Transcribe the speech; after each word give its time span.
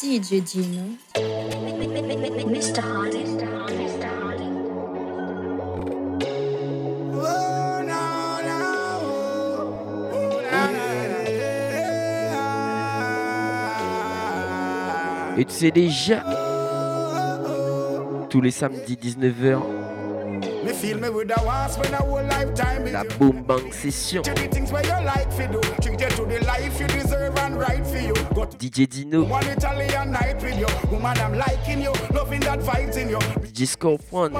DJ 0.00 0.40
Dino. 0.40 0.96
Mr. 2.46 2.80
Et 15.36 15.44
tu 15.44 15.52
sais 15.52 15.70
déjà, 15.70 16.24
tous 18.30 18.40
les 18.40 18.50
samedis 18.50 18.96
19h, 18.96 19.79
Feel 20.80 20.98
me 20.98 21.10
with 21.10 21.30
a 21.30 21.44
once 21.44 21.76
when 21.76 21.92
a 21.92 21.98
whole 21.98 22.24
lifetime 22.24 22.90
La 22.90 23.04
boom 23.18 23.42
bang 23.42 23.70
session. 23.70 24.22
To 24.22 24.32
the 24.32 24.48
things 24.48 24.72
where 24.72 24.82
you 24.82 25.04
like 25.04 25.30
fi 25.30 25.46
do. 25.46 25.60
Treat 25.82 26.00
you 26.00 26.08
to 26.08 26.24
the 26.24 26.42
life 26.46 26.80
you 26.80 26.86
deserve 26.86 27.36
and 27.36 27.58
right 27.58 27.86
for 27.86 27.98
you. 27.98 28.14
Go 28.34 28.46
to 28.46 28.56
DJ 28.56 28.88
Dino. 28.88 29.24
One 29.24 29.46
Italian 29.46 30.12
night 30.12 30.42
with 30.42 30.58
you. 30.58 30.66
Woman 30.90 31.18
I'm 31.18 31.34
liking 31.34 31.82
you. 31.82 31.92
Loving 32.14 32.40
that 32.40 32.60
vibes 32.60 32.96
in 32.96 33.10
you. 33.10 33.18
DJ 33.18 33.66
Scorpion. 33.66 34.30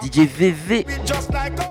DJ 0.00 0.26
VV 0.26 0.86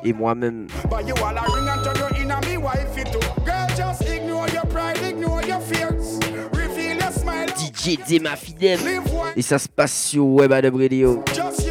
Et 0.03 0.11
moi-même. 0.11 0.67
But 0.89 1.07
you 1.07 1.15
all 1.23 1.37
a 1.37 1.43
ring 1.55 1.69
and 1.69 1.81
turn 1.81 1.95
your 1.95 2.21
inner 2.21 2.41
me 2.41 2.57
wifey 2.57 3.05
too. 3.05 3.21
Girl 3.45 3.67
just 3.77 4.01
ignore 4.01 4.49
your 4.49 4.65
pride, 4.65 5.01
ignore 5.01 5.41
your 5.43 5.61
fears. 5.61 6.19
Reveal 6.51 6.97
your 6.97 7.11
smile. 7.11 7.47
DJ 7.47 7.97
Dema 8.05 8.35
Fidel 8.35 8.79
Et 9.37 9.41
ça 9.41 9.57
se 9.59 9.69
passe 9.69 9.93
sur 10.09 10.25
Web 10.25 10.51
Adam 10.51 10.77
Radio. 10.77 11.23
Just 11.33 11.62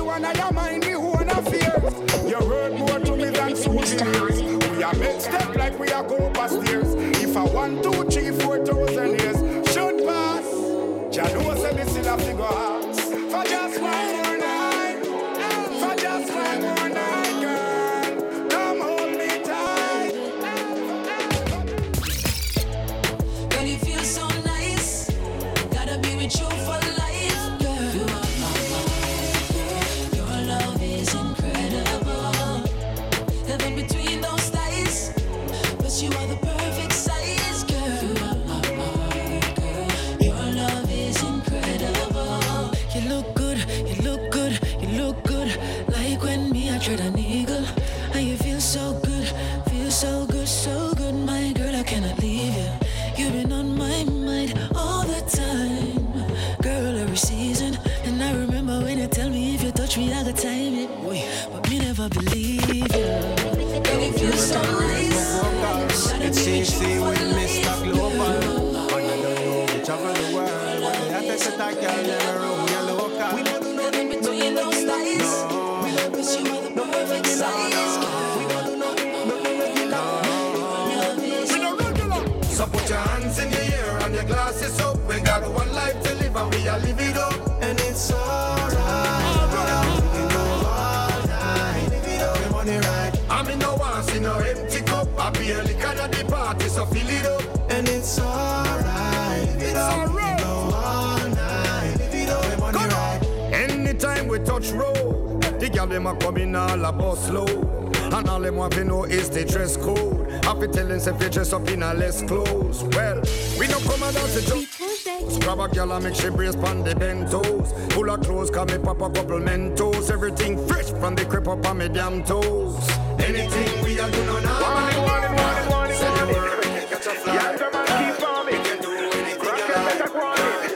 them 105.93 106.07
a 106.07 106.17
come 106.17 106.39
in 106.39 106.57
all 106.57 106.85
a 106.85 106.93
bus 106.93 107.31
load. 107.31 107.69
And 108.13 108.29
all 108.29 108.41
them 108.41 108.57
want 108.57 108.73
to 108.75 108.85
know 108.85 109.05
is 109.05 109.31
the 109.31 109.45
dress 109.45 109.77
code. 109.77 110.31
I 110.45 110.55
be 110.55 110.67
telling 110.69 110.99
them 110.99 111.15
if 111.15 111.23
you 111.23 111.31
dress 111.31 111.53
up 111.53 111.69
in 111.69 111.83
a 111.83 111.95
less 111.95 112.23
clothes. 112.23 112.83
Well, 112.85 113.23
we 113.59 113.69
no 113.69 113.79
come 113.81 114.03
and 114.03 114.15
dance 114.15 114.35
to 114.35 114.41
just 114.43 115.41
grab 115.41 115.61
a 115.61 115.69
girl 115.69 115.93
and 115.93 116.05
make 116.05 116.15
she 116.15 116.29
brace 116.31 116.55
on 116.57 116.83
the 116.85 116.95
bent 116.95 117.31
toes. 117.31 117.73
Full 117.95 118.11
of 118.11 118.21
clothes, 118.23 118.51
come 118.51 118.67
me 118.69 118.79
pop 118.79 119.01
a 119.01 119.11
couple 119.11 119.39
mentos. 119.41 120.11
Everything 120.11 120.67
fresh 120.67 120.91
from 120.91 121.15
the 121.15 121.25
crib 121.25 121.49
up 121.49 121.67
on 121.67 121.79
me 121.79 121.89
damn 121.89 122.23
toes. 122.25 122.77
Anything 123.19 123.83
we 123.85 123.99
a 123.99 124.11
do 124.11 124.27
no 124.27 124.41
now. 124.41 124.61
Warning, 124.61 125.01
warning, 125.01 125.37
warning, 125.37 125.69
warning, 125.71 125.97
Say 125.97 126.15
the 126.19 126.27
word, 126.33 126.59
we 126.59 126.65
can 126.65 126.89
catch 126.89 127.07
a 127.07 127.11
fly. 127.11 127.35
Yeah, 127.35 127.53
the 127.57 127.71
man 127.73 127.87
keep 128.15 128.29
on 128.29 128.47
me. 128.47 128.53
We 128.53 128.59
can 128.65 128.83
do 128.83 128.91
anything 128.93 129.41
you 129.41 129.75
like. 129.87 130.01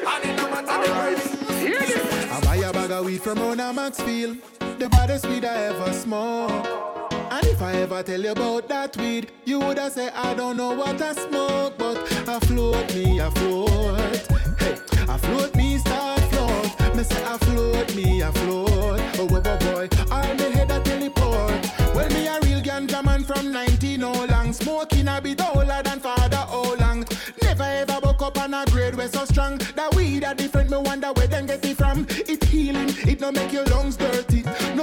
And 0.06 0.24
it 0.24 0.36
no 0.36 0.48
matter 0.50 0.78
the 0.86 0.94
price. 0.94 1.60
Hear 1.60 1.80
this. 1.80 2.32
I 2.32 2.40
buy 2.40 2.56
a 2.56 2.72
bag 2.72 2.90
of 2.92 3.04
weed 3.04 3.20
from 3.20 3.38
Mona 3.38 3.72
Maxfield, 3.72 4.38
the 4.78 4.88
baddest 4.88 5.26
weed 5.26 5.44
I 5.44 5.56
ever 5.64 5.92
smoked. 5.92 6.66
And 7.12 7.46
if 7.46 7.62
I 7.62 7.72
ever 7.74 8.02
tell 8.02 8.20
you 8.20 8.32
about 8.32 8.68
that 8.68 8.96
weed, 8.96 9.32
you 9.44 9.58
woulda 9.60 9.90
say 9.90 10.10
I 10.14 10.34
don't 10.34 10.56
know 10.56 10.72
what 10.74 11.00
I 11.00 11.12
smoke, 11.12 11.78
but 11.78 11.96
I 12.28 12.38
float 12.40 12.94
me, 12.94 13.20
I 13.20 13.30
float. 13.30 14.16
Hey, 14.58 14.76
I 15.08 15.18
float 15.18 15.54
me, 15.54 15.78
start 15.78 16.20
float. 16.30 16.96
Me 16.96 17.02
say 17.02 17.24
I 17.24 17.38
float 17.38 17.94
me, 17.94 18.22
I 18.22 18.30
float. 18.32 18.70
Oh, 19.18 19.28
oh, 19.30 19.42
oh 19.44 19.58
boy, 19.58 19.88
I'm 20.10 20.36
the 20.36 20.50
head 20.50 20.70
of 20.70 20.82
teleport. 20.84 21.94
Well, 21.94 22.08
me 22.10 22.26
a 22.26 22.38
real 22.42 22.60
ganja 22.60 23.02
man 23.04 23.24
from 23.24 23.52
19 23.52 24.02
oh 24.02 24.26
long, 24.28 24.52
smoking 24.52 25.08
a 25.08 25.20
bit 25.20 25.40
older 25.42 25.80
than 25.84 26.00
father 26.00 26.44
oh 26.48 26.76
long. 26.80 27.04
Never 27.42 27.64
ever 27.64 28.00
buck 28.00 28.22
up 28.22 28.38
on 28.38 28.54
a 28.54 28.64
grade 28.66 28.94
where 28.94 29.08
so 29.08 29.24
strong. 29.24 29.58
That 29.74 29.94
weed 29.94 30.24
a 30.24 30.34
different, 30.34 30.70
me 30.70 30.76
wonder 30.78 31.12
where 31.12 31.26
them 31.26 31.46
get 31.46 31.64
it 31.64 31.76
from. 31.76 32.06
It 32.10 32.44
healing, 32.44 32.90
it 33.08 33.20
no 33.20 33.32
make 33.32 33.52
your 33.52 33.64
lungs 33.64 33.96
dirty. 33.96 34.35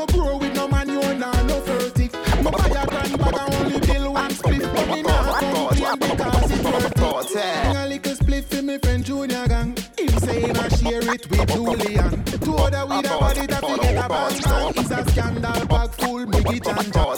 No 0.03 0.08
grow 0.18 0.38
with 0.38 0.53
no 0.53 0.68
man, 0.68 0.90
you 0.90 1.00
nah 1.14 1.31
no 1.44 1.62
furtive. 1.62 2.12
Me 2.44 2.52
buy 2.52 2.68
a 2.68 2.86
grand 2.86 3.18
bag 3.18 3.36
and 3.40 3.53
only 3.56 3.80
bill 3.80 4.12
one 4.12 4.31
split, 4.31 4.62
but 4.62 4.88
me 4.90 5.02
nah 5.02 5.40
complain 5.40 5.97
because 5.97 6.52
it's 6.52 6.64
worth 6.64 7.36
it. 7.38 7.75
A 7.75 7.88
little 7.88 8.16
split 8.16 8.44
for 8.44 8.62
me 8.62 8.78
friend 8.80 9.06
Junior 9.06 9.47
gang. 9.47 9.78
Him 9.97 10.19
say 10.19 10.41
him 10.41 10.58
a 10.58 10.69
share 10.75 11.14
it 11.14 11.30
with 11.30 11.47
Julian. 11.53 12.24
Two 12.41 12.56
other 12.56 12.86
weed 12.86 13.06
about 13.06 13.38
it, 13.38 13.53
I 13.53 13.59
forget 13.62 14.06
about 14.06 14.31
it. 14.34 14.78
It's 14.78 14.91
a 14.91 15.12
scandal 15.12 15.66
bag 15.68 15.90
full, 15.91 16.22
it 16.22 16.68
and 16.68 16.94
God, 16.94 17.18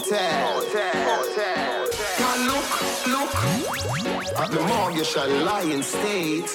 look, 2.46 2.68
look 3.08 3.32
at 4.38 4.50
the 4.52 4.60
mortgage 4.60 5.16
a 5.16 5.26
lying 5.44 5.82
state. 5.82 6.54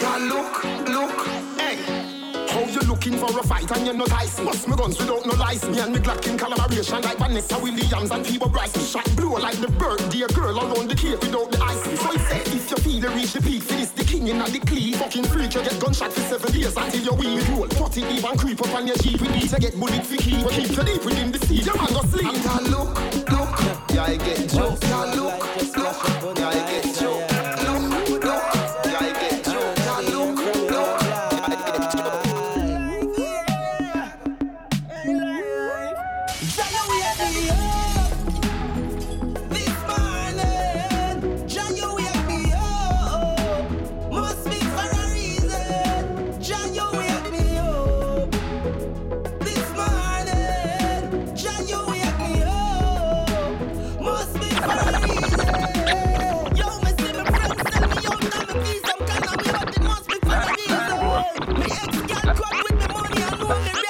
God, 0.00 0.22
look, 0.22 0.64
look, 0.88 1.26
hey. 1.60 2.17
How 2.58 2.64
you 2.64 2.80
looking 2.88 3.16
for 3.16 3.30
a 3.38 3.42
fight 3.44 3.70
and 3.70 3.86
you're 3.86 3.94
not 3.94 4.10
ice? 4.10 4.40
Bust 4.40 4.66
me 4.66 4.74
guns 4.74 4.98
without 4.98 5.24
no 5.24 5.32
license. 5.34 5.76
Me 5.76 5.80
and 5.80 5.92
me 5.92 6.00
Glock 6.00 6.26
in 6.26 6.36
collaboration 6.36 7.00
like 7.02 7.16
Vanessa 7.16 7.56
Williams 7.56 8.10
and 8.10 8.26
Phoebe 8.26 8.48
Bryce. 8.48 8.90
Shot 8.90 9.08
blow 9.14 9.34
like 9.34 9.60
the 9.60 9.68
birthday 9.68 10.26
girl 10.34 10.58
around 10.58 10.90
the 10.90 10.96
cake 10.96 11.20
without 11.20 11.52
the 11.52 11.62
ice. 11.62 11.80
So 11.84 12.10
he 12.10 12.18
said, 12.18 12.48
if 12.48 12.68
you 12.68 12.76
feel 12.78 13.02
you 13.04 13.10
reach 13.10 13.32
the 13.34 13.42
peak, 13.42 13.62
for 13.62 13.74
this 13.74 13.90
the 13.90 14.02
king 14.02 14.26
in 14.26 14.38
the 14.38 14.60
cleave. 14.66 14.96
Fucking 14.96 15.24
freak, 15.30 15.54
you 15.54 15.62
get 15.62 15.78
gunshot 15.78 16.12
for 16.12 16.20
seven 16.22 16.50
days 16.50 16.76
until 16.76 17.00
you 17.00 17.14
wheel 17.14 17.44
roll. 17.54 17.68
40 17.68 18.02
even 18.02 18.36
creep 18.36 18.60
up 18.60 18.74
on 18.74 18.88
your 18.88 18.96
jeep. 18.96 19.20
We 19.20 19.28
need 19.28 19.50
to 19.50 19.60
get 19.60 19.78
bullet 19.78 20.04
for 20.04 20.16
keep. 20.16 20.42
But 20.42 20.50
keep 20.50 20.76
you 20.76 20.82
deep 20.82 21.04
within 21.04 21.30
the 21.30 21.38
sea. 21.38 21.62
Your 21.62 21.76
man 21.76 21.94
go 21.94 22.02
sleep. 22.10 22.26
And 22.26 22.42
God, 22.42 22.62
look, 22.74 22.90
look, 23.30 23.54
yeah, 23.94 24.02
I 24.02 24.16
get 24.16 24.50
joke. 24.50 24.80
God, 24.80 25.14
look, 25.14 25.76
look, 25.78 26.38
yeah, 26.38 26.48
I 26.48 26.82
get 26.82 26.97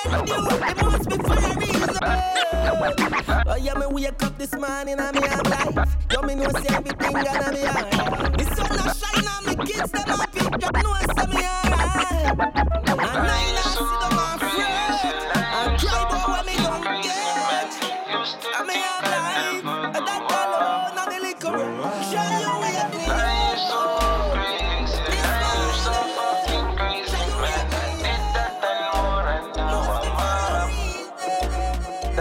from 0.08 0.26
you. 0.26 0.34
It 0.34 0.76
must 0.82 1.08
be 1.08 1.16
for 1.16 1.34
a 1.34 1.56
reason. 1.58 1.98
Oh 3.46 3.56
yeah, 3.56 3.74
me 3.74 3.86
wake 3.86 4.22
up 4.22 4.38
this 4.38 4.52
morning 4.54 4.98
and 4.98 5.14
me 5.16 5.26
am 5.26 5.42
life. 5.44 5.96
Yo, 6.12 6.22
me 6.22 6.34
know 6.34 6.48
say 6.50 6.74
everything 6.74 7.12
gonna 7.12 7.52
be 7.52 7.62
alright. 7.66 8.38
The 8.38 8.44
sun 8.54 8.72
a 8.78 8.94
shine 8.94 9.28
and 9.28 9.46
me 9.46 9.66
kids 9.66 9.90
them 9.92 10.08
happy. 10.08 10.40
Yo, 10.40 10.68
know 10.82 10.94
say 11.16 11.26
me 11.26 11.42
alright. 11.44 12.87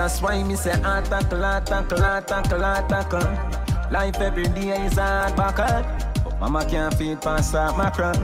That's 0.08 0.22
why 0.22 0.42
me 0.42 0.56
say 0.56 0.72
attack, 0.72 1.34
attack, 1.34 1.92
attack, 1.92 2.46
attack. 2.46 3.92
Life 3.92 4.22
every 4.22 4.46
day 4.46 4.86
is 4.86 4.94
hard 4.94 5.36
buckle. 5.36 5.84
But 6.24 6.40
mama 6.40 6.66
can't 6.66 6.94
feed 6.94 7.20
past 7.20 7.52
that 7.52 7.78
macron. 7.78 8.16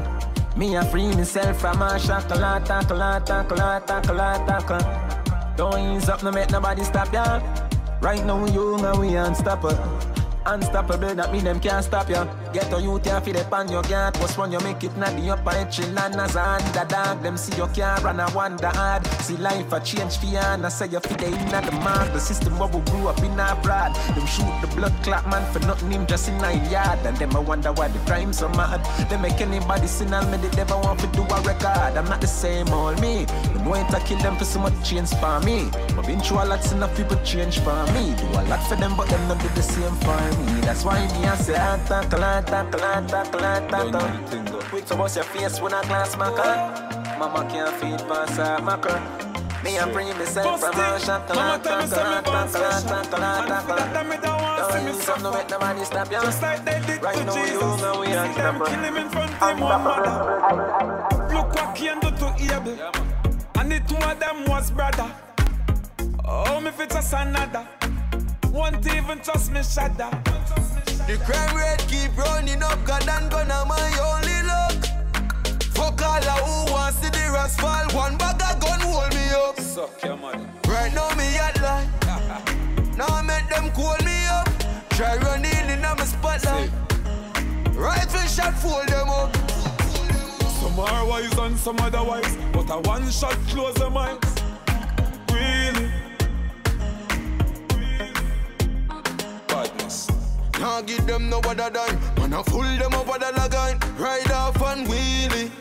Me 0.57 0.77
a 0.77 0.85
free 0.85 1.13
myself 1.13 1.59
from 1.59 1.81
a 1.81 1.99
shackle, 1.99 2.37
tackle, 2.37 2.99
tackle, 3.25 3.57
tackle, 3.85 4.17
tackle. 4.47 5.57
Don't 5.57 5.97
ease 5.97 6.07
up, 6.07 6.23
no 6.23 6.31
make 6.31 6.51
nobody 6.51 6.85
stop 6.85 7.11
ya. 7.11 7.41
Right 7.99 8.25
now 8.25 8.45
you 8.45 8.75
and 8.75 8.97
we 8.97 9.17
unstoppable. 9.17 9.92
Unstoppable, 10.45 11.15
that 11.15 11.31
mean 11.31 11.45
them 11.45 11.59
can't 11.59 11.85
stop 11.85 12.09
ya. 12.09 12.25
Get 12.51 12.71
a 12.73 12.81
youth 12.81 13.05
here, 13.05 13.21
feed 13.21 13.37
up 13.37 13.53
on 13.53 13.69
your 13.69 13.81
guard. 13.83 14.13
Post 14.15 14.37
run, 14.37 14.51
you 14.51 14.59
make 14.59 14.83
it 14.83 14.95
not 14.97 15.15
the 15.15 15.29
upper 15.29 15.51
echelon 15.51 16.19
as 16.19 16.35
a 16.35 16.43
underdog. 16.43 17.23
Them 17.23 17.37
see 17.37 17.55
your 17.55 17.67
car 17.69 18.05
and 18.07 18.21
I 18.21 18.29
wonder 18.35 18.67
hard. 18.67 19.05
See 19.23 19.37
life 19.37 19.71
a 19.71 19.79
change 19.79 20.17
for 20.17 20.25
ya, 20.25 20.53
and 20.53 20.65
I 20.65 20.69
say 20.69 20.87
you 20.87 20.99
fit 20.99 21.23
in 21.23 21.33
at 21.33 21.63
the 21.63 21.71
mark. 21.71 22.11
The 22.11 22.19
system 22.19 22.59
we 22.59 22.79
grew 22.91 23.07
up 23.07 23.19
in 23.19 23.39
our 23.39 23.55
broad. 23.61 23.95
Them 24.15 24.25
shoot 24.27 24.53
the 24.61 24.67
blood 24.75 24.93
clot 25.01 25.27
man 25.29 25.49
for 25.53 25.59
nothing, 25.59 25.91
him 25.91 26.05
just 26.05 26.27
in 26.27 26.37
nine 26.39 26.69
yard. 26.69 26.99
And 27.05 27.15
them 27.17 27.35
I 27.35 27.39
wonder 27.39 27.71
why 27.71 27.87
the 27.87 27.99
crime 27.99 28.33
so 28.33 28.49
mad. 28.49 28.83
They 29.09 29.17
make 29.17 29.39
anybody 29.39 29.87
sin 29.87 30.13
and 30.13 30.29
me, 30.29 30.37
they 30.37 30.55
never 30.57 30.75
want 30.75 30.99
to 30.99 31.07
do 31.07 31.21
a 31.23 31.41
record. 31.41 31.97
I'm 31.97 32.05
not 32.05 32.19
the 32.19 32.27
same 32.27 32.67
old 32.69 32.99
me. 32.99 33.25
Them 33.53 33.65
want 33.65 33.89
to 33.91 33.99
kill 34.01 34.19
them 34.19 34.35
for 34.35 34.45
so 34.45 34.59
much 34.59 34.73
change 34.83 35.09
for 35.15 35.39
me. 35.39 35.69
But 35.95 36.05
been 36.05 36.19
through 36.19 36.43
a 36.43 36.45
lot, 36.45 36.69
enough 36.71 36.95
people 36.97 37.17
change 37.23 37.59
for 37.59 37.85
me. 37.93 38.13
Do 38.17 38.27
a 38.27 38.43
lot 38.51 38.61
for 38.67 38.75
them, 38.75 38.95
but 38.97 39.07
them 39.07 39.25
not 39.29 39.41
do 39.41 39.47
the 39.55 39.63
same 39.63 39.95
for 40.03 40.32
me. 40.39 40.61
That's 40.61 40.83
why 40.83 40.99
me 40.99 41.25
I 41.27 41.35
say 41.35 41.53
attack, 41.53 42.11
attack, 42.13 42.73
attack, 42.73 43.33
attack. 43.33 44.69
Quick 44.69 44.85
to 44.87 44.95
bust 44.95 45.15
your 45.15 45.25
face 45.25 45.59
when 45.61 45.73
I 45.73 45.83
glance 45.83 46.15
my 46.17 46.29
car. 46.35 47.17
Mama 47.19 47.47
can't 47.49 47.73
feed 47.77 47.99
past 48.07 48.37
her 48.37 48.59
mackerel. 48.61 49.01
Me 49.63 49.79
I 49.79 49.89
bring 49.93 50.07
myself 50.17 50.59
from 50.59 50.73
a 50.77 50.99
shot, 50.99 51.29
Mama 51.29 51.63
tell 51.63 51.79
me 51.81 51.87
say 51.87 52.03
me 52.03 52.21
born 52.25 52.47
special. 52.49 52.67
attack, 52.67 53.13
And 53.13 53.67
for 53.67 53.75
that 53.75 54.21
don't 54.21 54.41
want 54.41 54.73
see 54.73 54.79
me 54.79 54.91
Don't 54.91 55.01
suffer. 55.01 55.31
make 55.31 55.49
nobody 55.49 55.83
stop 55.85 56.11
you. 56.11 56.21
Just 56.21 56.41
like 56.41 56.65
they 56.65 56.79
did 56.85 57.01
Right 57.03 57.15
to 57.15 57.23
now 57.23 57.35
you 57.35 57.45
Jesus. 57.45 57.81
know 57.81 57.99
we 58.01 58.07
See 58.07 58.13
them 58.13 58.57
kill 58.65 58.83
him 58.83 58.97
in 58.97 59.09
front 59.09 59.31
of 59.41 59.59
one 59.61 59.83
mother. 59.87 61.33
Look 61.33 61.55
what 61.55 61.75
Cain 61.75 61.99
do 62.01 62.09
to 62.11 62.27
Abel. 62.55 62.91
And 63.55 63.71
the 63.71 63.79
two 63.87 63.95
of 63.95 64.19
them 64.19 64.45
was 64.47 64.69
brother. 64.71 65.09
Oh, 66.25 66.59
me 66.59 66.71
fit 66.71 66.89
just 66.89 67.13
another. 67.13 67.65
Won't 68.53 68.85
even 68.93 69.19
trust 69.19 69.51
me 69.51 69.63
shudder. 69.63 70.11
The 71.07 71.17
crime 71.25 71.57
rate 71.57 71.83
keep 71.89 72.15
running 72.15 72.61
up, 72.61 72.85
God 72.85 73.09
and 73.09 73.31
gonna 73.31 73.65
my 73.65 73.89
only 74.09 74.43
luck. 74.45 74.77
Fuck 75.73 75.99
all 76.03 76.21
who 76.21 76.71
wants 76.71 76.99
to 76.99 77.09
the 77.09 77.31
rest 77.33 77.59
fall. 77.59 77.83
One 77.95 78.15
bag 78.15 78.39
of 78.43 78.61
gun 78.61 78.79
hold 78.81 79.11
me 79.15 79.25
up. 79.31 79.59
Suck 79.59 80.03
your 80.03 80.17
money. 80.17 80.45
Right 80.67 80.93
now 80.93 81.09
me 81.15 81.35
at 81.35 81.59
line. 81.63 81.89
now 82.95 83.07
I 83.07 83.23
make 83.23 83.49
them 83.49 83.71
call 83.71 83.97
me 84.05 84.27
up. 84.27 84.47
Try 84.91 85.17
running 85.17 85.69
in 85.71 85.83
on 85.83 85.97
my 85.97 86.05
spotlight. 86.05 86.69
Rifle 87.73 88.21
shot, 88.27 88.53
fold 88.59 88.87
them 88.87 89.09
up. 89.09 89.35
Some 90.61 90.79
are 90.79 91.07
wise 91.07 91.37
and 91.39 91.57
some 91.57 91.79
otherwise, 91.79 92.37
but 92.53 92.69
a 92.69 92.79
one 92.87 93.09
shot 93.09 93.35
close 93.47 93.73
them 93.73 93.97
eyes. 93.97 94.19
Really? 95.31 95.82
Badness. 100.53 100.59
Now 100.59 100.81
give 100.81 101.05
them 101.05 101.29
no 101.29 101.39
other 101.39 101.69
dime. 101.69 101.99
Man, 102.17 102.33
I 102.33 102.43
fool 102.43 102.63
them 102.63 102.93
up 102.93 103.07
with 103.07 103.23
a 103.23 103.31
lagan. 103.39 103.79
Ride 103.97 104.31
off 104.31 104.61
and 104.61 104.87
wheelie. 104.87 105.51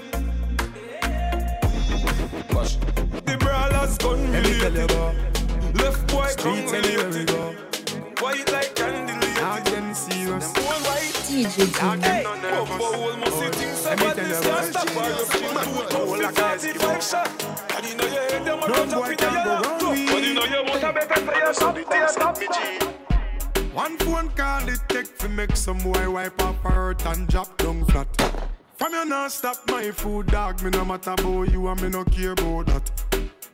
Watch. 2.55 2.79
The 3.25 3.37
brawlers 3.39 3.99
gun 3.99 4.33
Let 4.33 4.44
me 4.44 4.59
tell 4.59 4.73
you 4.73 4.87
related. 4.87 4.91
about 4.91 5.15
Left 5.75 6.06
boy 6.12 6.27
streets 6.29 6.73
gun 6.73 6.85
anywhere 6.85 7.09
we 7.11 7.21
related. 7.21 7.29
go. 7.29 7.55
White 8.21 8.53
like 8.53 8.75
candy 8.75 9.12
Dog 9.35 9.65
them 9.65 9.94
serious. 9.94 10.53
Them 10.53 10.65
one 10.65 10.83
white. 10.83 11.15
DJ 11.29 11.73
Dog 11.73 12.00
Jimmy. 12.00 12.03
them 12.03 12.03
Hey, 12.03 12.23
no 12.23 12.31
Papa 12.33 12.43
nervous. 12.43 12.94
whole 12.94 13.17
must 13.17 13.39
see 13.39 13.50
things 13.50 13.85
Let 13.85 13.99
me 13.99 14.05
about 14.05 14.17
tell 14.17 14.29
this 14.29 14.39
you 14.39 14.50
can't 14.50 14.53
about 14.53 14.65
stop 14.73 14.89
her. 14.91 15.09
You 15.09 15.25
feel 15.27 15.55
Man, 15.55 15.65
too 15.65 15.71
whole 15.73 15.89
tough 15.89 16.09
like 16.09 16.21
with 16.21 16.23
a 16.23 16.33
45 16.33 16.62
Eskimo. 16.62 17.11
shot. 17.11 17.77
And 17.77 17.87
you 17.89 17.94
know 17.97 18.06
you 18.06 18.21
hate 18.31 18.44
them, 18.44 18.61
No 18.61 18.67
but 18.69 18.91
boy 18.94 19.09
you 19.11 19.17
can 19.17 19.44
go 19.44 19.50
round 19.53 19.81
But 19.81 19.91
we. 19.91 20.27
you 20.29 20.35
know 20.35 20.44
you 20.44 20.65
want 20.71 20.83
a 20.83 20.93
better 20.93 21.21
player, 21.27 21.53
so 21.55 21.73
the 21.73 21.83
things 21.85 22.11
stop 22.12 22.39
me 22.39 22.47
One 23.73 23.97
phone 23.97 24.29
call 24.31 24.69
it 24.69 24.81
take 24.89 25.17
to 25.19 25.29
make 25.31 25.57
some 25.57 25.79
boy 25.79 26.11
wipe 26.11 26.43
up 26.43 26.57
hurt 26.57 27.07
and 27.07 27.27
drop 27.27 27.57
down 27.57 27.87
flat. 27.87 28.07
From 28.77 28.93
you 28.93 29.07
not 29.07 29.33
stop 29.33 29.57
my 29.67 29.91
food, 29.91 30.27
dog. 30.27 30.63
Me 30.63 30.69
no 30.71 30.85
matter 30.85 31.13
about 31.13 31.51
you 31.51 31.67
and 31.69 31.81
me 31.81 31.89
no 31.89 32.05
care 32.05 32.33
about 32.33 32.67
that. 32.67 32.91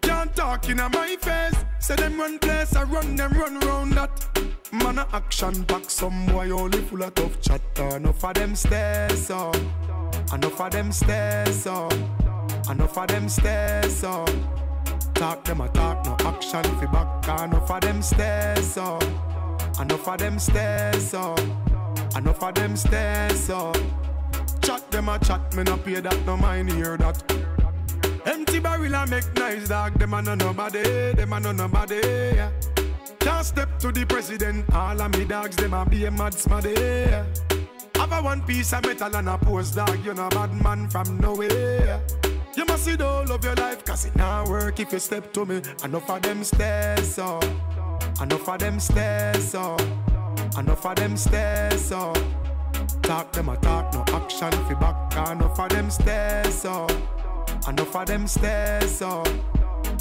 Can't 0.00 0.34
talk 0.34 0.68
in 0.68 0.78
my 0.78 1.16
face. 1.20 1.54
Say 1.78 1.94
them 1.94 2.18
run 2.18 2.40
place, 2.40 2.74
I 2.74 2.82
run 2.82 3.14
them 3.14 3.32
run 3.32 3.60
round 3.60 3.92
that. 3.92 4.26
Man 4.72 4.98
a 4.98 5.06
action 5.12 5.62
back, 5.62 5.88
some 5.88 6.26
boy 6.26 6.50
only 6.50 6.80
full 6.80 7.04
of 7.04 7.14
tough 7.14 7.40
chatter. 7.40 7.96
Enough 7.96 8.24
of 8.24 8.34
them 8.34 8.56
stairs 8.56 9.30
up, 9.30 9.56
enough 10.34 10.60
of 10.60 10.70
them 10.72 10.90
stairs 10.90 11.66
up, 11.66 11.92
enough 12.68 12.98
of 12.98 13.06
them 13.06 13.28
stairs 13.28 14.02
up. 14.02 14.28
Talk 15.14 15.44
them 15.44 15.60
a 15.60 15.68
talk, 15.68 16.04
no 16.04 16.28
action 16.28 16.64
fi 16.64 16.86
back. 16.86 17.28
Enough 17.44 17.70
of 17.70 17.80
them 17.82 18.02
stairs 18.02 18.76
up. 18.76 19.27
Enough 19.80 20.08
of 20.08 20.18
them 20.18 20.38
stairs 20.38 21.14
up. 21.14 21.40
Enough 22.16 22.42
of 22.42 22.54
them 22.54 22.76
stairs 22.76 23.50
up. 23.50 23.76
Chat 24.62 24.90
them 24.90 25.08
a 25.08 25.18
chat, 25.18 25.54
me 25.54 25.62
no 25.62 25.76
pay 25.76 26.00
that, 26.00 26.26
no 26.26 26.36
mind 26.36 26.70
hear 26.72 26.96
that. 26.96 27.22
Empty 28.26 28.58
barrel 28.58 28.94
a 28.94 29.06
make 29.06 29.34
nice 29.34 29.68
dog, 29.68 29.98
them 29.98 30.14
a 30.14 30.22
no 30.22 30.34
nobody, 30.34 31.12
them 31.12 31.32
a 31.32 31.40
no 31.40 31.52
nobody. 31.52 32.00
Yeah. 32.34 32.50
Can't 33.20 33.46
step 33.46 33.78
to 33.78 33.92
the 33.92 34.04
president, 34.04 34.64
all 34.74 35.00
of 35.00 35.16
me 35.16 35.24
dogs, 35.24 35.56
them 35.56 35.74
a 35.74 35.84
be 35.86 36.04
a 36.04 36.10
mad 36.10 36.32
smaddy. 36.32 37.24
Have 37.96 38.12
a 38.12 38.22
one 38.22 38.42
piece 38.42 38.72
of 38.72 38.84
metal 38.84 39.14
and 39.16 39.28
a 39.28 39.38
post 39.38 39.74
dog, 39.74 40.04
you 40.04 40.14
know 40.14 40.28
bad 40.28 40.52
man 40.62 40.88
from 40.88 41.18
nowhere. 41.18 42.00
You 42.56 42.64
must 42.66 42.84
see 42.84 42.96
the 42.96 43.06
whole 43.06 43.32
of 43.32 43.44
your 43.44 43.54
life, 43.54 43.84
cause 43.84 44.06
it 44.06 44.16
not 44.16 44.48
work 44.48 44.80
if 44.80 44.92
you 44.92 44.98
step 44.98 45.32
to 45.32 45.46
me. 45.46 45.62
Enough 45.84 46.10
of 46.10 46.22
them 46.22 46.44
stairs 46.44 47.18
up. 47.18 47.44
Enough 48.20 48.48
of 48.48 48.58
them 48.58 48.80
stairs 48.80 49.54
up. 49.54 49.80
Enough 50.58 50.86
of 50.86 50.96
them 50.96 51.16
stairs 51.16 51.92
up. 51.92 52.18
Talk 53.02 53.32
them 53.32 53.48
a 53.48 53.56
talk, 53.56 53.92
no 53.94 54.04
action 54.14 54.50
fi 54.50 54.74
back. 54.74 55.12
Enough 55.30 55.58
of 55.58 55.68
them 55.68 55.90
stairs 55.90 56.64
up. 56.64 56.90
Enough 57.68 57.96
of 57.96 58.06
them 58.06 58.26
stairs 58.26 59.02
up. 59.02 59.28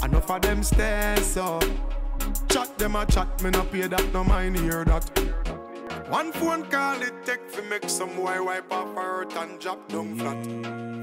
Enough 0.03 0.31
of 0.31 0.41
them 0.41 0.63
stairs 0.63 1.37
up. 1.37 1.63
Chat 2.49 2.77
them 2.77 2.95
a 2.95 3.05
chat, 3.05 3.41
me 3.43 3.49
no 3.49 3.63
pay 3.63 3.87
that, 3.87 4.13
no 4.13 4.23
mind 4.23 4.57
hear 4.57 4.83
that. 4.85 5.09
One 6.09 6.31
phone 6.31 6.63
call 6.65 7.01
it 7.01 7.13
take 7.25 7.49
fi 7.49 7.61
make 7.69 7.89
some 7.89 8.15
boy 8.15 8.41
wipe 8.41 8.71
off 8.71 8.95
her 8.95 9.25
hurt 9.25 9.35
and 9.35 9.59
drop 9.59 9.87
down 9.89 10.15
flat. 10.17 10.43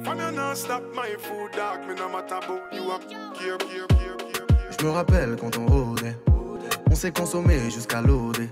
From 0.04 0.18
you 0.18 0.30
not 0.32 0.56
stop 0.56 0.82
my 0.94 1.14
food, 1.18 1.52
dog, 1.52 1.86
me 1.86 1.94
no 1.94 2.08
matter 2.08 2.36
about 2.36 2.72
you 2.72 2.90
up. 2.90 3.08
Care, 3.10 3.58
care, 3.58 3.86
care, 3.86 4.16
care, 4.16 4.46
care. 4.46 4.72
Je 4.78 4.84
me 4.84 4.90
rappelle 4.90 5.36
quand 5.36 5.56
on 5.58 5.66
rôdait, 5.66 6.16
on 6.94 6.96
s'est 6.96 7.10
consommé 7.10 7.58
jusqu'à 7.70 8.00
l'OD. 8.00 8.48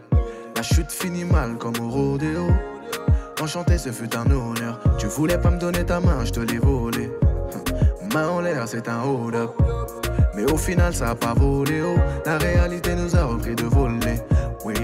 La 0.57 0.63
chute 0.65 0.91
finit 0.91 1.25
mal 1.25 1.59
comme 1.59 1.79
au 1.81 1.89
rodéo. 1.89 2.49
Enchanté, 3.41 3.79
ce 3.79 3.91
fut 3.91 4.17
un 4.17 4.29
honneur. 4.29 4.81
Tu 4.99 5.07
voulais 5.07 5.39
pas 5.39 5.51
me 5.51 5.61
donner 5.61 5.85
ta 5.87 6.01
main, 6.01 6.25
je 6.25 6.33
te 6.33 6.41
l'ai 6.41 6.59
volé. 6.59 7.09
Main 8.13 8.29
en 8.29 8.41
l'air, 8.41 8.67
c'est 8.67 8.89
un 8.89 9.01
hold 9.01 9.37
up. 9.37 9.53
Mais 10.35 10.51
au 10.51 10.57
final, 10.57 10.93
ça 10.93 11.11
a 11.11 11.15
pas 11.15 11.35
volé 11.35 11.83
haut. 11.83 12.01
La 12.27 12.37
réalité 12.39 12.97
nous 12.97 13.15
a 13.15 13.27
repris 13.27 13.55
de 13.55 13.63
voler. 13.63 14.19
Oui, 14.65 14.75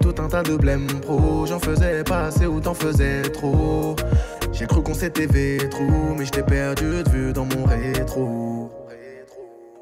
tout 0.00 0.14
un 0.22 0.28
tas 0.28 0.44
de 0.44 0.54
blême 0.54 0.86
pro. 1.02 1.46
J'en 1.46 1.58
faisais 1.58 2.04
pas 2.04 2.26
assez 2.26 2.46
ou 2.46 2.60
t'en 2.60 2.74
faisais 2.74 3.22
trop. 3.22 3.96
J'ai 4.52 4.66
cru 4.66 4.84
qu'on 4.84 4.94
s'était 4.94 5.26
vétrou, 5.26 6.14
mais 6.16 6.26
je 6.26 6.40
perdu 6.42 7.02
de 7.02 7.10
vue 7.10 7.32
dans 7.32 7.44
mon 7.44 7.64
rétro. 7.64 8.70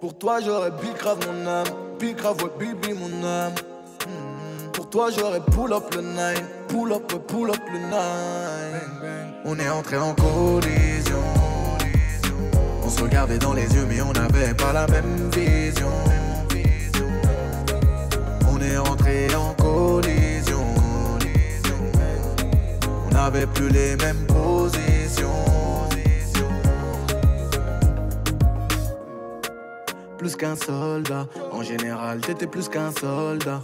Pour 0.02 0.18
toi 0.18 0.40
j'aurais 0.44 0.73
big 0.73 0.97
grave 0.99 1.18
mon 1.28 1.47
âme, 1.49 1.64
big 2.00 2.16
grave 2.16 2.37
ouais 2.42 2.50
baby 2.59 2.92
mon 2.92 3.25
âme. 3.25 3.52
Hmm. 4.04 4.73
Pour 4.73 4.90
toi 4.90 5.11
j'aurais 5.16 5.38
pull 5.38 5.73
up 5.73 5.94
le 5.94 6.00
nine, 6.00 6.44
pull 6.66 6.92
up 6.92 7.12
ouais, 7.12 7.21
pull 7.21 7.50
up 7.50 7.61
le 7.73 7.78
nine. 7.78 8.80
On 9.44 9.56
est 9.61 9.68
entré 9.68 9.99
en 9.99 10.12
collision. 10.12 11.23
On 12.82 12.88
se 12.88 13.00
regardait 13.00 13.38
dans 13.38 13.52
les 13.52 13.73
yeux, 13.73 13.87
mais 13.88 14.02
on 14.02 14.12
n'avait 14.12 14.54
pas 14.54 14.73
la 14.73 14.88
même 14.88 15.30
vision. 15.30 15.92
On 18.50 18.61
est 18.61 18.78
entré 18.78 19.32
en 19.37 19.54
collision. 19.54 20.66
n'avait 23.12 23.47
plus 23.47 23.68
les 23.68 23.94
mêmes 23.94 24.26
positions. 24.26 25.51
Plus 30.23 30.37
qu'un 30.37 30.55
soldat, 30.55 31.26
en 31.50 31.64
général 31.64 32.21
t'étais 32.21 32.47
plus 32.47 32.69
qu'un 32.69 32.93
soldat. 32.93 33.61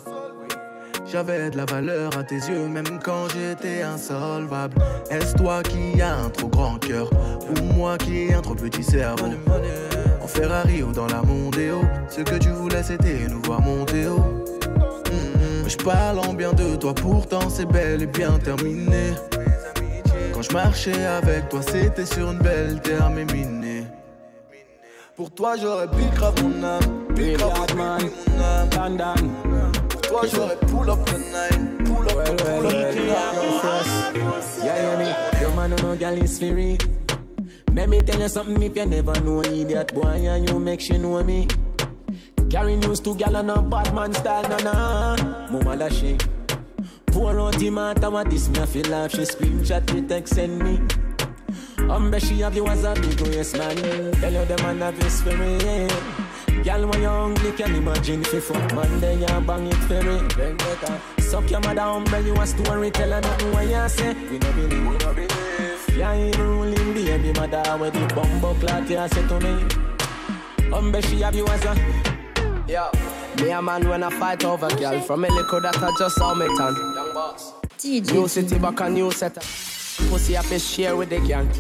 J'avais 1.06 1.50
de 1.50 1.56
la 1.56 1.64
valeur 1.66 2.18
à 2.18 2.24
tes 2.24 2.34
yeux, 2.34 2.66
même 2.66 2.98
quand 3.00 3.28
j'étais 3.28 3.82
insolvable. 3.82 4.74
Est-ce 5.08 5.36
toi 5.36 5.62
qui 5.62 6.02
as 6.02 6.16
un 6.16 6.28
trop 6.30 6.48
grand 6.48 6.76
cœur, 6.80 7.08
ou 7.48 7.62
moi 7.74 7.96
qui 7.96 8.22
ai 8.22 8.34
un 8.34 8.40
trop 8.40 8.56
petit 8.56 8.82
cerveau? 8.82 9.28
En 10.20 10.26
Ferrari 10.26 10.82
ou 10.82 10.90
dans 10.90 11.06
la 11.06 11.22
Mondeo, 11.22 11.82
ce 12.08 12.22
que 12.22 12.34
tu 12.38 12.48
voulais 12.48 12.82
c'était 12.82 13.28
nous 13.28 13.40
voir 13.42 13.60
monter 13.60 14.08
haut. 14.08 14.18
Mm, 14.18 15.68
Je 15.68 15.76
parle 15.76 16.18
en 16.18 16.34
bien 16.34 16.52
de 16.54 16.74
toi, 16.74 16.92
pourtant 16.92 17.48
c'est 17.48 17.66
bel 17.66 18.02
et 18.02 18.06
bien 18.06 18.36
terminé. 18.40 19.14
Quand 20.34 20.42
je 20.42 20.52
marchais 20.52 21.06
avec 21.06 21.50
toi, 21.50 21.60
c'était 21.62 22.04
sur 22.04 22.32
une 22.32 22.38
belle 22.38 22.80
terre 22.80 23.10
méminée. 23.10 23.57
Pour 25.18 25.32
toi 25.32 25.56
j'aurais 25.60 25.88
pu 25.88 26.04
grave 26.14 26.44
mon 26.44 26.62
âme 26.62 26.78
Pu 27.16 27.32
grave 27.32 27.74
mon 27.74 29.00
âme 29.00 29.30
Pour 29.88 30.00
toi 30.00 30.22
j'aurais 30.32 30.56
pull 30.58 30.88
up 30.88 31.04
the 31.06 31.18
night 31.18 31.84
Pull 31.84 32.08
up, 32.08 32.14
Well, 32.14 32.36
pull 32.36 32.46
well, 32.46 32.66
up 32.66 32.72
well, 32.72 32.92
the 32.92 33.02
yeah, 33.04 33.32
night. 33.32 34.64
Yeah, 34.64 34.76
yeah, 34.76 34.96
me. 34.96 35.40
Your 35.40 35.56
man 35.56 35.70
no 35.70 35.96
gal 35.96 36.16
is 36.22 36.38
free. 36.38 36.78
Let 37.74 37.88
me 37.88 38.00
tell 38.02 38.20
you 38.20 38.28
something 38.28 38.62
if 38.62 38.76
you 38.76 38.86
never 38.86 39.20
know 39.22 39.42
idiot 39.42 39.92
boy 39.92 40.02
and 40.04 40.48
you 40.48 40.60
make 40.60 40.80
she 40.80 40.96
know 40.98 41.24
me. 41.24 41.48
Carry 42.48 42.76
news 42.76 43.00
to 43.00 43.16
gal 43.16 43.36
on 43.36 43.50
a 43.50 43.60
bad 43.60 43.92
man 43.92 44.14
style, 44.14 44.48
na 44.48 44.58
na. 44.58 45.16
Mama 45.50 45.90
she. 45.90 46.16
Pour 47.06 47.40
out 47.40 47.58
the 47.58 47.70
matter 47.70 48.08
what 48.08 48.30
this 48.30 48.48
me 48.50 48.60
I 48.60 48.66
feel 48.66 48.86
like? 48.86 49.10
She 49.10 49.22
screenshot 49.22 49.92
me 49.92 50.02
text 50.02 50.36
send 50.36 50.60
me. 50.60 50.78
Umbre 51.88 52.20
she 52.20 52.40
have 52.40 52.54
you 52.54 52.66
as 52.66 52.84
a 52.84 52.94
big 52.94 53.20
yes 53.34 53.54
man. 53.54 53.76
Tell 54.20 54.32
you 54.32 54.44
the 54.44 54.56
man 54.62 54.80
have 54.80 55.02
his 55.02 55.12
spirit. 55.12 55.92
Girl, 56.64 56.86
when 56.86 57.00
you're 57.00 57.10
hungry, 57.10 57.52
can 57.52 57.74
imagine 57.74 58.20
if 58.20 58.32
you 58.32 58.40
fuck 58.40 58.74
man, 58.74 59.00
then 59.00 59.20
you 59.20 59.26
bang 59.46 59.66
it 59.66 59.74
for 59.74 60.02
me. 60.02 60.20
Then 60.36 60.56
better. 60.56 61.00
Suck 61.20 61.50
your 61.50 61.60
mother 61.60 61.80
umbre, 61.80 62.24
you 62.26 62.34
a 62.34 62.46
story, 62.46 62.90
tell 62.90 63.10
her 63.10 63.20
nothing 63.20 63.52
what 63.52 63.66
you 63.66 63.88
say. 63.88 64.14
We 64.30 64.38
no 64.38 64.52
believe, 64.52 64.86
we 64.86 64.96
no 64.98 65.14
believe. 65.14 65.96
Yeah, 65.96 66.14
even 66.14 66.40
ruling 66.40 66.94
baby 66.94 67.32
mother, 67.32 67.62
where 67.78 67.90
the 67.90 68.12
bumbo 68.14 68.54
clot 68.54 68.90
you 68.90 69.08
say 69.08 69.26
to 69.28 69.40
me. 69.40 69.88
Umbre, 70.70 71.02
she 71.08 71.20
have 71.20 71.34
you 71.34 71.46
as 71.46 71.64
a 71.64 71.74
Yo, 72.68 72.90
me 73.42 73.50
a 73.50 73.62
man 73.62 73.88
when 73.88 74.02
I 74.02 74.10
fight 74.10 74.44
over 74.44 74.68
girl 74.68 75.00
From 75.00 75.24
a 75.24 75.28
liquor 75.28 75.60
that 75.60 75.78
I 75.78 75.90
just 75.98 76.16
saw 76.16 76.34
me 76.34 76.46
turn 76.58 76.74
New 78.14 78.28
city 78.28 78.58
back 78.58 78.80
a 78.80 78.90
new 78.90 79.10
setup 79.10 79.42
Pussy 80.06 80.38
I 80.38 80.42
fi 80.42 80.58
share 80.58 80.96
with 80.96 81.10
the 81.10 81.20
gang 81.20 81.50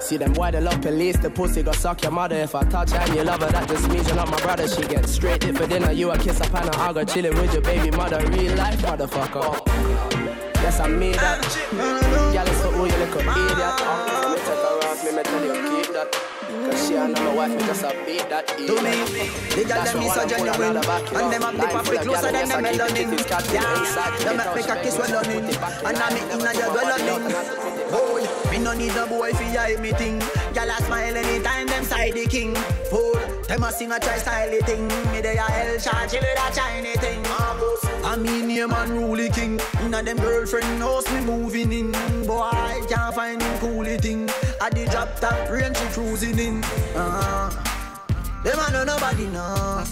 See 0.00 0.16
them 0.16 0.32
boy 0.32 0.52
they 0.52 0.60
love 0.60 0.80
police 0.80 1.16
The 1.18 1.28
pussy 1.30 1.62
go 1.62 1.72
suck 1.72 2.02
your 2.02 2.12
mother. 2.12 2.36
If 2.36 2.54
I 2.54 2.62
touch 2.64 2.90
her 2.90 2.98
and 2.98 3.14
you 3.14 3.24
love 3.24 3.42
her 3.42 3.50
That 3.50 3.68
just 3.68 3.88
means 3.88 4.06
you're 4.06 4.16
not 4.16 4.30
my 4.30 4.40
brother. 4.40 4.68
She 4.68 4.82
gets 4.82 5.12
straight 5.12 5.44
it 5.44 5.56
for 5.56 5.66
dinner 5.66 5.92
You 5.92 6.10
a 6.10 6.18
kiss 6.18 6.40
up 6.40 6.54
and 6.54 6.70
I 6.70 6.92
go 6.92 7.04
chillin' 7.04 7.34
with 7.34 7.52
your 7.52 7.62
baby 7.62 7.90
mother 7.90 8.24
Real 8.30 8.54
life 8.56 8.80
motherfucker. 8.80 9.66
Yes 10.62 10.80
I 10.80 10.88
mean 10.88 11.12
that 11.12 11.42
Girl 12.32 12.46
it's 12.46 12.62
for 12.62 12.70
who 12.70 12.86
you 12.86 12.96
look 12.96 13.16
idiot. 13.16 13.74
So 14.22 14.28
me 14.30 14.36
take 14.38 14.46
her 14.46 14.78
off 14.86 15.04
me 15.04 15.10
me 15.16 15.22
tell 15.22 15.44
you 15.44 15.82
keep 15.82 15.92
that. 15.94 16.08
Cause 16.50 16.88
she 16.88 16.94
and 16.96 17.12
my 17.14 17.34
wife 17.34 17.50
me 17.50 17.58
just 17.66 17.82
a 17.82 17.90
beat 18.06 18.28
that 18.28 18.46
To 18.46 18.74
me, 18.82 18.94
the 19.54 19.64
girl 19.66 19.84
them 19.84 20.02
is 20.02 20.12
so 20.14 20.26
genuine. 20.28 20.76
And 20.76 21.32
them 21.32 21.42
have 21.42 21.56
the 21.56 21.66
puppy 21.66 21.96
closer 21.98 22.30
than 22.30 22.48
them 22.48 22.62
melanin 22.64 23.08
Yeah, 23.52 24.16
them 24.18 24.36
make 24.36 24.54
me 24.54 24.62
cocky 24.62 24.90
swelling 24.90 25.44
And 25.86 25.98
I 25.98 26.14
me 26.14 26.20
inna 26.32 26.52
your 26.54 26.70
dwelling 26.70 27.69
Boy, 27.90 28.26
me 28.50 28.58
no 28.58 28.72
need 28.72 28.96
a 28.96 29.06
boy 29.06 29.32
fi 29.32 29.56
eye 29.56 29.76
me 29.80 29.92
thing 29.92 30.18
Girl 30.54 30.70
a 30.70 30.82
smile 30.82 31.16
anytime 31.16 31.66
them 31.66 31.84
side 31.84 32.14
the 32.14 32.26
king 32.26 32.54
Fool, 32.90 33.14
them 33.48 33.62
a 33.64 33.72
sing 33.72 33.90
a 33.92 33.98
try 33.98 34.18
style 34.18 34.60
thing 34.62 34.86
Me 35.12 35.20
they 35.20 35.36
a 35.36 35.42
hell 35.42 35.78
chill 35.78 36.20
with 36.20 36.38
a 36.38 36.54
shiny 36.54 36.94
thing 36.96 37.20
I 38.04 38.16
mean 38.16 38.46
name 38.48 38.72
and 38.72 38.92
rule 38.92 39.28
king 39.30 39.60
Inna 39.82 40.02
them 40.02 40.18
girlfriend 40.18 40.80
house 40.80 41.10
me 41.12 41.20
moving 41.20 41.72
in 41.72 41.92
Boy, 42.26 42.82
can't 42.88 43.14
find 43.14 43.42
him 43.42 43.58
coolly 43.58 43.98
thing 43.98 44.28
At 44.60 44.72
the 44.74 44.86
drop 44.90 45.18
top 45.18 45.50
range 45.50 45.76
she 45.76 45.86
cruising 45.88 46.38
in 46.38 46.64
uh-huh. 46.94 47.70
Them 48.42 48.58
a 48.58 48.72
know 48.72 48.84
nobody 48.84 49.26
know. 49.26 49.84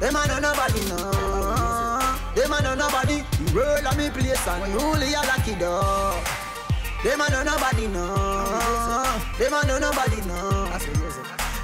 Them 0.00 0.16
a 0.16 0.26
know 0.26 0.40
nobody 0.40 0.80
know. 0.88 2.18
Them 2.34 2.52
a 2.52 2.60
know 2.60 2.74
nobody. 2.74 3.22
World 3.54 3.86
a 3.86 3.96
me 3.96 4.10
place 4.10 4.48
and 4.48 4.74
only 4.82 5.14
a 5.14 5.20
lucky 5.20 5.54
dog. 5.54 6.26
Them 7.02 7.20
a 7.20 7.30
know 7.30 7.42
nobody 7.42 7.88
know. 7.88 9.22
Them 9.36 9.52
a 9.52 9.66
know 9.66 9.78
nobody 9.78 10.20
know. 10.28 10.78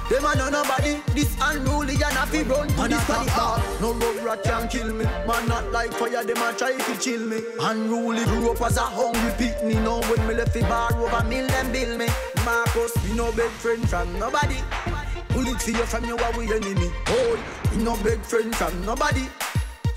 Them 0.09 0.25
a 0.25 0.35
know 0.35 0.49
nobody. 0.49 1.01
This 1.13 1.33
unruly 1.41 1.93
and 1.93 2.29
fi 2.29 2.41
run 2.41 2.67
to 2.67 2.87
this 2.89 3.07
bar. 3.07 3.63
No 3.79 3.93
road 3.93 4.21
rat 4.21 4.43
can 4.43 4.67
kill 4.67 4.93
me. 4.93 5.05
Man 5.25 5.47
not 5.47 5.71
like 5.71 5.93
fire. 5.93 6.25
Them 6.25 6.37
a 6.37 6.53
try 6.57 6.75
to 6.75 6.99
chill 6.99 7.25
me. 7.25 7.39
Unruly 7.61 8.25
grew 8.25 8.51
up 8.51 8.61
as 8.61 8.75
a 8.75 8.81
hungry 8.81 9.31
pitney. 9.39 9.75
Now 9.75 10.01
when 10.11 10.27
me 10.27 10.33
left 10.33 10.53
the 10.53 10.61
bar 10.61 10.93
over 10.95 11.23
mill 11.29 11.47
them 11.47 11.71
bill 11.71 11.97
me. 11.97 12.07
Marcus, 12.43 12.91
we 13.03 13.15
no 13.15 13.31
big 13.31 13.49
friend 13.51 13.87
from 13.87 14.11
nobody. 14.19 14.57
Bullet 15.29 15.61
for 15.61 15.71
you 15.71 15.85
from 15.85 16.03
you 16.03 16.17
are 16.17 16.37
we 16.37 16.53
enemy. 16.53 16.91
Oh, 17.07 17.39
we 17.71 17.81
no 17.81 17.95
big 18.03 18.19
friend 18.23 18.53
from 18.53 18.85
nobody. 18.85 19.29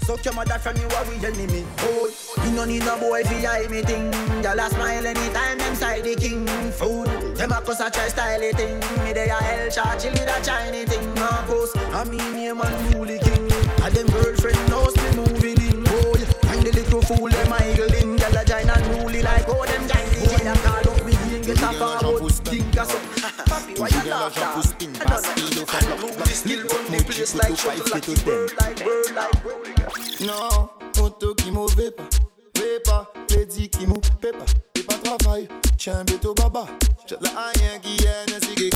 Suck 0.03 0.25
your 0.25 0.35
mother 0.35 0.59
from 0.59 0.77
you 0.77 0.89
are 0.89 1.05
we 1.05 1.15
enemy. 1.25 1.65
Oh, 1.79 2.11
we 2.43 2.51
no 2.51 2.65
need 2.65 2.85
no 2.85 2.99
boy 2.99 3.23
fi 3.23 3.69
me 3.69 3.83
thing. 3.83 4.13
Y'all 4.43 4.59
a 4.59 4.69
smile 4.69 5.07
anytime 5.07 5.59
them 5.59 5.75
side 5.77 6.03
the 6.03 6.17
king. 6.17 6.45
Food, 6.73 7.07
them 7.37 7.53
a 7.53 7.61
cuss 7.61 7.81
a 7.81 7.89
try 7.89 8.09
style 8.09 8.53
thing. 8.53 8.81
Me 9.05 9.13
they 9.13 9.29
a 9.29 9.35
hell 9.35 9.71
shot 9.71 10.01
chill 10.01 10.11
with 10.13 10.27
a 10.27 10.45
Chinese 10.45 10.89
thing. 10.89 11.15
Marcus, 11.15 11.71
I 11.95 12.05
mean 12.05 12.33
name 12.33 12.61
and 12.61 12.95
rule 12.95 13.07
king. 13.07 13.47
And 13.83 13.95
them 13.95 14.09
girlfriend 14.09 14.69
knows 14.69 14.97
me 14.97 15.09
moving 15.17 15.61
in. 15.63 15.85
Oh, 15.87 16.15
find 16.43 16.63
the 16.67 16.73
little 16.73 17.03
fool 17.03 17.29
them 17.29 17.53
idling. 17.53 18.19
Y'all 18.19 18.37
a 18.37 18.45
join 18.45 18.71
and 18.71 18.87
rule 18.99 19.23
like 19.23 19.49
oh 19.49 19.65
them 19.67 19.87
join 19.87 20.07
the 20.11 20.19
boy 20.27 20.51
a 20.51 20.55
call 20.67 20.91
up 20.91 21.05
me 21.07 21.15
and 21.15 21.47
get 21.47 21.63
a 21.63 21.73
forward. 21.79 22.33
Think 22.33 22.75
a 22.75 22.85
so. 22.85 22.99
Papi, 23.47 23.79
why 23.79 23.89
you 23.89 24.11
laugh 24.11 24.35
that? 24.35 24.57
I 25.71 25.81
don't 25.81 26.01
know. 26.19 26.25
Still 26.25 26.67
run 26.67 26.91
the 26.91 27.05
place 27.05 27.35
like 27.37 27.57
shuttle 27.57 27.87
like 27.93 28.25
bird 28.25 28.53
like 28.59 28.85
bird 28.85 29.15
like 29.15 29.45
bird. 29.45 29.72
Non, 30.25 30.69
moto 30.99 31.35
qui 31.35 31.51
mauvais 31.51 31.91
pas. 31.91 32.05
Vais 32.55 32.81
pas, 32.85 33.13
plaisir 33.27 33.69
qui 33.71 33.87
mou 33.87 34.01
pas. 34.21 34.29
T'es 34.73 34.83
pas 34.83 34.95
travail, 34.95 35.49
tiens 35.77 36.05
béto 36.05 36.33
baba. 36.35 36.67
J'ai 37.09 37.17
la 37.21 37.51
rien 37.57 37.79
qui 37.81 38.05
est 38.05 38.27
n'est 38.31 38.71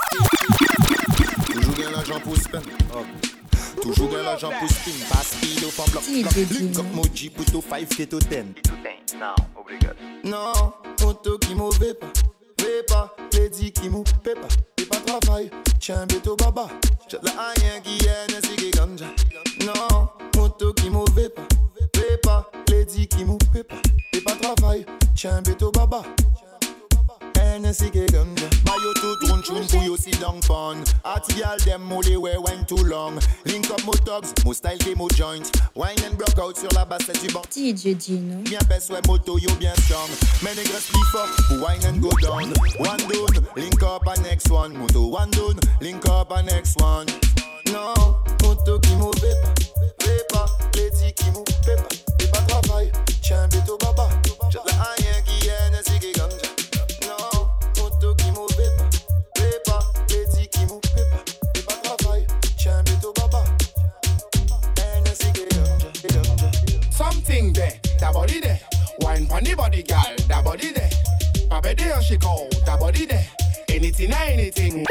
Toujours 1.54 1.74
bien 1.74 1.90
l'argent 1.92 2.18
pour 2.20 2.36
spend 2.36 2.62
Toujours 3.80 4.08
bien 4.08 4.22
l'argent 4.24 4.50
pour 4.58 4.68
spin. 4.68 4.90
Pass 5.08 5.26
speed 5.28 5.64
au 5.64 5.70
fan 5.70 5.88
block 5.92 6.04
Link 6.50 6.78
up 6.78 6.86
moji 6.92 7.30
puto 7.30 7.62
5 7.62 7.88
keto 7.88 8.18
10 8.18 8.28
Non, 9.20 9.34
obrigado. 9.54 9.96
Non, 10.24 10.72
moto 11.00 11.38
qui 11.38 11.54
mauvais 11.54 11.94
pas 11.94 12.08
pas, 12.82 13.14
les 13.32 13.48
dit 13.48 13.72
qui 13.72 13.88
mou 13.88 14.04
pépa, 14.22 14.48
pépa 14.76 14.96
travail, 15.06 15.50
tiens 15.80 16.06
béto 16.06 16.36
baba, 16.36 16.68
j'ai 17.08 17.18
la 17.22 17.32
haine 17.56 17.82
qui 17.82 18.04
est 18.04 18.36
ainsi 18.36 18.56
qui 18.56 18.70
ganja. 18.70 19.06
Non, 19.64 20.08
moto 20.36 20.72
qui 20.74 20.90
mou 20.90 21.04
pépa, 21.14 21.42
pépa, 21.92 22.50
les 22.68 22.84
dit 22.84 23.08
qui 23.08 23.24
mou 23.24 23.38
pépa, 23.52 23.76
pépa 24.12 24.32
travail, 24.40 24.84
tiens 25.14 25.42
béto 25.42 25.70
baba. 25.70 26.02
Hennessy 27.56 27.88
ke 27.88 28.04
ganja 28.12 28.48
Buy 28.66 28.76
you 28.82 28.92
two 29.00 29.16
tune 29.24 29.42
tune 29.42 29.64
for 29.64 29.82
you 29.82 29.96
sit 29.96 30.20
down 30.20 30.42
fun. 30.42 30.84
Hot 31.06 31.26
them 31.64 31.90
only 31.90 32.16
too 32.66 32.76
long. 32.84 33.18
Link 33.46 33.70
up 33.70 33.82
mo 33.86 33.92
thugs, 33.92 34.34
mo 34.44 34.52
style 34.52 34.76
ke 34.76 34.94
mo 34.94 35.08
joint 35.08 35.48
Wine 35.74 35.96
and 36.04 36.18
broke 36.18 36.38
out 36.38 36.58
sur 36.58 36.68
la 36.74 36.84
bassette 36.84 37.18
du 37.22 37.32
banc 37.32 37.48
DJ 37.48 37.96
Dino. 37.96 38.42
Bien 38.42 38.60
ouais 38.90 39.00
moto 39.08 39.38
yo 39.38 39.48
bien 39.54 39.74
strong. 39.84 40.10
Niggas 40.52 40.92
wine 41.62 41.82
and 41.86 42.02
go 42.02 42.10
down. 42.20 42.52
One 42.76 43.00
down, 43.08 43.32
link 43.56 43.82
up 43.82 44.06
a 44.06 44.20
next 44.20 44.50
one. 44.50 44.76
Moto 44.76 45.06
one 45.06 45.30
down, 45.30 45.56
link 45.80 46.04
up 46.04 46.32
a 46.32 46.42
next 46.42 46.78
one. 46.82 47.06
Non, 47.72 48.20
moto 48.42 48.78
lady 50.74 51.14
T'es 52.18 52.26
pas 52.28 52.42
travail, 52.42 52.92
tiens 53.22 53.48
béto 53.48 53.78
baba. 53.78 54.10
J'ai 54.50 54.58
la 54.66 54.92
rien 54.98 55.22
qui 55.24 55.45
body 68.40 68.48
there. 68.48 68.60
Wine 69.00 69.26
pon 69.26 69.44
the 69.44 69.54
body, 69.54 69.82
girl, 69.82 70.14
that 70.28 70.44
body 70.44 70.72
there. 70.72 70.90
Papa 71.48 71.74
there, 71.74 72.02
she 72.02 72.16
go, 72.16 72.48
that 72.66 72.78
body 72.80 73.06
there. 73.06 73.26
Anything, 73.68 74.12
anything. 74.12 74.86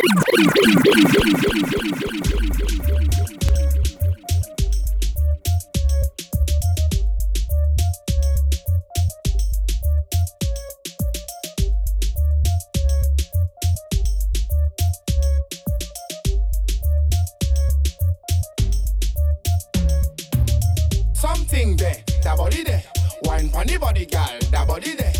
Anybody 23.57 24.05
girl, 24.05 24.37
that 24.51 24.67
body 24.67 24.95
there. 24.95 25.13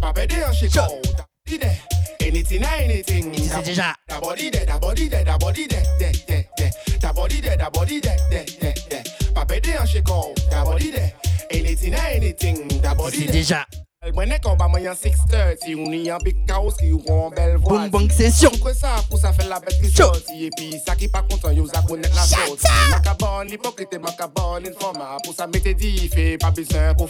Papa 0.00 0.26
there, 0.26 0.52
she 0.52 0.68
go 0.68 1.00
that 1.02 1.26
body 1.46 1.58
there. 1.58 1.78
Anything, 2.20 2.64
anything. 2.64 3.32
That 3.32 4.20
body 4.20 4.50
there, 4.50 4.66
that 4.66 4.80
body 4.80 5.08
there, 5.08 5.24
that 5.24 5.40
body 5.40 5.66
there, 5.66 5.82
there, 5.98 6.12
there, 6.26 6.44
there. 6.56 6.70
That 7.00 7.14
body 7.14 7.40
there, 7.40 7.56
that 7.56 7.72
body 7.72 8.00
there, 8.00 8.16
there, 8.30 8.44
there, 8.60 8.74
there. 8.90 9.04
Papa 9.34 9.60
there, 9.60 9.86
she 9.86 10.00
go 10.00 10.30
out, 10.30 10.36
that 10.50 10.64
body 10.64 10.90
there. 10.90 11.12
Anything, 11.50 11.94
anything. 11.94 12.68
That 12.80 12.96
body 12.96 13.26
there. 13.26 13.83
Mwen 14.12 14.34
ek 14.36 14.44
an 14.44 14.58
ba 14.60 14.66
mwen 14.68 14.82
yon 14.84 14.96
630 15.00 15.62
Yon 15.70 15.94
yon 16.04 16.20
big 16.20 16.36
kaos 16.44 16.76
ki 16.76 16.90
yon 16.90 17.00
kon 17.06 17.30
bel 17.32 17.54
vwa 17.62 17.70
Bon 17.70 17.92
bank 17.94 18.12
sesyon 18.12 18.52
Kwen 18.60 18.76
sa 18.76 18.98
pou 19.08 19.16
sa 19.16 19.30
fe 19.32 19.46
la 19.48 19.56
bet 19.64 19.78
ki 19.80 19.88
soti 19.88 20.44
E 20.44 20.50
pi 20.58 20.76
sa 20.82 20.92
ki 20.98 21.08
pa 21.12 21.22
kontan 21.24 21.56
yon 21.56 21.70
zakonek 21.70 22.12
la 22.12 22.26
soti 22.28 22.68
Makaban 22.92 23.48
hipokrite, 23.48 23.96
makaban 24.04 24.68
informa 24.68 25.16
Pou 25.24 25.32
sa 25.32 25.48
mette 25.48 25.72
di 25.80 25.94
fe, 26.12 26.34
pa 26.36 26.52
bisen 26.52 26.92
pou 27.00 27.08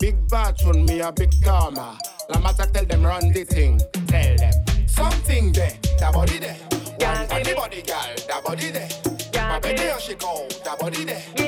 Big 0.00 0.16
bad 0.28 0.56
chon 0.58 0.84
me 0.86 1.00
a 1.00 1.10
big 1.12 1.30
karma. 1.42 1.96
La 2.30 2.38
matak 2.38 2.72
tel 2.72 2.86
dem 2.86 3.06
run 3.06 3.32
the 3.32 3.44
thing 3.44 3.78
Tel 4.10 4.34
dem 4.36 4.54
Something 4.90 5.52
de, 5.52 5.70
da 6.00 6.10
body 6.10 6.40
de 6.40 6.50
One 6.98 7.28
funny 7.30 7.54
body 7.54 7.82
gal, 7.82 8.10
da 8.26 8.42
body 8.42 8.72
de 8.74 8.88
Pa 9.30 9.60
bede 9.62 9.86
yon 9.86 10.02
shiko, 10.02 10.50
da 10.64 10.74
body 10.74 11.04
de 11.04 11.47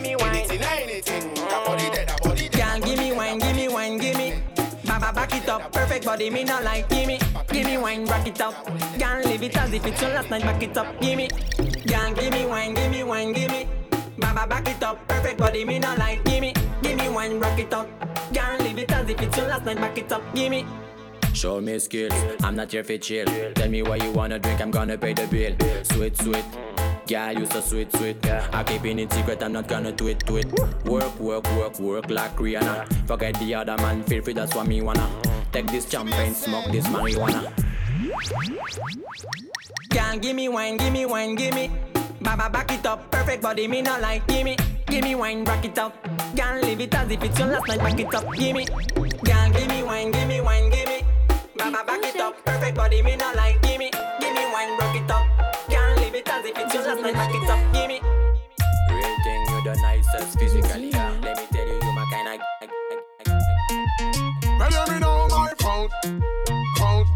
up, 5.51 5.73
perfect 5.73 6.05
body, 6.05 6.31
me 6.31 6.45
not 6.45 6.63
like 6.65 6.89
gimme. 6.89 7.19
Give 7.49 7.67
me 7.67 7.77
wine, 7.77 8.07
back 8.07 8.27
it 8.27 8.41
up. 8.41 8.55
Girl, 8.99 9.23
leave 9.25 9.43
it 9.43 9.57
as 9.57 9.73
if 9.73 9.85
it's 9.85 10.01
your 10.01 10.11
last 10.11 10.31
night, 10.31 10.43
back 10.43 10.63
it 10.63 10.77
up, 10.77 11.01
gimme. 11.01 11.29
Girl, 11.87 12.15
give 12.15 12.33
me 12.33 12.47
wine, 12.47 12.75
give 12.75 12.91
me 12.91 13.03
wine, 13.03 13.33
give 13.33 13.51
me. 13.51 13.69
Baba, 14.19 14.47
back 14.47 14.69
it 14.69 14.83
up, 14.83 15.07
perfect 15.09 15.39
body, 15.39 15.65
me 15.65 15.79
not 15.79 15.99
like 15.99 16.25
gimme. 16.25 16.55
Give 16.83 16.97
me 16.97 17.09
wine, 17.09 17.41
rock 17.41 17.59
it 17.59 17.75
up. 17.75 17.89
Girl, 18.33 18.59
leave 18.61 18.79
it 18.79 18.93
as 18.93 19.09
if 19.09 19.21
it's 19.21 19.37
your 19.37 19.49
last 19.49 19.65
night, 19.65 19.77
back 19.77 19.99
it 19.99 20.11
up, 20.13 20.23
gimme. 20.35 20.65
Show 21.33 21.61
me 21.61 21.79
skills, 21.79 22.13
I'm 22.43 22.57
not 22.57 22.71
here 22.71 22.85
for 22.85 22.99
chill. 22.99 23.27
Tell 23.55 23.69
me 23.69 23.83
what 23.83 24.03
you 24.03 24.13
wanna 24.13 24.39
drink, 24.39 24.61
I'm 24.61 24.71
gonna 24.71 24.97
pay 24.97 25.15
the 25.15 25.27
bill. 25.27 25.55
Sweet, 25.85 26.17
sweet. 26.17 26.45
Girl, 27.07 27.33
you 27.33 27.47
so 27.47 27.61
sweet, 27.61 27.91
sweet. 27.97 28.25
I 28.27 28.63
keep 28.63 28.85
it 28.85 28.99
in 28.99 29.11
secret, 29.11 29.43
I'm 29.43 29.53
not 29.53 29.67
gonna 29.67 29.93
tweet, 29.93 30.21
tweet. 30.21 30.47
Work, 30.85 31.19
work, 31.19 31.45
work, 31.57 31.79
work 31.81 32.11
like 32.11 32.37
Rihanna. 32.37 33.07
Forget 33.07 33.39
the 33.41 33.55
other 33.55 33.77
man, 33.79 34.05
feel 34.05 34.23
free, 34.23 34.33
that's 34.33 34.55
what 34.55 34.67
me 34.67 34.81
wanna. 34.81 35.09
Take 35.53 35.67
this 35.67 35.91
champagne, 35.91 36.33
smoke 36.33 36.71
this 36.71 36.87
marijuana. 36.87 37.51
Girl, 39.91 40.19
give 40.21 40.37
me 40.37 40.49
wine, 40.49 40.77
give 40.77 40.93
me 40.93 41.07
wine, 41.07 41.35
give 41.35 41.55
me. 41.55 41.71
Baba, 42.21 42.49
back 42.49 42.71
it 42.71 42.87
up, 42.87 43.11
perfect 43.11 43.43
body, 43.43 43.67
me 43.67 43.83
not 43.83 44.01
like 44.01 44.25
gimme. 44.29 44.57
Give 44.87 45.03
me 45.03 45.17
wine, 45.17 45.43
back 45.43 45.65
it 45.65 45.77
up. 45.77 45.93
Girl, 46.37 46.61
leave 46.63 46.81
it 46.81 46.95
as 46.95 47.11
if 47.11 47.25
it's 47.25 47.37
your 47.37 47.49
last 47.49 47.67
night, 47.67 47.81
back 47.81 47.99
it 47.99 48.15
up, 48.15 48.33
gimme. 48.35 48.65
Girl, 48.65 49.51
give 49.51 49.69
me 49.69 49.83
wine, 49.83 50.13
give 50.13 50.29
me 50.29 50.41
wine, 50.41 50.71
give 50.71 50.89
me. 50.89 51.03
Baba, 51.57 51.85
back 51.85 52.05
it 52.05 52.21
up, 52.21 52.45
perfect 52.45 52.77
body, 52.77 53.03
me 53.03 53.17
not 53.17 53.35
like 53.35 53.61
gimme. 53.63 53.91
Give 54.21 54.33
me 54.33 54.45
wine, 54.53 54.79
back 54.79 54.95
it 54.95 55.11
up. 55.11 55.27
Girl, 55.69 55.97
leave 55.97 56.15
it 56.15 56.29
as 56.29 56.45
if 56.45 56.59
it's 56.59 56.75
your 56.75 56.85
last 56.85 57.03
night, 57.03 57.15
back 57.15 57.35
it 57.35 57.51
up, 57.51 57.73
gimme. 57.73 58.01
Real 58.89 59.17
thing, 59.25 59.47
you 59.51 59.65
the 59.65 59.75
nicest 59.83 60.39
physically. 60.39 60.93
Let 60.93 61.20
phone, 65.89 66.23
phone. 66.77 67.07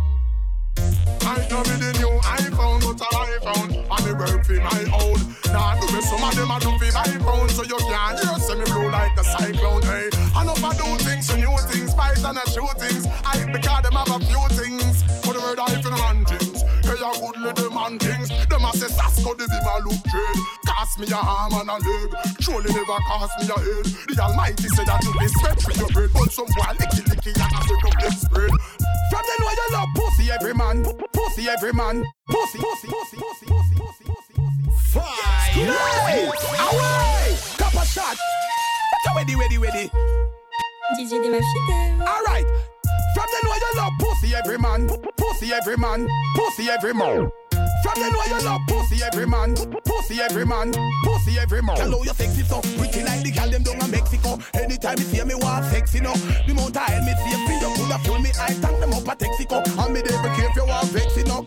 I 1.22 1.46
know 1.50 1.60
me 1.64 1.76
the 1.76 1.92
new 1.98 2.12
iPhone, 2.20 2.80
but 2.80 3.02
I 3.02 3.38
iPhone. 3.38 3.72
And 3.90 4.06
me 4.06 4.12
work 4.12 4.44
for 4.44 4.60
my 4.60 4.82
own. 5.00 5.18
Nah, 5.52 5.80
do 5.80 5.86
me 5.94 6.00
some 6.00 6.22
of 6.22 6.34
them 6.34 6.50
I 6.50 6.58
do 6.60 6.70
for 6.78 6.92
my 6.92 7.04
phone, 7.24 7.48
so 7.48 7.62
you 7.64 7.76
can't 7.76 8.18
hear 8.18 8.38
see 8.38 8.54
me 8.54 8.64
blow 8.64 8.88
like 8.88 9.16
a 9.18 9.24
cyclone. 9.24 9.82
Hey, 9.82 10.08
I 10.34 10.44
know 10.44 10.54
I 10.54 10.72
do 10.76 11.04
things, 11.04 11.28
new 11.36 11.56
things, 11.68 11.94
fight 11.94 12.24
and 12.24 12.38
I 12.38 12.44
shoot 12.44 12.74
things. 12.78 13.06
I 13.24 13.44
because 13.52 13.82
them 13.82 13.92
have 13.92 14.10
a 14.10 14.18
few 14.24 14.42
things. 14.56 15.02
For 15.24 15.34
the 15.34 15.40
word 15.40 15.58
I 15.58 15.80
feel 15.82 15.92
man 15.92 16.23
things. 17.44 17.60
Hey, 17.60 17.66
a 17.66 17.70
man 17.70 17.98
things. 17.98 18.28
Them 18.48 18.64
a 18.64 18.70
say 18.72 18.88
Sasko, 18.88 19.36
the 19.36 19.44
be 19.44 19.58
my 19.60 19.78
look 19.84 20.00
trade. 20.08 20.40
Cost 20.64 20.98
me 20.98 21.06
a 21.12 21.16
arm 21.16 21.52
and 21.52 21.68
a 21.68 21.76
leg. 21.76 22.08
Surely 22.40 22.72
never 22.72 22.98
cost 23.04 23.36
me 23.40 23.46
a 23.52 23.58
head. 23.60 23.84
The 24.08 24.22
Almighty 24.22 24.68
said 24.72 24.86
that 24.86 25.04
you 25.04 25.12
be 25.18 25.28
sweat 25.28 25.60
for 25.60 25.72
your 25.76 25.88
bread, 25.92 26.10
but 26.14 26.32
some 26.32 26.48
boy 26.56 26.72
licky 26.80 27.04
licky 27.04 27.32
and 27.36 27.52
a 27.52 27.60
stick 27.60 27.84
up 27.84 27.94
them 28.00 28.12
spread. 28.12 28.52
From 29.10 29.24
the 29.28 29.34
know 29.40 29.52
you 29.52 29.68
love 29.72 29.90
pussy 29.94 30.30
every 30.32 30.54
man, 30.54 30.84
pussy 31.12 31.48
every 31.48 31.72
man, 31.72 32.04
pussy, 32.28 32.58
pussy, 32.58 32.88
pussy, 32.88 33.16
pussy, 33.16 33.46
pussy, 33.46 33.74
pussy, 33.76 34.04
pussy. 34.08 34.34
Fire! 34.90 35.74
Away! 36.64 37.36
Cup 37.58 37.74
a 37.74 37.84
shot. 37.86 38.16
Ready, 39.14 39.36
ready, 39.36 39.58
ready. 39.58 39.90
DJ 40.98 41.22
de 41.22 41.30
ma 41.30 41.38
fidèle. 41.38 42.02
Alright. 42.02 42.73
From 43.14 43.26
the 43.30 43.38
know 43.44 43.54
you 43.54 43.72
love 43.76 43.92
pussy 43.98 44.34
every 44.34 44.58
man, 44.58 44.88
pussy 45.16 45.52
every 45.52 45.76
man, 45.76 46.08
pussy 46.34 46.68
every 46.68 46.92
man. 46.92 47.30
From 47.82 48.02
the 48.02 48.10
know 48.10 48.24
you 48.26 48.44
love 48.44 48.60
pussy 48.66 49.02
every 49.04 49.26
man, 49.26 49.54
pussy 49.84 50.20
every 50.20 50.44
man, 50.44 50.72
pussy 51.04 51.38
every 51.38 51.62
man. 51.62 51.76
Hello, 51.76 52.02
you 52.02 52.12
sexy 52.14 52.42
so 52.42 52.60
pretty 52.76 53.04
like 53.04 53.22
the 53.22 53.30
gal 53.30 53.48
them 53.48 53.62
down 53.62 53.82
in 53.82 53.90
Mexico. 53.90 54.38
Anytime 54.54 54.98
you 54.98 55.04
see 55.04 55.24
me 55.24 55.34
want 55.34 55.64
sexy 55.66 56.00
no, 56.00 56.12
the 56.14 56.54
mount 56.54 56.76
I 56.76 57.00
me 57.00 57.14
see 57.22 57.36
me 57.46 57.54
you 57.60 57.70
coulda 57.76 57.98
fool 58.04 58.18
me. 58.18 58.30
I 58.40 58.48
tank 58.54 58.80
them 58.80 58.92
up 58.92 59.06
a 59.06 59.14
Texaco, 59.14 59.62
and 59.62 59.94
me 59.94 60.02
never 60.02 60.34
care 60.34 60.50
if 60.50 60.56
you 60.56 60.66
want 60.66 60.88
vexy 60.88 61.22
no. 61.22 61.46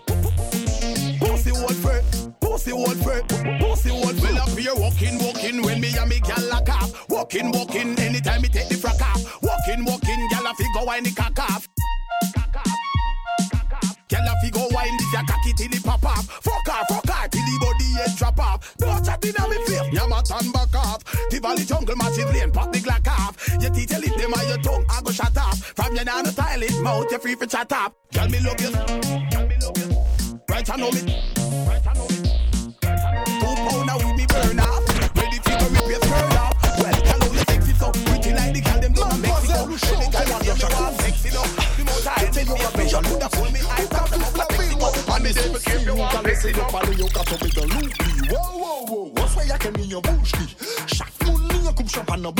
Pussy 2.58 2.72
old 2.72 2.98
friend, 3.04 3.22
pussy 3.62 3.91
old. 3.91 4.20
Well 4.20 4.39
up 4.39 4.50
here 4.50 4.74
walking, 4.74 5.20
walking 5.20 5.62
when 5.62 5.80
me 5.80 5.96
and 5.96 6.10
me 6.10 6.20
gal 6.20 6.43
lock 6.50 6.67
off. 6.67 7.08
Walking, 7.08 7.52
walking 7.52 7.93
anytime 8.00 8.41
me 8.41 8.48
take 8.48 8.67
the 8.67 8.74
frack 8.74 9.00
off. 9.00 9.22
Walking, 9.43 9.86
walking, 9.86 10.28
gal 10.32 10.48
a 10.48 10.56
fi 10.56 10.65
go 10.74 10.84
wine 10.84 11.04
the 11.04 11.12
cock 11.12 11.38
off. 11.38 11.67
Gal 14.10 14.26
a 14.26 14.34
fi 14.41 14.50
go 14.50 14.67
wine 14.72 14.98
this 14.98 15.13
ya 15.13 15.22
cocky 15.28 15.54
till 15.54 15.72
it 15.72 15.84
pop 15.84 16.04
off. 16.04 16.26
Fuck 16.26 16.67
off, 16.67 16.88
fuck 16.89 17.08
off 17.08 17.30
till 17.30 17.46
the 17.46 17.58
body 17.62 17.93
head 17.93 18.17
drop 18.17 18.39
off. 18.39 18.76
Don't 18.78 19.06
chat 19.06 19.24
inna 19.24 19.48
me 19.48 19.58
face, 19.67 19.93
ya 19.93 20.08
ma 20.08 20.22
turn 20.24 20.52
back 20.52 20.74
off. 20.74 21.04
The 21.30 21.39
valley 21.39 21.63
jungle 21.63 21.96
massive 21.96 22.34
lane, 22.34 22.50
pop 22.50 22.74
the 22.74 22.80
glock 22.80 23.08
off. 23.08 23.38
Your 23.62 23.70
teeth 23.70 23.93
you 23.93 24.00
lick 24.00 24.17
them 24.17 24.34
and 24.34 24.48
your 24.50 24.58
tongue, 24.58 24.84
I 24.89 25.02
go 25.04 25.12
shut 25.12 25.38
off. 25.38 25.60
From 25.76 25.93
your 25.93 26.06
nana 26.06 26.32
toilet 26.32 26.82
mouth, 26.82 27.06
you 27.12 27.20
free 27.20 27.36
for 27.36 27.46
chat 27.46 27.72
up. 27.72 27.93
Gal 28.12 28.28
gal 28.28 28.32
me 28.32 28.39
love 28.43 28.60
you. 29.80 30.38
Right 30.50 30.67
I 30.67 30.76
know 30.76 30.89
me, 30.89 31.02
you 43.06 43.12
vision 43.12 43.14
would 43.14 43.22
have 43.22 43.32
fool 43.32 43.52
me. 43.52 43.60
I 43.70 43.86
talk 43.86 44.10
them 44.10 44.24
up 44.24 44.38
like 44.38 44.58
Mexico. 44.58 45.14
And 45.14 45.24
me 45.24 45.32
say 45.32 45.54
me 45.54 45.60
keep 45.60 45.86
you 45.86 45.96
want 45.96 46.12
sexy 46.26 46.52
no. 46.54 46.66
Wow, 48.30 48.58
wow, 48.58 48.86
wow, 48.88 49.12
what's 49.16 49.36
why 49.36 49.44
y'a 49.44 49.58
qu'un 49.58 49.72
mignon 49.72 50.02
bouche 50.02 50.34
li 50.40 50.48
Chaque 50.88 51.26
moun 51.26 51.48
li 51.48 51.64
yon 51.64 51.74
coupe 51.74 51.90
champagne 51.90 52.22
dans 52.22 52.34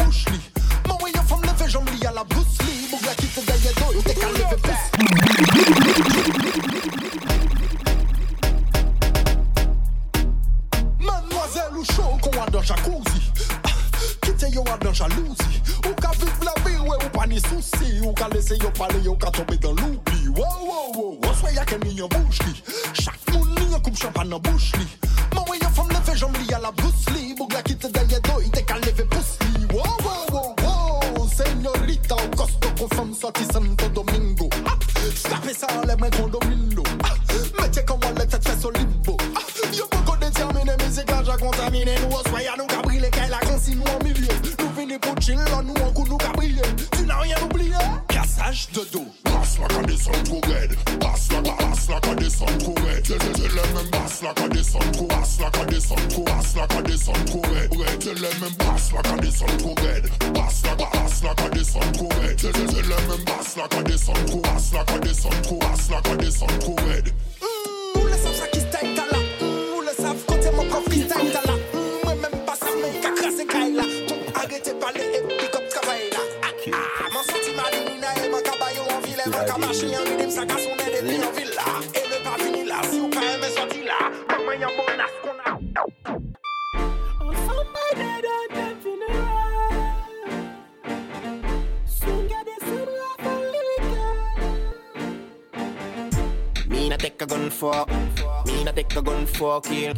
for 99.48 99.62
kill. 99.62 99.94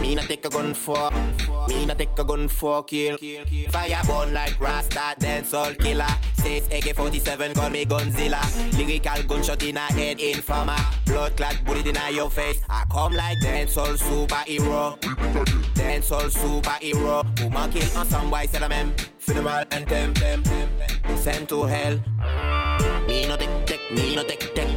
Me 0.00 0.14
not 0.14 0.24
take 0.24 0.46
a 0.46 0.48
gun 0.48 0.72
for, 0.72 1.10
me 1.68 1.84
not 1.84 1.98
take 1.98 2.18
a 2.18 2.24
gun 2.24 2.48
for 2.48 2.82
kill. 2.84 3.18
Fire 3.68 4.02
burn 4.06 4.32
like 4.32 4.58
Rasta, 4.58 5.14
dance 5.18 5.52
all 5.52 5.74
killer. 5.74 6.06
Says 6.34 6.66
AK-47, 6.68 7.54
call 7.54 7.68
me 7.68 7.84
Gunzilla. 7.84 8.40
Lyrical 8.78 9.22
gunshot 9.24 9.62
in 9.62 9.76
a 9.76 9.80
head, 9.80 10.18
informer. 10.18 10.78
Blood 11.04 11.36
clot 11.36 11.62
bullet 11.66 11.86
in 11.86 11.96
a 11.98 12.10
your 12.10 12.30
face. 12.30 12.62
I 12.70 12.84
come 12.90 13.12
like 13.12 13.38
dancehall 13.40 13.98
superhero. 13.98 14.98
Dancehall 15.74 16.30
superhero. 16.30 17.42
Woman 17.42 17.70
kill 17.70 17.98
on 17.98 18.06
some 18.06 18.32
say 18.46 18.58
them. 18.58 18.94
Funeral 19.18 19.64
them, 19.68 20.14
sent 21.16 21.50
to 21.50 21.64
hell. 21.64 22.00
Me 23.06 23.26
no 23.26 23.36
take 23.36 23.66
take, 23.66 23.90
me 23.92 24.14
no 24.14 24.22
take 24.22 24.54
take. 24.54 24.68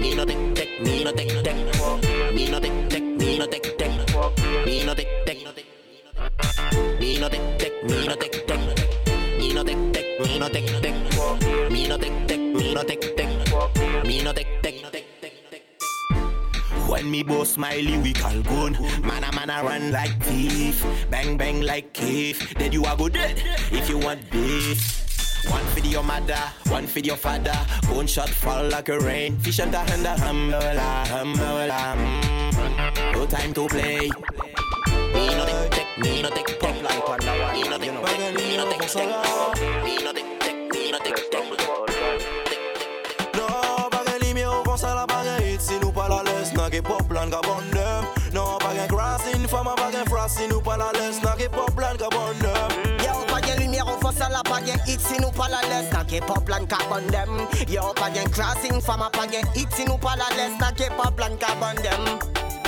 Me 0.00 0.14
no 0.14 0.24
take 0.24 0.54
take, 0.54 0.82
me 0.82 1.04
no 1.04 1.12
take 1.12 1.42
take. 1.42 2.34
Me 2.34 2.50
no 2.50 2.60
take 2.60 2.88
take, 2.88 3.04
me 3.18 3.38
no 3.38 3.46
take 3.46 3.78
take. 3.78 3.90
Me 4.66 4.84
no 4.84 4.94
take 4.94 5.26
take. 5.26 5.44
Me 7.00 7.18
no 7.18 7.28
take 7.28 7.58
take, 7.58 7.84
me 7.84 8.06
no 8.06 8.14
take 8.14 8.46
take. 8.46 8.60
Me 9.38 9.52
no 9.52 9.62
take 9.64 9.92
take, 9.92 10.20
me 10.20 10.38
no 10.38 10.48
take 10.48 10.82
take. 10.82 11.70
Me 11.70 11.88
no 11.88 11.96
take 11.96 12.26
take, 12.26 12.54
me 12.54 12.74
no 12.74 12.82
take 12.82 13.16
take. 13.16 14.04
Me 14.04 14.22
no 14.22 14.32
take 14.32 14.62
take. 14.62 14.84
When 16.88 17.10
me 17.10 17.22
boss 17.22 17.56
my 17.56 17.76
lyrical 17.76 18.42
gun, 18.42 18.72
man 19.02 19.24
a 19.24 19.32
man 19.32 19.50
a 19.50 19.62
run 19.64 19.90
like 19.90 20.22
thief, 20.22 20.84
bang 21.10 21.36
bang 21.36 21.60
like 21.62 21.92
cave. 21.92 22.54
Then 22.56 22.72
you 22.72 22.84
a 22.84 22.96
go 22.96 23.08
dead 23.08 23.42
if 23.72 23.88
you 23.88 23.98
want 23.98 24.30
beef. 24.30 25.03
One 25.50 25.64
for 25.66 25.80
your 25.80 26.02
mother, 26.02 26.38
one 26.68 26.86
for 26.86 27.00
your 27.00 27.16
father. 27.16 27.56
Gunshot 27.88 28.28
fall 28.30 28.68
like 28.68 28.88
a 28.88 28.98
rain. 28.98 29.38
Fish 29.38 29.58
the 29.58 29.78
hand, 29.78 30.06
humble, 30.06 30.58
mm. 30.58 31.36
No 33.12 33.26
time 33.26 33.52
to 33.54 33.68
play. 33.68 34.10
Me 35.14 35.26
no 35.36 35.44
take, 35.46 35.70
take, 35.70 35.98
me 35.98 36.22
no 36.22 36.30
take, 36.30 36.46
take. 36.46 36.62
Me 36.62 36.82
no 36.82 36.88
take, 37.78 38.00
take, 38.00 38.34
me 38.34 38.56
no 38.56 38.64
take, 38.70 38.88
take. 38.88 39.04
Me 39.84 39.96
no 40.02 40.12
take, 40.12 40.40
take, 40.40 40.72
me 40.72 40.90
no 40.90 40.98
take, 40.98 41.30
take. 41.30 41.44
Non, 43.34 43.90
pas 43.90 44.04
gen 44.06 44.20
limi 44.20 44.44
ou 44.44 44.62
kon 44.64 44.78
sa 44.78 44.94
la 44.94 45.06
pa 45.06 45.22
gen 45.24 45.58
Si 45.60 45.78
nan 45.78 45.90
pop 46.82 47.10
lan 47.12 47.30
ka 47.30 47.40
bon 47.42 47.64
dem 47.72 48.04
Non, 48.32 48.58
pa 48.58 48.72
gen 48.74 48.88
krasin, 48.88 49.46
fama 49.48 49.74
pa 49.74 49.90
gen 49.90 50.06
fras 50.06 50.36
Si 50.36 50.46
nou 50.46 50.60
pa 50.62 50.76
la 50.76 50.90
les, 50.98 51.22
nan 51.22 51.36
ke 51.38 51.48
pop 51.50 51.74
lan 51.80 51.96
ka 51.96 52.08
on 54.54 54.62
force 54.62 54.66
à 54.66 54.78
la 54.78 54.78
pas 54.84 54.84
de 54.84 54.90
hit 54.90 55.00
si 55.00 55.20
nous 55.20 55.30
pas 55.30 55.48
la 55.48 55.60
laisse. 55.68 55.92
N'a 55.92 56.04
que 56.04 56.20
pas 56.20 56.40
plan 56.40 56.64
carbon 56.66 57.06
dem. 57.10 57.46
Yo, 57.68 57.82
pas 57.94 58.10
de 58.10 58.28
crossing, 58.30 58.80
pas 58.82 59.26
de 59.26 59.58
hit 59.58 59.68
si 59.74 59.84
nous 59.84 59.98
pas 59.98 60.16
la 60.16 60.36
laisse. 60.36 60.58
N'a 60.60 60.72
que 60.72 60.88
pas 60.94 61.10
plan 61.10 61.34
carbon 61.38 61.74
dem. 61.82 62.18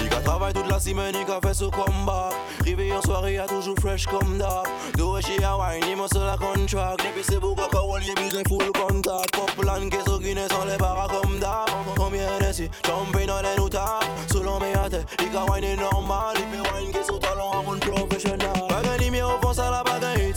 Li 0.03 0.09
ka 0.09 0.21
travay 0.21 0.53
toute 0.53 0.69
la 0.69 0.79
semaine, 0.79 1.17
li 1.17 1.25
ka 1.25 1.39
fè 1.43 1.53
sou 1.55 1.71
komba 1.71 2.31
Rive 2.65 2.87
yon 2.87 3.01
soirée, 3.03 3.39
a 3.39 3.47
toujou 3.47 3.75
fresh 3.81 4.07
kom 4.07 4.37
da 4.39 4.63
Do 4.95 5.17
e 5.17 5.23
she 5.23 5.43
a 5.43 5.57
wine, 5.57 5.87
li 5.87 5.95
mò 5.97 6.07
se 6.07 6.21
la 6.21 6.37
kontrak 6.37 7.01
Depi 7.03 7.25
se 7.25 7.41
bou 7.41 7.57
ka 7.57 7.69
kawol, 7.73 8.03
ye 8.05 8.15
bizwen 8.15 8.45
full 8.47 8.71
kontak 8.77 9.33
Pop 9.33 9.65
lan 9.65 9.89
ke 9.91 10.03
so 10.07 10.19
gine 10.21 10.45
san 10.51 10.69
le 10.69 10.77
para 10.77 11.09
kom 11.09 11.41
da 11.41 11.65
Combien 11.97 12.39
de 12.41 12.53
si, 12.53 12.69
chompe 12.85 13.25
nan 13.27 13.43
le 13.43 13.57
nou 13.57 13.69
ta 13.73 14.01
Sou 14.31 14.43
l'on 14.43 14.61
me 14.61 14.75
ate, 14.85 15.03
li 15.23 15.31
ka 15.33 15.47
wine 15.49 15.77
normal 15.81 16.37
Li 16.37 16.45
pe 16.53 16.61
wine 16.69 17.05
sou 17.07 17.19
talon 17.19 17.57
a 17.57 17.63
moun 17.63 17.81
professional 17.81 18.67
Bagen 18.69 19.01
li 19.01 19.11
mi 19.11 19.25
ou 19.25 19.41
fon 19.41 19.57
sa 19.57 19.71
la 19.71 19.83
bagen 19.83 20.21
hit 20.21 20.37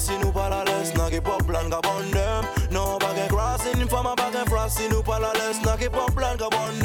Si 0.89 0.95
nou 0.97 1.03
pa 1.03 1.11
la 1.19 1.21
les, 1.21 1.29
nan 1.29 1.37
ke 1.37 1.49
pop 1.49 1.49
lan 1.51 1.69
ka 1.69 1.79
bon 1.85 2.11
dem 2.13 2.45
Non 2.73 2.97
bagen 3.01 3.27
crossing, 3.29 3.87
fama 3.89 4.15
bagen 4.15 4.45
fras 4.49 4.77
Si 4.77 4.87
nou 4.89 5.03
pa 5.03 5.19
la 5.19 5.31
les, 5.37 5.61
nan 5.65 5.77
ke 5.77 5.89
pop 5.93 6.17
lan 6.17 6.37
ka 6.37 6.49
bon 6.49 6.81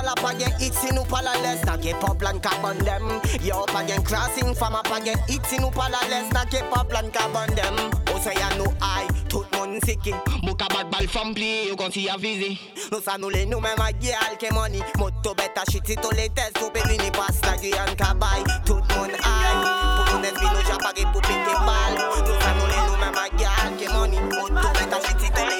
on 0.00 0.22
pas 0.22 0.34
de 0.34 0.44
hit 0.62 0.74
si 0.74 0.92
nous 0.94 1.04
pas 1.04 1.22
la 1.22 1.34
laisse. 1.42 1.64
N'a 1.64 1.76
que 1.76 1.92
pas 1.94 2.14
plan 2.14 2.38
carbon 2.38 2.74
dem. 2.84 3.20
Yo, 3.42 3.64
pas 3.72 3.82
de 3.82 4.00
crossing, 4.02 4.54
femme 4.54 4.80
pas 4.88 5.00
de 5.00 5.12
hit 5.32 5.42
si 5.46 5.58
nous 5.58 5.70
pas 5.70 5.88
la 5.88 6.00
laisse. 6.08 6.32
N'a 6.32 6.44
que 6.44 6.62
pas 6.72 6.84
plan 6.84 7.08
carbon 7.10 7.46
dem. 7.54 7.76
Océan 8.14 8.50
nous 8.58 8.72
aïe, 8.80 9.06
tout 9.28 9.44
le 9.52 9.58
monde 9.58 9.84
sicky. 9.84 10.12
Bouka 10.42 10.66
bad 10.68 10.90
bal 10.90 11.08
femme 11.08 11.34
pli, 11.34 11.68
yo 11.68 11.76
kon 11.76 11.90
si 11.90 12.08
a 12.08 12.16
visé. 12.16 12.58
Nous 12.92 13.00
ça 13.00 13.16
nous 13.18 13.30
les 13.30 13.46
nous 13.46 13.60
même 13.60 13.76
gyal 14.00 14.36
ke 14.38 14.52
money. 14.52 14.82
Moto 14.98 15.34
beta 15.34 15.62
shit 15.70 15.86
si 15.86 15.96
tous 15.96 16.10
les 16.16 16.28
tests, 16.30 16.58
faut 16.58 16.70
péri 16.70 16.98
ni 16.98 17.10
passe 17.10 17.40
la 17.44 17.56
Guyane 17.56 17.94
kabay. 17.96 18.42
Tout 18.66 18.74
le 18.74 18.94
monde 18.94 19.12
aïe, 19.12 20.04
pour 20.04 20.14
nous 20.14 20.20
nesbi 20.20 20.44
nous 20.44 20.66
j'apparais 20.66 21.12
pour 21.12 21.22
péter 21.22 21.56
balle. 21.66 21.96
Nous 22.18 22.40
ça 22.40 22.52
nous 22.58 22.66
les 22.66 22.82
nous 22.88 22.98
même 22.98 23.38
gyal 23.38 23.76
ke 23.78 23.92
money. 23.92 24.20
Moto 24.20 24.68
beta 24.74 24.98
shit 25.06 25.20
si 25.20 25.30
tous 25.30 25.46
les 25.48 25.59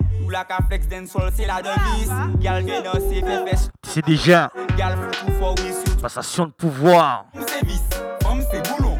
flex 0.67 0.85
c'est 1.35 1.45
la 1.45 1.61
devise 1.61 2.11
Gal 2.39 2.63
viens 2.63 2.81
danser 2.81 3.21
fait 3.21 3.49
fesse 3.49 3.69
C'est 3.87 4.05
déjà 4.05 4.51
Gal 4.77 4.97
fou 4.97 5.25
tout 5.25 5.33
fort 5.33 5.55
oui 5.59 5.73
sous 5.85 5.95
passation 5.97 6.45
de 6.47 6.51
pouvoir. 6.51 7.25
Homme 8.25 8.41
c'est 8.51 8.67
boulot. 8.69 8.97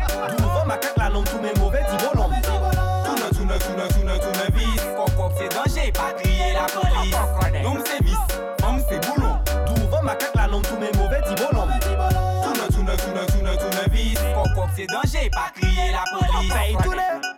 La 0.97 1.09
non 1.09 1.23
tous 1.23 1.39
mes 1.39 1.53
mauvais 1.59 1.79
petits 1.79 2.05
bolons. 2.05 2.29
Tourne, 2.43 3.29
tourne, 3.31 3.59
tourne, 3.59 3.87
tourne, 3.89 4.19
tourne, 4.19 4.55
vis. 4.55 4.81
Coq 4.95 5.31
c'est 5.37 5.49
danger 5.49 5.91
pas 5.91 6.13
crier 6.19 6.53
la 6.53 6.65
police 6.65 7.15
c'est 7.85 8.03
vice. 8.03 8.15
Homme 8.63 8.81
c'est 8.89 9.07
boulot. 9.07 9.35
La 10.35 10.47
non 10.47 10.61
tous 10.61 10.77
mes 10.77 10.91
mauvais 10.97 11.21
petits 11.21 11.35
bolons. 11.35 11.67
Tourne, 12.43 12.67
tourne, 12.69 12.97
tourne, 12.97 13.25
tourne, 13.25 13.57
tourne, 13.57 13.91
vis. 13.91 14.15
Coq 14.35 14.69
c'est 14.75 14.87
danger 14.87 15.29
pas 15.31 15.51
crier 15.55 15.91
la 15.91 16.03
police 16.11 16.53
Paye 16.53 16.77
tourner. 16.83 17.30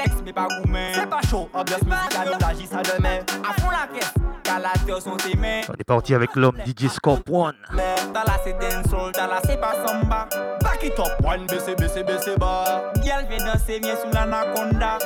Flex 0.00 0.16
mais 0.24 0.32
pas 0.32 0.48
gourmet 0.48 0.92
C'est 0.94 1.08
pas 1.08 1.20
chaud. 1.28 1.48
Ambiance 1.52 1.82
musicale, 1.82 2.32
on 2.32 2.44
agit 2.44 2.66
ça 2.66 2.82
demain. 2.82 3.18
À 3.48 3.60
fond 3.60 3.70
la 3.70 3.86
caisse 3.98 4.14
la 4.58 4.72
terre 4.84 5.00
sont 5.00 5.16
tes 5.16 5.36
mains 5.36 5.60
On 5.68 5.74
est 5.74 5.84
parti 5.84 6.14
avec 6.14 6.34
l'homme 6.34 6.56
DJ 6.66 6.88
Scorp 6.88 7.22
One. 7.30 7.54
T'as 7.76 8.24
là 8.24 8.36
c'est 8.44 8.52
dancehall, 8.58 9.12
t'as 9.12 9.26
là 9.26 9.40
c'est 9.44 9.60
pas 9.60 9.74
samba 9.86 10.28
Back 10.62 10.82
it 10.82 10.98
up. 10.98 11.06
One 11.24 11.46
baissé, 11.46 11.74
baissé, 11.76 12.02
baissé 12.02 12.36
bas. 12.36 12.92
Gal 13.04 13.26
viens 13.28 13.52
danser 13.52 13.80
viens 13.80 13.96
sous 13.96 14.10
l'anaconda 14.12 14.98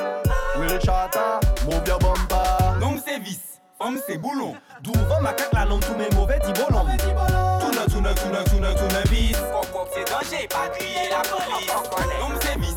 Will 0.57 0.79
Chata, 0.79 1.39
move 1.65 1.87
your 1.87 1.99
bumper. 1.99 2.85
Homme 2.85 2.99
c'est 3.05 3.19
vice, 3.19 3.61
homme 3.79 3.99
c'est 4.07 4.17
boulot 4.17 4.55
D'où 4.81 4.93
ma 5.21 5.33
cac 5.33 5.49
la 5.53 5.65
non 5.65 5.79
tous 5.79 5.95
mes 5.95 6.09
mauvais 6.15 6.39
petits 6.39 6.53
bolons. 6.53 6.85
Tourne, 7.59 7.85
tourne, 7.89 8.15
tourne, 8.15 8.43
tourne, 8.45 8.75
tourne, 8.75 9.03
vis. 9.09 9.35
Coq 9.71 9.87
c'est 9.93 10.09
danger 10.09 10.47
pas 10.47 10.69
crier 10.69 11.09
la 11.09 11.21
police 11.21 11.71
Homme 12.21 12.37
c'est 12.41 12.59
vice, 12.59 12.75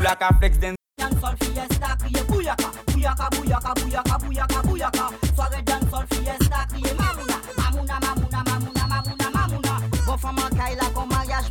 Ou 0.00 0.02
la 0.02 0.16
ka 0.16 0.30
flex 0.38 0.58
den 0.58 0.74
Dancehall 0.98 1.36
fiesta 1.40 1.96
crier 1.98 2.24
bouyaka 2.24 2.70
Bouyaka 2.86 3.28
bouyaka 3.36 3.74
bouyaka 3.74 4.18
bouyaka 4.18 4.62
bouyaka 4.62 5.10
Soirée 5.36 5.62
dancehall 5.62 6.06
fiesta 6.10 6.66
crier 6.68 6.94
mamuna. 6.94 7.36
Mamuna 7.58 8.00
mamuna 8.00 8.42
mamuna 8.48 8.84
mamuna 8.88 9.30
mamuna. 9.34 9.80
Bon 10.06 10.16
femme 10.16 10.38
en 10.38 10.90
comme 10.94 11.08
mariage 11.08 11.50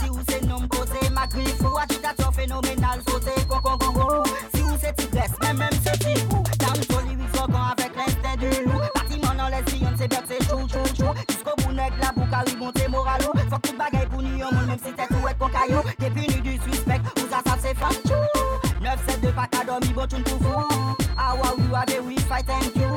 Si 0.00 0.10
ou 0.10 0.46
nom 0.46 0.68
côté 0.68 1.08
ma 1.10 1.26
griffe 1.26 1.60
ou 1.62 1.78
agitateur 1.78 2.32
phénoménal 2.34 3.00
sauté 3.08 3.32
coco 3.48 3.78
coco 3.78 4.24
Si 4.54 4.62
ou 4.62 4.76
c'est 4.80 4.94
tigresse 4.96 5.32
même 5.42 5.58
même 5.58 5.78
c'est 5.82 5.98
tigou 5.98 6.42
Dancehall 6.58 7.04
lyrics 7.08 7.34
slogan 7.34 7.72
avec 7.72 7.96
l'instinct 7.96 8.36
du 8.36 8.64
loup 8.64 8.80
Bâtiment 8.94 9.34
dans 9.34 9.48
les 9.48 9.70
sillons 9.70 9.94
c'est 9.96 10.08
bête 10.08 10.42
chou 10.48 10.68
chou 10.68 10.84
chou 10.94 11.12
Jusqu'au 11.28 11.56
bout 11.56 11.72
la 11.74 12.56
monter 12.58 12.88
moralo. 12.88 13.32
Faut 13.50 13.58
que 13.58 13.68
tout 13.68 13.76
bagaille 13.76 14.06
pour 14.08 14.22
yon 14.22 14.50
si 14.84 14.92
t'es 14.92 15.06
tout 15.06 15.28
est 15.28 15.38
con 15.38 15.48
botun 19.96 20.22
tou 20.22 20.38
fou 20.44 20.96
Awa 21.16 21.52
ou 21.56 21.74
ave 21.74 21.96
fight 22.28 22.48
and 22.50 22.76
you 22.76 22.92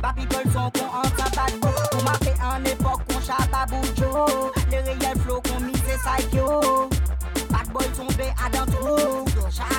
Ba 0.00 0.12
people 0.16 0.50
son 0.52 0.70
kon 0.72 0.88
an 1.00 1.10
tabakou 1.18 1.76
Ou 1.96 2.04
ma 2.04 2.14
fe 2.24 2.32
an 2.40 2.64
epok 2.64 3.04
kon 3.08 3.20
chapa 3.20 3.66
boujou 3.70 4.50
Le 4.72 4.78
reyel 4.86 5.18
flow 5.20 5.40
kon 5.44 5.60
mise 5.66 5.94
saikyo 6.04 6.88
Bad 7.52 7.68
boy 7.72 7.88
tombe 7.96 8.26
adan 8.44 8.66
trou 8.72 9.26
Chapa 9.50 9.77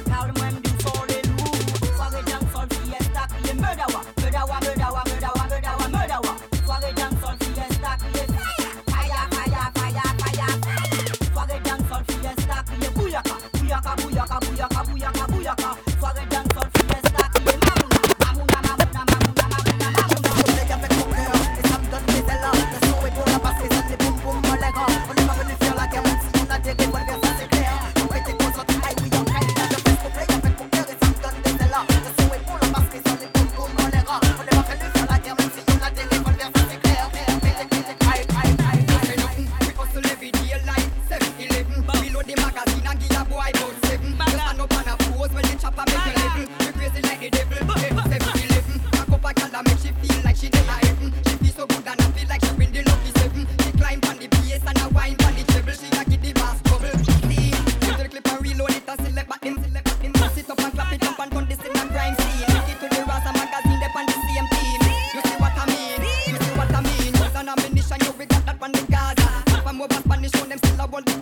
want 70.91 71.18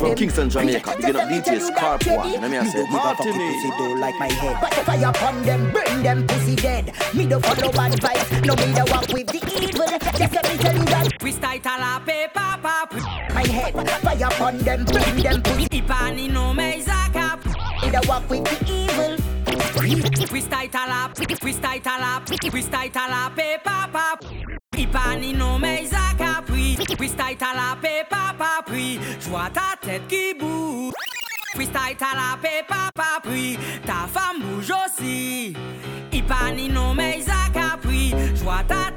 with 0.00 0.10
from. 0.10 0.16
Kingston, 0.18 0.50
Jamaica. 0.50 0.96
Just 1.00 1.08
up 1.08 1.14
let 1.14 1.30
me 1.30 1.36
you 1.36 1.42
that, 1.42 1.76
Scarp 1.76 2.00
Teddy. 2.00 2.16
one. 2.16 2.40
Let 2.40 2.50
me 2.50 2.58
Me 2.58 2.70
say, 2.70 2.78
don't 2.78 2.90
give 2.90 2.94
a 2.94 3.02
fuck 3.02 3.20
if 3.20 3.26
Martini. 3.26 3.54
pussy 3.54 3.70
don't 3.78 4.00
like 4.00 4.18
my 4.18 4.32
head. 4.32 4.56
But 4.60 4.72
if 4.78 4.88
I 4.88 4.96
upon 5.08 5.42
them, 5.42 5.72
burn 5.72 6.02
them 6.02 6.26
pussy 6.26 6.56
dead. 6.56 6.92
Me 7.14 7.26
don't 7.26 7.44
follow 7.44 7.72
bad 7.72 7.92
vibes. 7.92 8.46
No, 8.46 8.54
me 8.56 8.72
don't 8.74 8.90
walk 8.90 9.08
with 9.08 9.26
the 9.28 9.40
evil. 9.60 9.86
Just 10.18 10.34
let 10.34 10.44
me 10.50 10.56
tell 10.58 10.76
you 10.76 10.84
that. 10.84 11.08
Freestyle 11.20 11.60
à 11.64 11.78
la 11.78 12.00
paper 12.04 12.58
pap. 12.62 12.92
My 13.34 13.46
head, 13.46 13.74
fire 14.02 14.26
upon 14.26 14.58
them, 14.58 14.84
burn 14.84 15.16
them 15.16 15.42
pussy. 15.42 15.68
Ipani 15.68 16.30
no 16.30 16.52
me 16.54 16.82
zaka. 16.82 17.38
Me 17.82 17.90
don't 17.90 18.06
walk 18.08 18.28
with 18.28 18.44
the 18.44 18.72
evil. 18.72 19.16
Freestyle 20.28 20.70
à 20.72 20.88
la, 20.88 21.10
freestyle 21.40 21.82
à 21.84 21.98
la, 22.00 22.22
freestyle 22.50 22.90
à 22.94 23.08
la 23.08 23.30
paper 23.30 23.63
tête 29.94 30.08
qui 30.08 30.34
bouge. 30.38 30.92
Freestyle, 31.54 31.96
t'as 31.98 32.14
la 32.14 32.36
paix, 32.42 32.64
papa 32.66 33.20
pris. 33.22 33.58
Ta 33.86 34.08
femme 34.12 34.42
bouge 34.42 34.72
aussi. 34.86 35.54
Ipani, 36.12 36.68
non, 36.68 36.94
mais 36.94 37.18
Isaac 37.18 37.56
a 37.56 37.76
pris. 37.76 38.12
J'vois 38.34 38.64
ta 38.66 38.93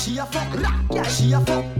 she 0.00 0.16
a 0.16 0.24
fuck. 0.24 0.58
Yeah, 0.90 1.02
she 1.02 1.32
a 1.32 1.40
fuck. 1.40 1.79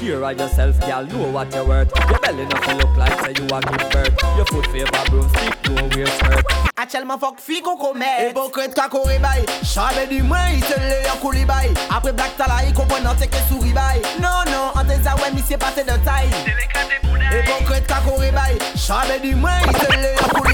Care 0.00 0.22
of 0.22 0.38
yourself, 0.38 0.80
girl, 0.80 1.04
know 1.06 1.30
what 1.32 1.52
you're 1.52 1.64
worth. 1.64 1.90
Your 2.08 2.18
belly 2.20 2.46
nothing 2.46 2.78
look 2.78 2.96
like, 2.96 3.12
say 3.20 3.34
so 3.34 3.42
you 3.42 3.48
are 3.52 3.60
give 3.60 3.90
birth. 3.90 4.22
Your 4.36 4.46
foot 4.46 4.66
favor 4.68 5.04
broomstick, 5.10 5.70
no 5.70 5.82
wear 5.96 6.06
skirt. 6.06 6.46
A 6.80 6.86
tellement 6.86 7.18
fuck 7.18 7.40
fi 7.40 7.60
qu'on 7.60 7.76
commet 7.76 8.30
Et 8.30 8.32
bon 8.32 8.48
crête 8.50 8.72
qu'a 8.72 8.88
coré 8.88 9.18
bail 9.18 9.44
J'avais 9.62 10.06
du 10.06 10.22
moins 10.22 10.48
il 10.54 10.62
se 10.62 10.78
lè 10.78 11.02
yon 11.08 11.16
kouli 11.20 11.44
bail 11.44 11.74
Après 11.90 12.12
black 12.12 12.36
tala 12.36 12.58
il 12.64 12.72
comprend 12.72 13.00
nan 13.02 13.16
teke 13.16 13.34
souri 13.48 13.72
bail 13.72 14.00
Non 14.22 14.46
non, 14.46 14.70
an 14.76 14.84
te 14.86 14.94
za 15.02 15.16
ouais 15.16 15.32
mi 15.34 15.42
s'est 15.42 15.58
passé 15.58 15.82
de 15.82 15.96
taille. 16.04 16.30
Et 16.46 17.42
bon 17.48 17.64
crête 17.66 17.84
qu'a 17.84 17.98
coré 18.08 18.30
bail 18.30 18.56
J'avais 18.76 19.18
du 19.18 19.34
moins 19.34 19.58
il 19.66 19.76
se 19.76 19.90
lè 19.98 20.14
yon 20.20 20.28
kouli 20.38 20.47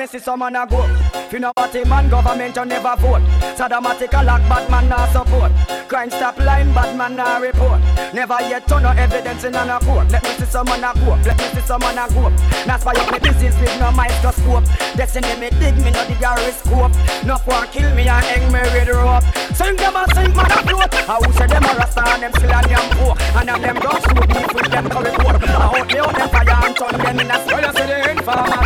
me 0.00 0.06
see 0.06 0.18
some 0.18 0.38
man 0.38 0.56
a 0.56 0.66
go. 0.66 0.80
If 1.12 1.32
you 1.34 1.40
know 1.40 1.52
what 1.54 1.74
a 1.74 1.84
man, 1.84 2.08
government 2.08 2.56
you 2.56 2.64
never 2.64 2.96
vote. 2.96 3.20
Sadomatic 3.52 4.18
a 4.18 4.24
lock, 4.24 4.40
bad 4.48 4.70
man 4.70 4.88
not 4.88 5.12
support. 5.12 5.52
Crime 5.88 6.08
stop 6.08 6.38
line, 6.38 6.72
bad 6.72 6.96
man 6.96 7.16
not 7.16 7.42
report. 7.42 7.80
Never 8.14 8.38
yet 8.48 8.66
turn 8.66 8.82
no 8.82 8.90
evidence 8.90 9.44
in 9.44 9.54
a 9.54 9.78
court. 9.84 10.10
Let 10.10 10.22
me 10.24 10.30
see 10.40 10.46
some 10.46 10.66
man 10.66 10.84
a 10.84 10.94
go. 11.04 11.20
Let 11.20 11.36
me 11.36 11.44
see 11.52 11.60
some 11.60 11.80
man 11.80 11.98
a 11.98 12.08
go. 12.08 12.30
That's 12.64 12.82
why 12.82 12.94
you 12.96 13.12
me 13.12 13.18
disease 13.18 13.54
with 13.60 13.78
no 13.78 13.92
microscope. 13.92 14.64
Destiny 14.96 15.36
me 15.36 15.50
dig 15.60 15.76
me 15.84 15.90
no 15.92 16.02
the 16.08 16.16
gyroscope. 16.16 16.96
No 17.28 17.36
for 17.36 17.66
kill 17.68 17.92
me 17.94 18.08
and 18.08 18.24
hang 18.24 18.48
me 18.48 18.60
with 18.72 18.88
rope. 18.88 19.24
Sing 19.52 19.76
them 19.76 20.00
a 20.00 20.08
sing 20.16 20.32
man 20.32 20.48
a 20.48 20.58
float. 20.64 20.94
I 20.96 21.14
who 21.20 21.28
say 21.36 21.46
them 21.46 21.64
a 21.68 21.72
rasta 21.76 22.02
and 22.08 22.22
them 22.24 22.32
still 22.40 22.56
a 22.56 22.60
yam 22.72 22.88
poor. 22.96 23.12
And 23.36 23.50
of 23.52 23.60
them 23.60 23.76
don't 23.76 24.00
shoot 24.00 24.28
beef 24.32 24.48
with 24.56 24.70
them 24.72 24.88
curry 24.88 25.12
coat. 25.12 25.44
I 25.44 25.76
out 25.76 25.86
me 25.92 25.98
out 26.00 26.16
them 26.16 26.28
fire 26.32 26.56
and 26.56 26.72
turn 26.72 26.96
them 26.96 27.20
in 27.20 27.30
a 27.30 27.36
spoil. 27.44 27.60
You 27.60 27.72
see 27.76 27.84
the 27.84 28.10
informer 28.16 28.64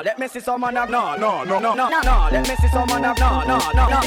No, 0.00 0.04
let 0.04 0.18
me 0.18 0.28
see 0.28 0.40
some 0.40 0.62
man 0.62 0.78
a 0.78 0.86
no, 0.86 1.14
no, 1.16 1.44
no, 1.44 1.58
no, 1.60 1.74
no, 1.74 1.88
no. 1.90 2.28
Let 2.32 2.48
me 2.48 2.56
see 2.56 2.68
some 2.68 2.88
man 2.88 3.04
a 3.04 3.12
no, 3.20 3.42
no, 3.44 3.58
no, 3.74 3.86
no. 3.86 4.00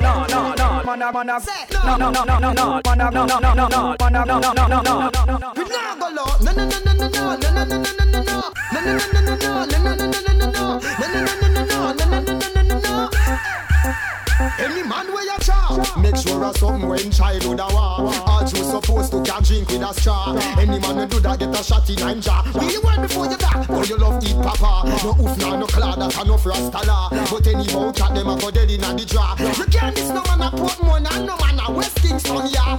No, 0.00 0.24
no, 0.26 0.54
no, 0.54 0.82
man 0.84 1.02
a 1.02 1.12
man 1.12 1.28
a. 1.28 1.38
No, 1.84 1.96
no, 1.98 2.10
no, 2.10 2.24
no, 2.24 2.38
no, 2.38 2.52
no. 2.54 2.80
Man 2.82 3.00
a 3.02 3.10
no, 3.10 3.26
no, 3.26 3.38
no, 3.38 3.52
no, 3.52 3.68
no. 3.68 3.96
Man 4.00 4.16
a 4.16 4.24
no, 4.24 4.40
no, 4.40 4.52
no, 4.54 4.66
no, 4.68 4.80
no, 4.80 5.10
no, 5.26 5.36
no. 5.36 5.52
We 5.54 5.64
not 5.68 5.98
go 6.00 6.08
low 6.08 6.24
No 6.40 6.52
no 6.52 6.64
no 6.64 6.78
no 6.80 6.92
no 6.94 7.08
no 7.08 7.36
No 7.36 7.44
no 7.44 7.52
no 7.52 7.76
no 7.76 7.76
no 7.76 8.08
no 8.08 8.22
no 8.22 8.40
No 8.72 8.80
no 8.80 8.96
no 8.96 9.20
no 9.20 9.26
no 9.26 9.36
no 9.36 9.68
No 9.68 9.76
no 9.76 9.92
no 9.92 10.08
no 10.08 10.22
no 10.22 10.48
no 10.48 10.80
No 10.80 11.04
no 11.04 11.20
no 11.20 11.36
no 11.36 11.48
no 11.52 11.60
no 11.60 11.92
No 11.92 12.06
no 12.06 12.20
no 12.22 12.32
no 12.32 12.62
no 12.62 12.80
no 12.80 13.61
Any 14.58 14.82
man 14.82 15.12
where 15.12 15.24
you 15.24 15.38
chop 15.40 15.96
Make 15.98 16.16
sure 16.16 16.42
a 16.42 16.52
something 16.54 16.88
when 16.88 17.10
childhood 17.10 17.60
a 17.60 17.66
war. 17.72 18.10
All 18.26 18.42
you 18.42 18.64
supposed 18.64 19.12
to 19.12 19.22
can 19.22 19.42
drink 19.42 19.68
with 19.68 19.82
a 19.82 19.94
straw. 19.94 20.36
Any 20.58 20.78
man 20.78 20.96
who 20.96 21.06
do 21.06 21.20
that 21.20 21.38
get 21.38 21.58
a 21.58 21.62
shot 21.62 21.88
in 21.88 21.96
nine 21.96 22.20
jar 22.20 22.42
Be 22.44 22.76
one 22.82 23.02
before 23.02 23.26
you 23.26 23.36
die? 23.36 23.66
Oh 23.68 23.84
you 23.84 23.96
love 23.96 24.24
eat 24.24 24.36
papa. 24.36 24.88
No 25.04 25.10
oof 25.10 25.38
nah 25.38 25.56
no 25.56 25.66
claw 25.66 25.94
that 25.96 26.16
a 26.16 26.24
no 26.24 26.36
law. 26.86 27.08
But 27.10 27.46
any 27.46 27.66
bout 27.72 27.96
cat 27.96 28.14
them 28.14 28.28
a 28.28 28.38
go 28.40 28.50
dead 28.50 28.70
inna 28.70 28.94
the 28.94 29.04
draw. 29.04 29.36
You 29.38 29.64
can't 29.66 29.94
miss 29.94 30.08
no 30.08 30.22
man 30.24 30.42
a 30.42 30.50
Portmore 30.50 30.96
and 30.98 31.26
no 31.26 31.36
man 31.36 31.60
a 31.60 31.72
West 31.72 32.02
Kingston 32.02 32.48
yeah 32.50 32.78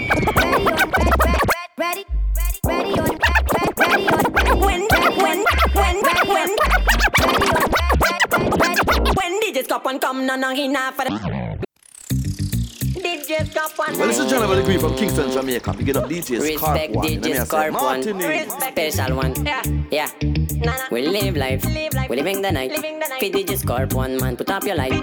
Kingston, 15.01 15.31
Jamaica. 15.31 15.73
Big 15.73 15.89
it 15.89 15.97
up 15.97 16.05
DJ 16.05 16.37
Scarp 16.53 16.91
one. 16.93 17.05
DJ 17.07 17.45
Scarp 17.45 17.73
one. 17.73 18.03
Special 18.05 19.15
one. 19.17 19.33
Yeah. 19.45 19.61
yeah. 19.89 20.09
We 20.91 21.01
live 21.07 21.35
life. 21.35 21.65
live 21.65 21.93
life. 21.95 22.07
We 22.07 22.15
living 22.17 22.43
the 22.43 22.51
night. 22.51 22.71
Fi 23.19 23.31
DJ 23.31 23.57
Scarp 23.57 23.93
one, 23.93 24.17
man. 24.17 24.37
Put 24.37 24.51
up 24.51 24.63
your 24.63 24.75
light. 24.75 24.93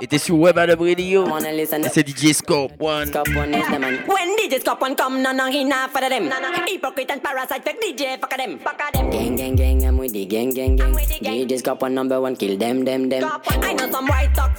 It's 0.00 0.08
t'es 0.08 0.18
sur 0.18 0.36
Web 0.36 0.56
the 0.56 0.76
Radio. 0.76 1.28
It's 1.36 1.96
DJ 1.96 2.32
Scarp 2.32 2.80
one. 2.80 3.08
Scarp 3.08 3.28
one 3.36 3.52
is 3.52 3.68
the 3.68 3.78
man. 3.78 4.00
When 4.06 4.36
DJ 4.38 4.58
Scarp 4.60 4.80
one 4.80 4.96
come, 4.96 5.20
none 5.20 5.38
of 5.38 5.52
him 5.52 5.70
for 5.92 6.00
them. 6.00 6.32
Hypocrite 6.66 7.10
and 7.10 7.22
parasite. 7.22 7.62
Fake 7.62 7.80
DJ, 7.82 8.18
fuck 8.18 8.34
them. 8.34 8.58
Fuck 8.58 8.80
them. 8.94 9.10
Gang, 9.10 9.36
gang, 9.36 9.54
gang. 9.54 9.84
I'm 9.84 9.98
with 9.98 10.14
the 10.14 10.24
gang, 10.24 10.48
gang, 10.54 10.76
gang. 10.76 10.94
DJ 10.94 11.58
Scarp 11.58 11.82
one 11.82 11.94
number 11.94 12.18
one. 12.18 12.36
Kill 12.36 12.56
them, 12.56 12.86
them, 12.86 13.10
them. 13.10 13.24
I 13.46 13.74
know 13.74 13.90
some 13.90 14.06
white 14.06 14.34
talk. 14.34 14.51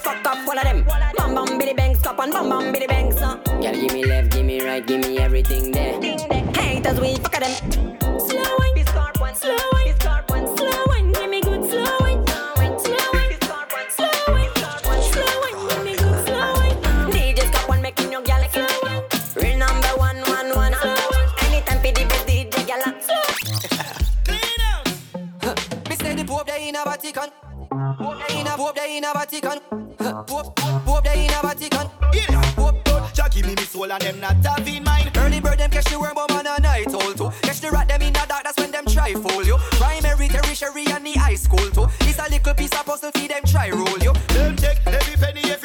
hustle, 42.94 43.12
feed 43.12 43.32
them 43.32 43.41
try 43.46 43.70
roll 43.72 43.98
you. 44.00 44.14
Them 44.36 44.56
take 44.56 44.78
every 44.86 45.16
penny 45.16 45.41
if 45.50 45.62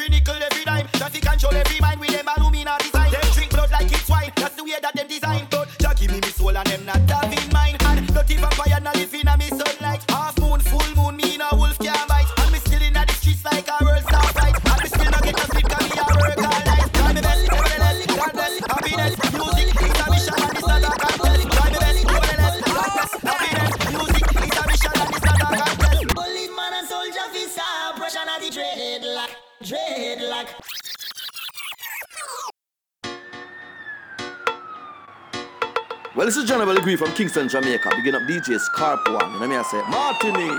Queen 36.89 36.97
from 36.97 37.11
Kingston, 37.11 37.47
Jamaica. 37.47 37.91
Begin 37.97 38.15
up 38.15 38.23
DJ 38.23 38.59
Scarp 38.59 39.07
one. 39.11 39.33
You 39.33 39.47
me, 39.47 39.55
I 39.55 39.61
say, 39.61 39.79
Martini. 39.89 40.49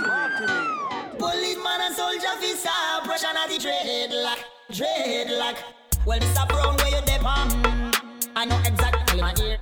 Policeman 1.19 1.81
and 1.81 1.97
soldier 1.97 2.39
visa, 2.41 2.71
pressure 3.03 3.27
on 3.27 3.49
the 3.49 3.59
dreadlock, 3.59 4.39
dreadlock. 4.71 5.57
Well, 6.07 6.21
Mr. 6.21 6.49
Brown, 6.49 6.77
where 6.77 6.87
you 6.87 7.01
depend? 7.01 7.97
I 8.37 8.45
know 8.45 8.61
exactly 8.65 9.21
my 9.21 9.35
ear. 9.43 9.59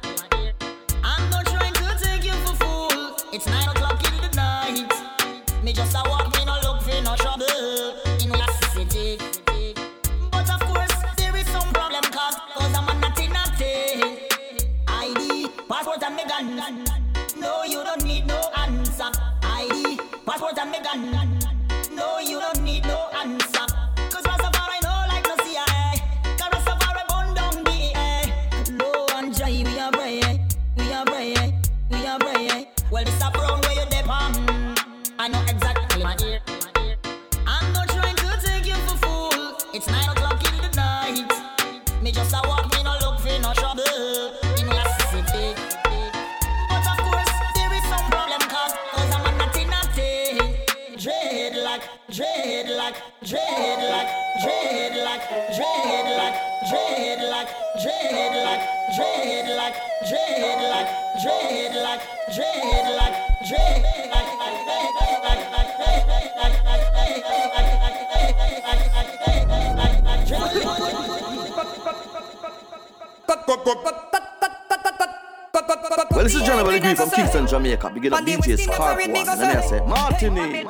get 78.11 78.21
up 78.21 78.25
DJ 78.27 78.59
Scarp 78.59 78.97
one. 78.99 79.01
And 79.01 79.15
then 79.17 79.57
I 79.57 79.61
said, 79.63 79.87
Martini. 79.87 80.65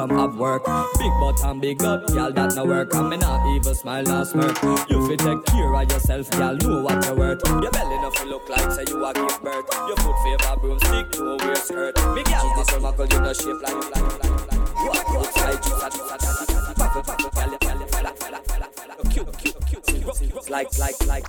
some 0.00 0.16
have 0.16 0.36
work. 0.36 0.64
Big 0.98 1.12
butt 1.20 1.44
and 1.44 1.60
big 1.60 1.78
gut, 1.78 2.06
gal, 2.14 2.32
that 2.32 2.54
no 2.56 2.64
work. 2.64 2.94
And 2.94 3.10
me 3.10 3.18
not 3.18 3.46
even 3.54 3.74
smile 3.74 4.24
smirk. 4.24 4.56
You 4.88 5.06
fit 5.06 5.18
take 5.18 5.44
care 5.44 5.74
of 5.74 5.92
yourself, 5.92 6.30
gal, 6.30 6.56
know 6.56 6.80
what 6.80 7.04
you're 7.04 7.16
worth. 7.16 7.46
Your 7.46 7.70
belly 7.70 7.98
nothing 8.00 8.28
look 8.28 8.48
like, 8.48 8.72
say 8.72 8.84
you 8.88 9.04
are 9.04 9.12
give 9.12 9.42
birth. 9.42 9.68
Your 9.88 9.96
foot 9.98 10.16
favor 10.24 10.56
broomstick, 10.60 11.20
no 11.20 11.36
wear 11.36 11.56
skirt. 11.56 11.96
Me 12.14 12.22
gal, 12.22 12.48
this 12.56 12.72
one 12.72 12.82
muckle, 12.82 13.06
you 13.12 13.20
no 13.20 13.32
shape 13.34 13.60
like, 13.60 13.74
like, 13.74 14.00
like, 14.00 14.30
like. 14.30 14.80
Like, 16.88 17.36
fella. 17.36 17.58
Cute, 19.10 20.50
like, 20.50 20.78
like, 20.78 21.06
like. 21.06 21.24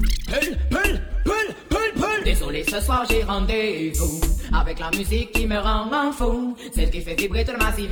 Désolé, 2.23 2.63
ce 2.63 2.79
soir 2.79 3.05
j'ai 3.09 3.23
rendez-vous 3.23 4.21
avec 4.53 4.79
la 4.79 4.91
musique 4.91 5.31
qui 5.33 5.47
me 5.47 5.57
rend 5.57 6.11
fou 6.13 6.50
celle 6.81 6.89
qui 6.89 7.01
fait 7.01 7.15
vibrer 7.15 7.45
tout 7.45 7.51
le 7.51 7.59
massif 7.59 7.91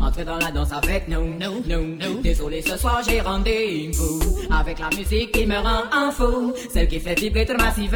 Entrez 0.00 0.24
dans 0.24 0.36
la 0.36 0.50
danse 0.50 0.72
avec 0.72 1.08
nous, 1.08 1.34
nous, 1.38 1.96
nous. 1.96 2.20
Désolé, 2.22 2.62
ce 2.62 2.76
soir 2.76 3.02
j'ai 3.08 3.20
rendez-vous 3.20 4.20
avec 4.50 4.78
la 4.78 4.88
musique 4.96 5.32
qui 5.32 5.46
me 5.46 5.56
rend 5.56 5.84
en 5.92 6.10
fou. 6.10 6.52
Celle 6.72 6.88
qui 6.88 6.98
fait 6.98 7.18
vibrer 7.18 7.46
tout 7.46 7.52
le 7.52 7.58
massif 7.58 7.92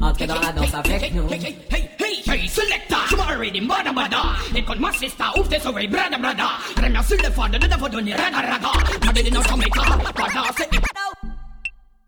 Entrez 0.00 0.26
dans 0.26 0.40
la 0.40 0.52
danse 0.52 0.74
avec 0.74 1.12
nous. 1.12 1.28
Hey, 1.28 1.56
hey, 1.72 1.90
hey, 2.00 2.22
hey, 2.26 2.48
selecta, 2.48 2.98
je 3.10 3.16
m'arrête, 3.16 3.62
mada, 3.62 3.92
mada. 3.92 4.22
Écoute-moi, 4.54 4.92
sister, 4.92 5.24
ouvre 5.36 5.48
tes 5.48 5.58
souris, 5.58 5.88
brada, 5.88 6.18
brada. 6.18 6.50
Remercie 6.80 7.16
le 7.16 7.30
fond 7.32 7.48
de 7.48 7.58
ne 7.58 7.76
vous 7.76 7.88
donner 7.88 8.14
raga, 8.14 8.40
raga. 8.40 8.72
Regardez 9.00 9.30
notes 9.30 9.52
en 9.52 9.56
méca, 9.56 9.82
pas 10.14 10.28
danser. 10.34 10.68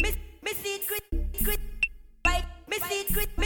Miss, 0.02 0.14
miss, 0.44 0.56
miss. 3.38 3.39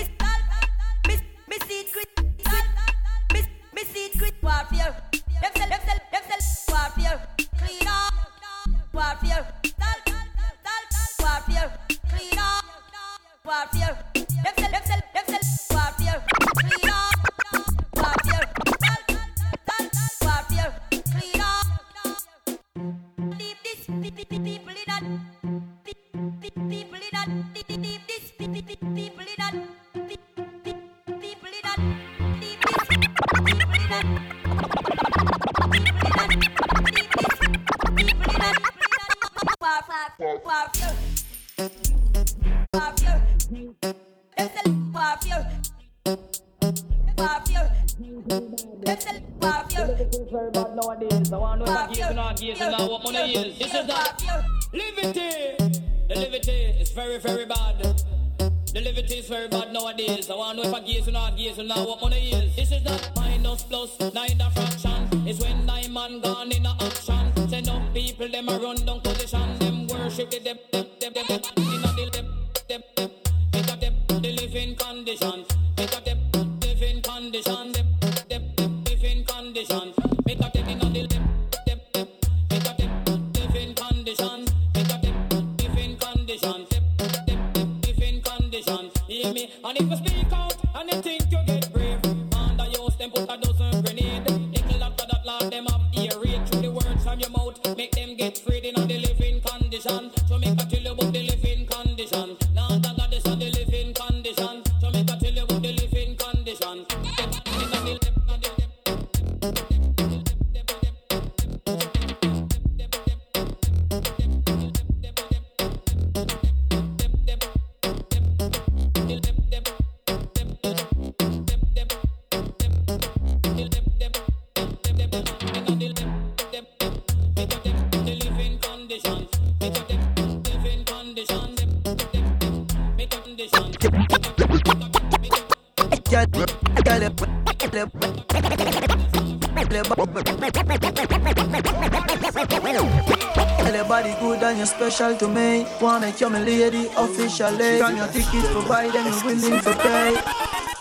Officially. 147.41 147.79
Scan 147.79 147.97
your 147.97 148.09
tickets, 148.09 148.49
provide 148.53 148.93
them 148.93 149.07
you 149.07 149.25
willing 149.25 149.61
to 149.63 149.75
pay. 149.75 150.17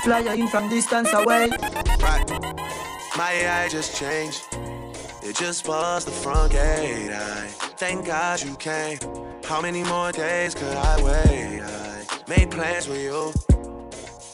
Fly 0.04 0.20
in 0.34 0.48
from 0.48 0.70
distance 0.70 1.14
away. 1.14 1.50
Right. 2.02 2.30
My 3.18 3.32
AI 3.32 3.70
just 3.70 3.96
changed. 3.98 4.44
It 5.24 5.36
just 5.36 5.66
passed 5.66 6.06
the 6.08 6.12
front 6.12 6.52
gate. 6.52 7.12
I 7.12 7.48
thank 7.78 8.06
God 8.06 8.44
you 8.44 8.56
came. 8.56 8.98
How 9.46 9.62
many 9.62 9.84
more 9.84 10.12
days 10.12 10.54
could 10.54 10.76
I 10.76 11.02
wait? 11.02 11.62
I 11.62 12.06
made 12.28 12.52
plans 12.52 12.88
with 12.88 13.02
you, 13.02 13.34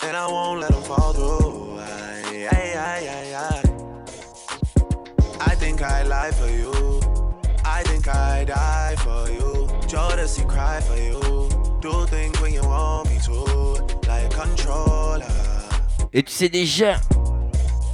and 0.03 0.17
I 0.17 0.27
won't 0.27 0.61
let 0.61 0.71
them 0.71 0.81
fall 0.83 1.13
through. 1.13 1.77
I, 1.79 2.47
I, 2.51 2.73
I, 2.75 2.99
I, 3.17 3.35
I. 3.47 3.63
I 5.51 5.55
think 5.55 5.81
I 5.81 6.03
lie 6.03 6.31
for 6.31 6.49
you. 6.49 6.71
I 7.63 7.83
think 7.83 8.07
I 8.07 8.45
die 8.45 8.95
for 8.97 9.29
you. 9.31 9.67
Jodeci 9.87 10.47
cry 10.47 10.81
for 10.81 10.97
you. 10.97 11.58
Do 11.81 12.05
things 12.07 12.37
when 12.41 12.53
you 12.53 12.61
want 12.63 13.09
me 13.09 13.17
to, 13.25 13.75
like 14.07 14.29
controller. 14.35 15.23
Et 16.11 16.23
tu 16.23 16.31
sais 16.33 16.49
déjà, 16.49 16.99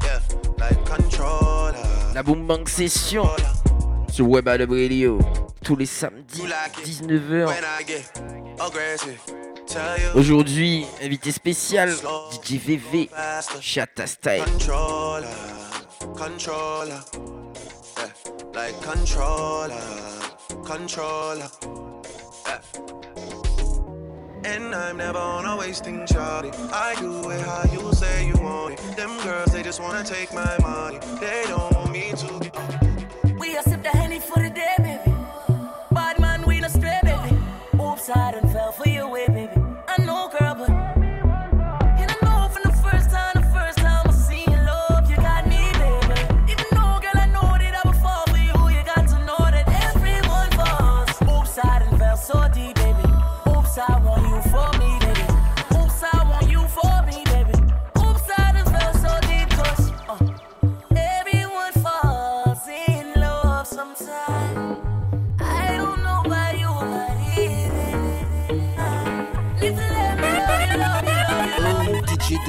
Yeah, 0.04 0.20
like 0.58 0.84
controller. 0.86 1.76
la 2.16 2.24
Boom 2.24 2.48
Bang 2.48 2.68
Session 2.68 3.28
sur 4.12 4.28
Web 4.28 4.48
Adam 4.48 4.70
Radio 4.72 5.20
tous 5.64 5.76
les 5.76 5.86
samedis 5.86 6.42
19h. 6.84 7.46
When 7.46 7.64
I 7.64 7.84
get 7.86 8.12
aggressive, 8.60 9.20
tell 9.68 10.00
you. 10.00 10.20
Aujourd'hui, 10.20 10.86
invité 11.04 11.32
spécial 11.32 11.92
DJ 12.32 12.54
VV 12.58 13.10
Chata 13.62 14.08
Style. 14.08 14.44
Controller, 14.46 15.28
controller, 16.16 17.02
yeah, 17.98 18.08
like 18.56 18.76
controller, 18.82 19.76
controller, 20.66 21.50
yeah. 22.48 22.62
And 24.46 24.76
I'm 24.76 24.98
never 24.98 25.18
on 25.18 25.46
a 25.46 25.58
wasting 25.58 26.06
charity. 26.06 26.52
I 26.72 26.96
do 27.00 27.30
it 27.32 27.42
how 27.42 27.64
you 27.74 27.92
say 27.94 28.28
you 28.28 28.36
want 28.36 28.76
it. 28.76 28.96
Them 28.96 29.18
girls, 29.24 29.52
they 29.52 29.64
just 29.64 29.80
wanna 29.82 30.04
take 30.04 30.32
my 30.34 30.56
money. 30.62 31.00
They 31.20 31.44
don't 31.48 31.74
want 31.74 31.92
me 31.92 32.12
to 32.12 32.40
get. 32.40 33.40
We 33.40 33.58
a 33.58 33.64
sip 33.64 33.82
the 33.82 33.90
henny 33.90 34.20
for 34.20 34.40
the 34.44 34.52
day, 34.52 34.76
baby. 34.78 35.16
Bad 35.92 36.20
man, 36.20 36.44
we 36.46 36.60
no 36.60 36.68
stray, 36.68 37.00
baby. 37.04 37.38
Oops, 37.82 38.10
I 38.12 38.32
done 38.34 38.45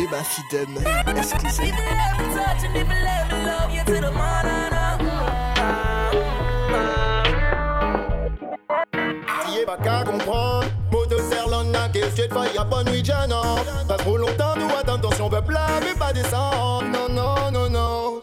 till 0.07 0.67
the 0.67 0.81
T'y 9.45 9.61
es 9.61 9.65
pas 9.65 9.77
qu'à 9.77 10.05
comprendre. 10.05 10.67
Moto 10.93 11.17
Serlon 11.31 11.65
n'a 11.65 11.89
qu'est-ce 11.89 12.23
que 12.23 12.35
faille 12.35 12.57
à 12.57 12.65
pas 12.65 12.85
nuit 12.85 13.05
Jana. 13.05 13.43
Pas 13.89 13.97
trop 13.97 14.17
longtemps, 14.17 14.55
nous 14.57 14.71
attendons 14.79 15.11
si 15.13 15.21
on 15.23 15.29
veut 15.29 15.41
mais 15.49 15.99
pas 15.99 16.13
descendre. 16.13 16.85
Non, 16.85 17.09
non, 17.09 17.51
non, 17.51 17.71
non. 17.71 18.23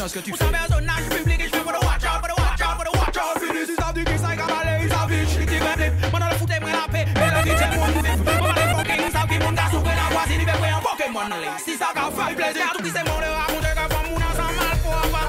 man 0.00 0.08
Fais 0.08 0.08
attention 0.08 0.08
à 0.08 0.08
ce 0.08 0.14
que 0.14 0.18
tu 0.20 0.32
fais 0.32 0.44
Vous 0.44 0.50
savez 0.50 0.64
un 0.64 0.74
zonnage 0.74 1.08
public 1.10 1.40
Et 1.40 1.44
je 1.44 1.50
fais 1.50 1.58
le 1.58 1.80
watch 1.86 2.04
out 2.04 2.20
For 2.20 2.28
the 2.28 2.36
watch 2.40 2.60
out 2.60 2.76
For 2.76 2.84
the 2.84 2.92
watch 2.96 3.16
out 3.16 3.38
Fini 3.40 3.66
si 3.66 3.74
ça 3.76 3.92
dit 3.92 4.04
qu'il 4.04 4.18
s'en 4.18 4.30
cabalé 4.30 4.72
Il 4.82 4.92
s'en 4.92 5.06
vite 5.06 5.28
Je 5.28 5.44
dis 5.44 5.60
même 5.60 5.76
flip 5.76 5.92
le 6.00 6.36
foot 6.38 6.50
moi 6.60 6.70
la 6.72 6.86
paix 6.90 7.06
Et 7.10 7.30
la 7.30 7.42
vie 7.42 7.56
c'est 7.58 7.72
mon 7.76 7.86
vif 7.86 8.20
Moi 8.40 8.52
les 8.56 8.68
fucking 8.74 9.00
Ils 9.06 9.12
savent 9.12 9.28
qui 9.28 9.38
mon 9.38 9.52
gars 9.52 9.70
Souffre 9.70 9.92
la 9.92 10.06
voisine 10.14 10.40
Il 10.40 10.46
veut 10.46 10.72
un 10.72 10.80
Pokémon 10.80 11.30
Si 11.64 11.76
ça 11.76 11.88
qu'a 11.94 12.08
fait 12.10 12.34
plaisir 12.34 12.66
Tout 12.72 12.84
c'est 12.84 13.04
mon 13.08 13.18
le 13.20 13.28
raconter 13.28 13.72
Que 13.76 13.84
femme 13.92 14.08
moun 14.08 14.22
ensemble 14.24 14.56
mal 14.56 14.76
pour 14.80 14.96
avoir 14.96 15.26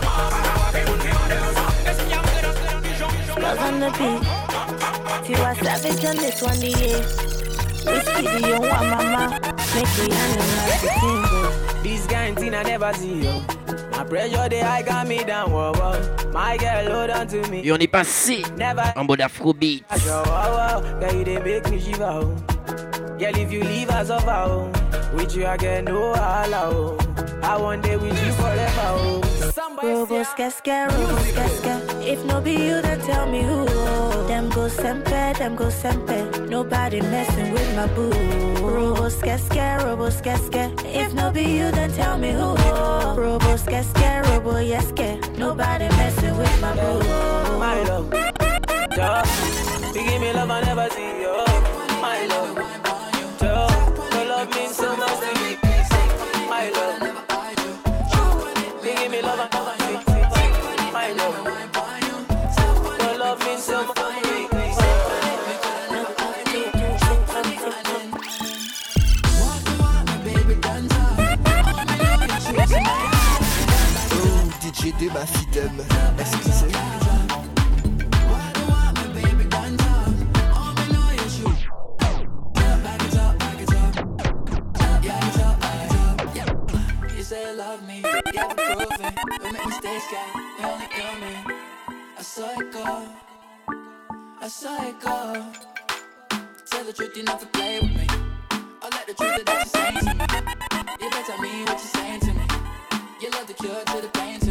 Est-ce 1.85 1.99
qu'il 1.99 2.09
y 2.09 2.13
a 2.13 2.19
un 2.19 2.23
peu 2.23 2.39
dans 2.41 2.55
ce 2.55 2.63
genre 2.99 3.11
Love 3.41 3.63
on 3.67 3.75
the 3.79 3.89
beat. 3.97 4.21
Tiwa 5.25 5.51
Savage 5.55 6.05
on 6.05 6.15
this 6.17 6.41
one, 6.41 6.61
yeah. 6.61 6.99
Whiskey, 7.83 8.21
do 8.21 8.47
you 8.47 8.59
want 8.61 8.87
mama? 8.89 9.23
Make 9.73 9.91
me 9.97 10.05
analyze 10.15 10.81
the 10.81 10.89
thing, 11.01 11.83
This 11.83 12.05
kind 12.07 12.37
thing 12.37 12.53
I 12.53 12.63
never 12.63 12.93
see, 12.93 13.23
yo. 13.23 13.60
My 14.01 14.07
pressure, 14.07 14.49
they 14.49 14.61
high 14.61 14.81
got 14.81 15.07
me 15.07 15.23
down, 15.23 15.51
whoa, 15.51 15.73
whoa. 15.73 16.31
My 16.33 16.57
girl, 16.57 16.91
hold 16.91 17.11
on 17.11 17.27
to 17.27 17.47
me. 17.51 17.61
Et 17.63 17.71
on 17.71 17.77
est 17.77 17.87
passé 17.87 18.41
en 18.95 19.03
mode 19.03 19.21
Afrobeat. 19.21 19.83
Wow, 20.07 20.23
wow, 20.25 20.99
girl, 20.99 21.13
you 21.13 21.23
they 21.23 21.37
make 21.37 21.69
me 21.69 21.79
shiver, 21.79 22.05
oh. 22.05 22.35
Girl, 23.19 23.37
if 23.37 23.51
you 23.51 23.61
leave 23.61 23.91
us 23.91 24.09
over, 24.09 24.31
oh. 24.31 24.71
With 25.13 25.35
you, 25.35 25.45
get 25.59 25.83
no 25.83 26.15
oh. 26.15 27.00
I 27.43 27.57
want 27.57 27.83
day 27.83 27.97
with 27.97 28.17
you 28.25 28.31
forever, 28.33 28.87
oh. 28.95 29.21
Robo 29.83 30.23
skeske, 30.23 30.87
robo 30.91 31.17
skeske. 31.17 32.03
If 32.07 32.23
no 32.25 32.39
be 32.39 32.51
you, 32.53 32.81
then 32.81 32.99
tell 33.01 33.25
me 33.29 33.41
who. 33.41 33.65
Oh. 33.67 34.27
Them 34.27 34.49
go 34.49 34.67
sempe, 34.69 35.37
them 35.37 35.55
go 35.55 35.65
sempe. 35.69 36.47
Nobody 36.49 37.01
messing 37.01 37.51
with 37.51 37.75
my 37.75 37.87
boo. 37.87 38.11
Robo 38.61 39.09
skeske, 39.09 39.83
robo 39.83 40.09
skeske. 40.09 40.71
If 40.85 41.13
no 41.13 41.31
be 41.31 41.43
you, 41.43 41.71
then 41.71 41.91
tell 41.93 42.17
me 42.17 42.31
who. 42.31 42.55
Oh. 42.57 43.15
Robo 43.17 43.57
skeske, 43.57 44.21
robo 44.29 44.53
yeske. 44.59 45.19
Nobody 45.37 45.87
messing 45.97 46.37
with 46.37 46.61
my 46.61 46.73
boo. 46.75 47.59
My 47.59 47.81
love, 47.83 48.09
duh. 48.95 49.25
You 49.95 50.03
give 50.07 50.21
me 50.21 50.31
love 50.33 50.51
I 50.51 50.61
never 50.61 50.89
see, 50.91 51.20
Say 87.31 87.49
you 87.49 87.55
love 87.55 87.87
me, 87.87 88.03
you 88.33 88.39
haven't 88.39 88.57
proven. 88.57 89.13
We 89.41 89.51
make 89.51 89.65
mistakes, 89.65 90.05
girl, 90.11 90.25
we 90.35 90.65
only 90.65 90.87
human. 90.87 91.55
I 92.17 92.21
saw 92.21 92.59
it 92.59 92.71
go, 92.73 93.07
I 94.41 94.47
saw 94.49 94.89
it 94.89 94.99
go. 94.99 95.45
Tell 96.65 96.83
the 96.83 96.91
truth, 96.91 97.15
you 97.15 97.23
never 97.23 97.45
play 97.45 97.79
with 97.79 97.91
me. 97.91 98.07
I 98.81 98.89
let 98.91 99.07
the 99.07 99.13
truth 99.13 99.45
that 99.45 99.47
you're 99.47 99.65
saying 99.65 99.99
to 99.99 100.13
me. 100.13 100.25
You 100.99 101.09
better 101.09 101.41
mean 101.41 101.65
what 101.65 101.79
you're 101.79 101.95
saying 102.01 102.19
to 102.19 102.33
me. 102.33 102.45
You 103.21 103.29
love 103.29 103.47
the 103.47 103.53
cure 103.53 103.81
to 103.85 104.01
the 104.01 104.09
pain 104.09 104.39
to 104.41 104.50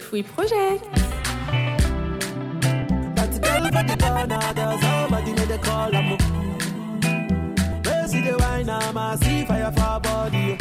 Free 0.00 0.22
oh, 0.22 0.32
Project. 0.34 0.84
The 8.22 8.36
wine, 8.38 8.68
I'm 8.68 9.18
fire 9.46 9.72
for 9.72 10.00
body. 10.00 10.56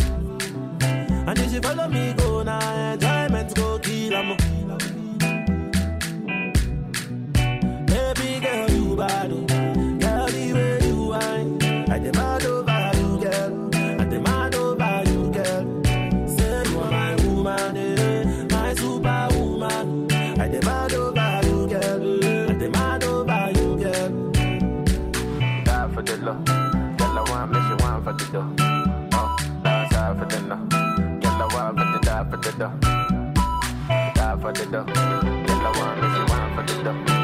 And 1.28 1.40
if 1.40 1.54
you 1.54 1.62
follow 1.62 1.88
me, 1.88 2.14
go 2.14 2.44
now, 2.44 2.94
enjoyment 2.94 3.54
go 3.56 3.80
kill 3.80 4.14
em. 4.14 4.38
Baby 7.86 8.40
girl, 8.40 8.70
you 8.72 8.96
bad. 8.96 9.32
Oh. 9.32 9.46
Girl, 10.00 10.28
the 10.28 10.54
way 10.54 10.88
you 10.88 11.04
wine, 11.10 11.92
I 11.92 12.00
demand. 12.00 12.39
get 30.30 31.34
the 31.38 31.48
one 31.54 31.76
for 31.76 31.86
the 31.92 32.00
die 32.04 32.26
for 32.30 32.38
the 32.38 32.52
dough. 32.52 32.74
Die 34.16 34.38
for 34.42 34.54
the 34.54 34.66
dough. 34.66 34.86
the 34.86 35.72
one 35.80 35.98
if 35.98 36.18
you 36.18 36.26
want 36.34 36.68
for 36.68 36.74
the 36.74 36.84
dough. 36.84 37.19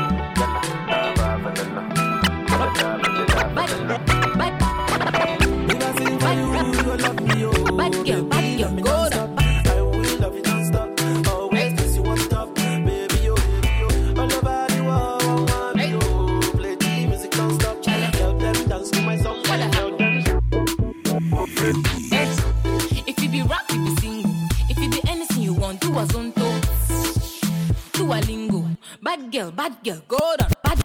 Girl, 29.45 29.51
bad 29.51 29.83
girl, 29.83 30.01
go 30.07 30.35
down. 30.37 30.49
Bad 30.63 30.83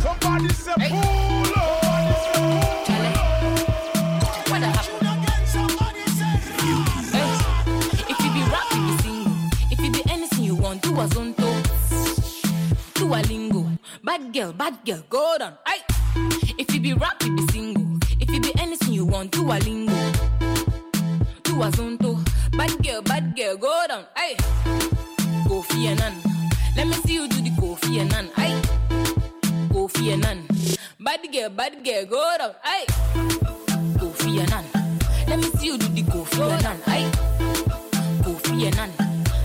Somebody 0.00 0.48
say 0.54 0.72
pull 0.74 0.96
What 4.48 4.60
the 4.60 4.68
If 8.08 8.18
you 8.20 8.30
be 8.32 8.42
rap, 8.50 8.66
you 8.72 8.80
be 8.86 8.92
single. 9.02 9.36
If 9.70 9.78
you 9.80 9.90
be 9.92 10.02
anything 10.10 10.44
you 10.44 10.54
want, 10.54 10.82
do 10.82 10.90
a 11.00 11.06
zonto. 11.06 11.48
Do 12.94 13.14
a 13.14 13.20
lingo. 13.28 13.66
Bad 14.02 14.32
girl, 14.32 14.52
bad 14.52 14.84
girl, 14.84 15.02
go 15.08 15.36
down. 15.38 15.54
Aye. 15.66 15.82
If 16.58 16.74
you 16.74 16.80
be 16.80 16.94
rap, 16.94 17.22
you 17.24 17.36
be 17.36 17.46
single. 17.52 17.98
If 18.20 18.30
you 18.30 18.40
be 18.40 18.52
anything 18.58 18.92
you 18.92 19.04
want, 19.04 19.32
do 19.32 19.50
a 19.50 19.58
lingo. 19.58 19.92
Do 21.42 21.62
a 21.62 21.70
zonto. 21.70 21.93
Kofi 30.04 30.12
Annan. 30.12 30.46
Bad 31.00 31.32
girl, 31.32 31.48
bad 31.48 31.82
girl, 31.82 32.04
go 32.04 32.36
down. 32.36 32.54
Aye. 32.62 32.84
Kofi 33.96 34.38
Annan. 34.38 34.64
Let 35.26 35.38
me 35.38 35.44
see 35.56 35.66
you 35.68 35.78
do 35.78 35.88
the 35.88 36.02
Kofi 36.02 36.40
Annan. 36.42 36.76
Aye. 36.86 37.10
Kofi 38.20 38.66
Annan. 38.66 38.90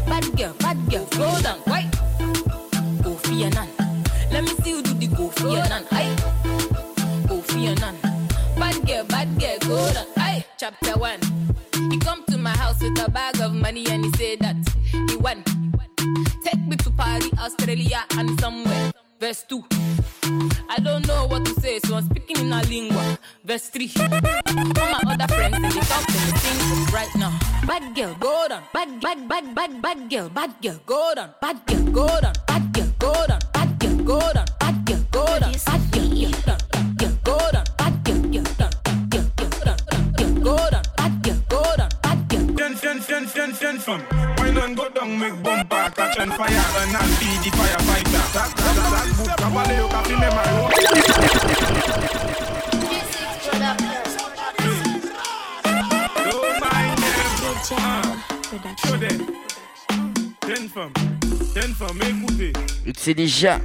Bad 0.06 0.38
girl, 0.38 0.54
bad 0.60 0.78
girl, 0.92 1.06
go 1.12 1.42
down. 1.42 1.60
Aye. 1.68 1.90
Kofi 3.04 3.44
Annan. 3.46 3.70
Let 4.32 4.44
me 4.44 4.50
see 4.62 4.72
you 4.72 4.82
do 4.82 4.94
the 4.96 5.08
Kofi 5.08 5.58
Annan. 5.64 5.86
Aye. 5.92 6.16
Kofi 7.30 7.68
Annan. 7.68 7.96
Bad 8.60 8.86
girl, 8.86 9.04
bad 9.06 9.40
girl, 9.40 9.58
go 9.62 9.94
down. 9.94 10.06
Aye. 10.18 10.46
Chapter 10.58 10.98
one. 11.00 11.22
He 11.90 11.98
come 12.00 12.26
to 12.26 12.38
my 12.38 12.50
house 12.58 12.82
with 12.82 13.00
a 13.00 13.10
bag 13.10 13.40
of 13.40 13.54
money 13.54 13.86
and 13.90 14.04
he 14.04 14.12
said 14.18 14.40
that 14.40 14.58
he 15.10 15.16
won. 15.16 15.42
Take 16.44 16.60
me 16.68 16.76
to 16.76 16.92
Paris, 16.92 17.30
Australia, 17.40 18.04
and 18.18 18.38
somewhere. 18.42 18.92
Verse 19.22 19.44
2. 19.48 19.64
So 22.50 22.56
I'm 22.56 22.66
a 22.66 22.70
lingua. 22.70 23.20
3. 23.46 23.92
All 23.98 25.02
my 25.04 25.14
other 25.14 25.28
friends 25.34 25.56
in 25.56 25.62
the 25.62 25.86
top 25.88 26.08
and 26.08 26.26
the 26.30 26.40
sing 26.40 26.94
right 26.94 27.16
now. 27.16 27.38
Bad 27.66 27.96
girl, 27.96 28.16
go 28.20 28.48
down. 28.48 28.64
Bad, 28.74 29.02
bad, 29.02 29.28
bad, 29.28 29.56
bad, 29.56 29.82
bad 29.82 30.10
girl, 30.10 30.30
bad 30.30 30.54
girl, 30.62 30.80
go 30.86 31.14
down. 31.16 31.34
Bad 31.42 31.66
girl, 31.66 31.84
go 31.92 32.08
down. 32.22 32.34
Bad 32.48 32.74
girl, 32.74 32.92
go 33.00 33.28
down. 33.28 33.40
Bad 33.54 33.80
girl, 33.80 33.96
go 34.04 34.34
down. 34.34 34.46
Bad 34.60 34.86
girl, 34.86 35.06
go 35.12 35.40
down. 35.40 35.54
Bad 35.66 35.92
girl, 35.92 36.32
go 36.32 36.46
down. 36.46 36.69
c'est 63.10 63.16
déjà. 63.16 63.58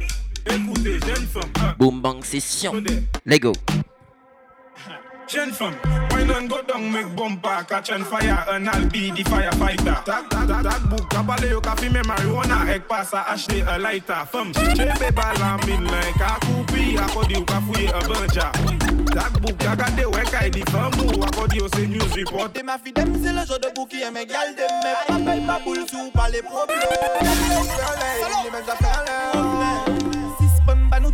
Écoutez, 0.51 0.99
jeune 1.07 1.27
femme. 1.27 1.75
Boom 1.79 2.01
bang 2.01 2.25
session. 2.25 2.73
Let's 3.27 3.41
go 3.41 3.53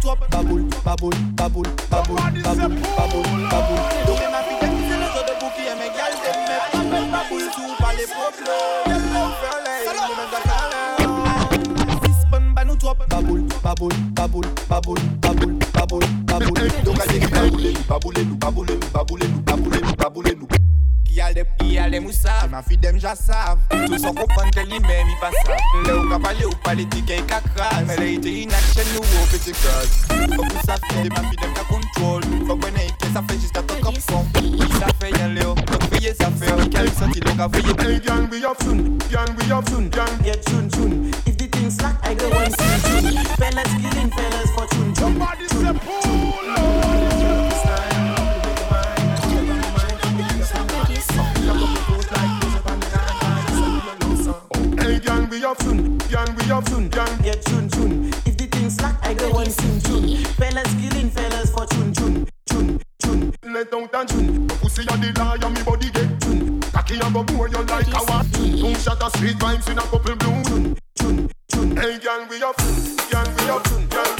trop 0.01 0.17
Baboule, 0.31 0.65
baboule, 0.85 1.15
baboule, 1.35 1.67
baboule, 1.91 2.17
baboule, 2.43 2.43
baboule, 2.43 3.49
baboule 3.51 3.83
Donc 4.07 4.19
même 4.19 4.31
ma 4.31 4.43
fille, 4.43 4.59
c'est 4.61 4.97
le 4.97 5.07
genre 5.07 5.25
de 5.25 5.35
bouquet 5.41 5.67
Et 5.67 5.77
mes 5.77 5.91
gars, 5.97 6.11
c'est 6.23 6.35
même 6.37 6.65
pas 6.73 6.85
même 6.85 7.11
baboule 7.11 7.47
Tout 7.55 7.75
par 7.79 7.93
les 7.93 8.07
propres 8.07 8.45
J'aime 8.87 8.97
le 8.97 9.23
faire, 9.41 9.59
les 9.67 9.85
gens 9.85 10.09
même 10.17 10.31
d'accord 10.33 10.69
Six 12.05 12.31
bonnes 12.31 12.55
bah 12.55 12.65
nous 12.65 12.77
Baboule, 13.11 13.45
baboule, 13.63 13.95
baboule, 14.17 14.47
baboule, 14.69 15.01
baboule, 15.21 15.59
baboule, 15.75 16.05
baboule 16.25 16.69
Donc 16.85 17.01
allez, 17.01 17.21
baboulez-nous, 17.89 18.37
baboulez-nous, 18.37 18.91
baboulez-nous, 18.95 20.60
Gyal 21.21 21.35
dem, 21.35 21.45
gyal 21.69 21.91
dem 21.93 22.07
ou 22.09 22.13
sav 22.17 22.47
Jema 22.47 22.63
fi 22.65 22.77
dem 22.81 22.97
ja 22.97 23.11
sav 23.13 23.59
Tou 23.69 23.99
son 24.01 24.15
kompante 24.17 24.57
ke 24.57 24.63
li 24.71 24.79
men 24.81 25.05
mi 25.05 25.17
pa 25.21 25.29
Le 25.85 25.93
ou 25.93 26.07
ka 26.09 26.17
pale 26.25 26.47
ou 26.49 26.57
pale 26.65 26.87
ti 26.95 27.03
ke 27.05 27.19
yi 27.19 27.83
Me 27.85 27.97
le 27.99 28.07
ite 28.15 28.33
inak 28.45 28.71
chen 28.73 28.89
nou 28.95 29.05
ou 29.05 29.27
peti 29.29 29.53
kras 29.53 29.99
Fok 30.09 30.47
ou 30.47 30.63
sav 30.65 30.81
ki 30.87 31.03
jema 31.05 31.21
fi 31.27 31.37
dem 31.43 31.53
ka 31.59 31.67
kontrol 31.69 32.25
Fok 32.49 32.65
wene 32.65 32.87
ite 32.89 33.13
sa 33.13 33.21
fe 33.29 33.37
jist 33.37 33.61
a 33.61 33.65
tok 33.69 33.91
ap 33.93 34.01
son 34.01 34.25
Sa 34.79 34.89
fe 34.97 35.13
yon 35.19 35.37
le 35.37 35.45
ou, 35.51 35.67
tok 35.69 35.85
feye 35.93 36.15
sa 36.17 36.31
fe 36.41 36.57
ou 36.57 36.71
Kèl 36.73 36.89
soti 36.97 37.21
le 37.21 37.37
ka 37.37 37.51
feye 37.53 37.77
Hey 37.85 38.01
gang 38.01 38.25
we 38.33 38.41
up 38.47 38.57
soon, 38.65 38.97
gang 39.13 39.37
we 39.37 39.53
up 39.53 39.69
soon, 39.69 39.91
gang 39.91 40.23
get 40.25 40.49
soon 40.49 40.71
soon. 40.71 41.13
If 41.27 41.37
the 41.37 41.49
thing 41.53 41.71
slack 41.71 42.01
I 42.03 42.15
go 42.15 42.31
one 42.31 42.49
soon 42.49 42.81
soon. 42.89 43.25
Fellas 43.37 43.73
killing 43.77 44.11
fellas 44.17 44.51
for 44.57 44.67
tune 44.73 44.95
Somebody 44.95 45.49
say 45.49 45.77
pull. 45.85 46.50
Can 55.31 55.39
we 55.39 55.47
up 55.47 55.63
soon? 55.63 55.99
Can 56.01 56.35
we 56.35 56.51
up 56.51 56.69
soon? 56.69 56.91
Can 56.91 57.23
get 57.23 57.41
tune 57.43 57.69
tune? 57.69 58.09
If 58.27 58.37
the 58.37 58.49
thing 58.51 58.69
slack, 58.69 58.97
I 59.01 59.15
go 59.15 59.31
on 59.31 59.49
soon 59.49 59.79
tune. 59.79 60.25
Fellas 60.35 60.75
killing 60.75 61.09
fellas 61.09 61.53
for 61.53 61.67
tune 61.67 61.93
tune 61.93 62.29
tune 62.47 62.81
tune. 62.99 63.33
Let 63.45 63.71
down 63.71 63.89
and 63.95 64.09
tune. 64.09 64.49
Pussy 64.49 64.83
on 64.89 65.01
the 65.01 65.13
liar, 65.17 65.51
me 65.51 65.63
body 65.63 65.89
get 65.93 66.21
tune. 66.21 66.61
Cocky 66.73 66.95
and 66.99 67.15
the 67.15 67.23
boy, 67.23 67.47
you 67.47 67.63
like 67.63 67.87
a 67.95 68.03
one. 68.11 68.27
Two 68.33 68.75
shot 68.75 69.01
of 69.01 69.15
sweet 69.19 69.37
vibes 69.39 69.71
in 69.71 69.79
a 69.79 69.83
couple 69.83 70.17
blue. 70.17 70.43
Tune 70.43 70.77
tune 70.99 71.31
tune. 71.47 71.77
Hey, 71.77 72.01
can 72.01 72.29
we 72.29 72.43
up 72.43 72.61
soon? 72.61 72.97
Can 72.97 73.37
we 73.37 73.51
up 73.51 73.65
soon? 73.69 73.87
Can 73.87 74.20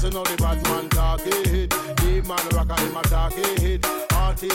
Listen 0.00 0.14
how 0.14 0.22
the 0.22 0.36
bad 0.36 0.62
man 0.62 0.88
talk 0.90 1.26
it. 1.26 1.70
The 1.70 2.22
man 2.22 2.38
rocker 2.54 2.80
him 2.80 2.96
a 2.96 3.02
talk 3.02 3.32
it. 3.34 3.84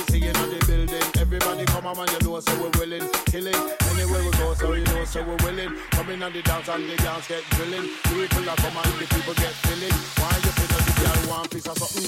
singing 0.08 0.38
on 0.38 0.50
the 0.50 0.58
building. 0.66 1.04
Everybody 1.20 1.66
come 1.66 1.86
on, 1.86 1.98
man, 1.98 2.08
you 2.08 2.20
know 2.26 2.40
so 2.40 2.56
we're 2.64 2.72
willing. 2.80 3.06
Killing 3.26 3.54
anywhere 3.92 4.24
we 4.24 4.32
go, 4.40 4.54
so 4.54 4.72
you 4.72 4.86
know 4.86 5.04
so 5.04 5.22
we're 5.22 5.36
willing. 5.44 5.76
Coming 5.92 6.24
on 6.24 6.32
the 6.32 6.42
dance 6.44 6.70
and 6.70 6.90
the 6.90 6.96
dance 6.96 7.28
get 7.28 7.44
drilling. 7.60 7.90
The 8.08 8.24
people 8.24 8.50
are 8.50 8.56
coming 8.56 8.88
and 8.88 9.00
the 9.04 9.08
people 9.12 9.34
get 9.34 9.52
filling. 9.68 9.92
Why 10.16 10.32
you 10.32 10.52
feel 10.56 10.68
that 10.72 10.84
the 10.88 10.94
girl 11.04 11.28
want 11.30 11.52
piece 11.52 11.68
of 11.68 11.78
something? 11.78 12.08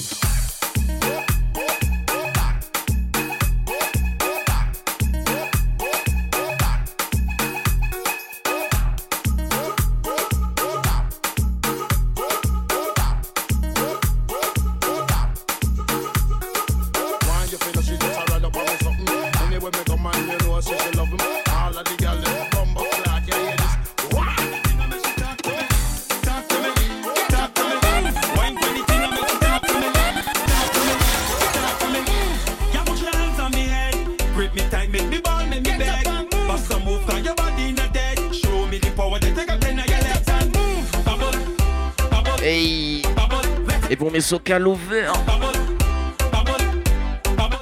Soca 44.26 44.58
Lover. 44.58 45.12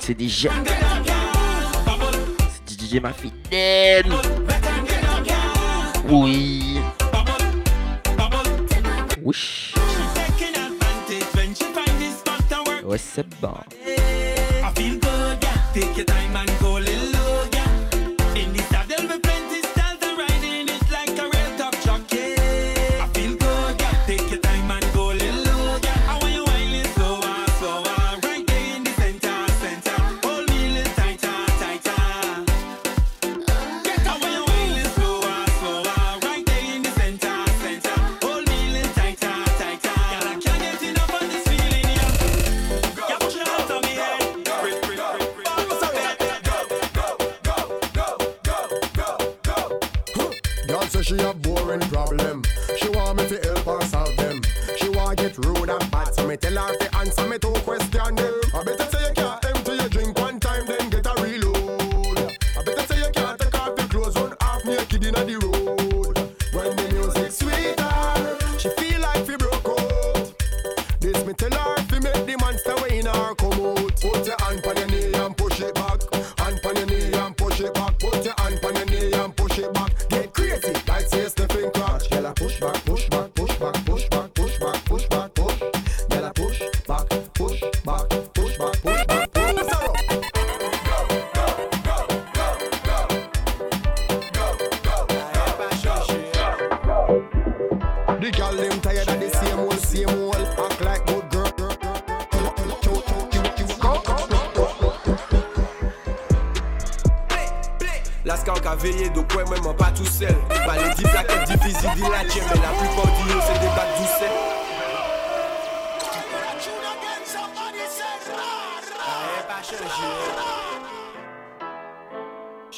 C'est 0.00 0.18
DJ. 0.18 0.48
C'est 2.64 2.80
DJ 2.80 3.02
ma 3.02 3.12
fidèle. 3.12 4.10
Oui. 6.08 6.80
Oui. 9.22 9.74
Ouais, 12.82 12.98
c'est 12.98 13.28
bon. 13.42 13.52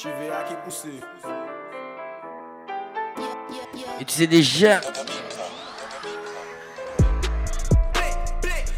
JVA 0.07 0.45
qui 0.45 0.55
poussé. 0.65 1.01
Et 4.01 4.05
tu 4.05 4.15
sais 4.15 4.27
déjà 4.27 4.81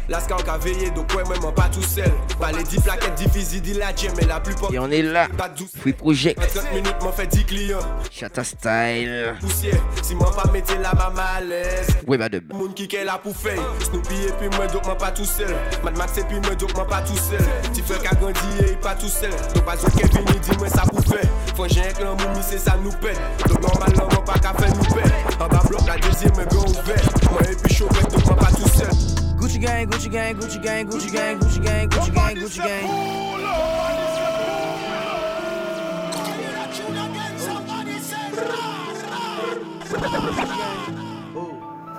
La 0.09 0.19
scar 0.19 0.43
qu'a 0.43 0.57
veillé, 0.57 0.89
donc 0.89 1.13
ouais, 1.13 1.23
même 1.29 1.53
pas 1.53 1.69
tout 1.71 1.83
seul. 1.83 2.11
Pas 2.39 2.51
les 2.51 2.63
10 2.63 2.81
plaquettes, 2.81 3.13
10 3.13 3.29
fusils, 3.29 3.61
10 3.61 3.73
latiers, 3.75 4.09
mais 4.17 4.25
la 4.25 4.39
plupart. 4.39 4.73
Et 4.73 4.79
on 4.79 4.89
est 4.89 5.03
là. 5.03 5.27
Pas 5.37 5.49
douce. 5.49 5.69
Free 5.79 5.93
project. 5.93 6.39
25 6.39 6.73
minutes, 6.73 6.95
m'en 7.03 7.11
fait 7.11 7.27
10 7.27 7.45
clients. 7.45 7.79
Chata 8.09 8.43
style. 8.43 9.35
Poussière, 9.39 9.79
si 10.01 10.15
moi 10.15 10.31
pas 10.35 10.49
mettez 10.51 10.77
la 10.77 10.93
maman 10.93 11.21
à 11.37 11.41
l'aise. 11.41 11.89
Ouais, 12.07 12.17
bah 12.17 12.27
de 12.27 12.41
Moun 12.51 12.73
qui 12.73 12.87
qu'est 12.87 13.05
là 13.05 13.19
pour 13.21 13.35
faire. 13.35 13.61
Snoopy 13.83 14.15
et 14.27 14.33
puis 14.39 14.49
moi, 14.57 14.65
donc 14.65 14.83
moi 14.85 14.97
pas 14.97 15.11
tout 15.11 15.25
seul. 15.25 15.55
Mad 15.83 15.95
Max 15.95 16.17
et 16.17 16.23
puis 16.23 16.39
moi, 16.39 16.55
donc 16.55 16.73
moi 16.73 16.87
pas 16.87 17.01
tout 17.01 17.15
seul. 17.15 17.45
Tu 17.75 17.83
fais 17.83 17.99
qu'à 17.99 18.15
grandir 18.15 18.41
et 18.67 18.75
pas 18.77 18.95
tout 18.95 19.07
seul. 19.07 19.29
Donc 19.53 19.63
pas 19.63 19.75
besoin 19.75 19.91
qu'elle 19.91 20.39
dis-moi 20.41 20.69
ça 20.69 20.81
pour 20.81 21.03
faire. 21.05 21.29
Faut 21.55 21.67
j'ai 21.67 21.81
un 21.81 21.93
clan, 21.93 22.17
mon 22.17 22.35
mi, 22.35 22.39
c'est 22.41 22.57
ça 22.57 22.75
nous 22.83 22.91
paie. 22.93 23.13
Donc 23.47 23.61
normalement, 23.61 24.23
pas 24.25 24.39
qu'à 24.39 24.53
faire 24.53 24.75
nous 24.75 24.95
paie. 24.95 25.11
En 25.39 25.47
bas 25.47 25.61
bloc, 25.69 25.81
la 25.85 25.97
deuxième 25.97 26.33
est 26.39 26.49
bien 26.49 26.59
ouverte. 26.59 27.31
Moi 27.31 27.41
et 27.43 27.55
puis 27.55 27.75
chauffeur, 27.75 28.07
donc 28.07 28.25
moi 28.25 28.35
pas 28.35 28.51
tout 28.51 28.67
seul. 28.69 29.18
Gucci 29.49 29.61
gang, 29.61 29.89
Gucci 29.89 30.09
gang, 30.11 30.35
Gucci 30.37 30.61
gang, 30.61 30.87
Gucci 30.87 31.11
gang, 31.11 31.39
Gucci 31.39 31.59
gang, 31.63 31.89
Gucci 31.89 32.13
gang, 32.13 32.35
Gucci 32.37 32.61
gang. 32.61 32.85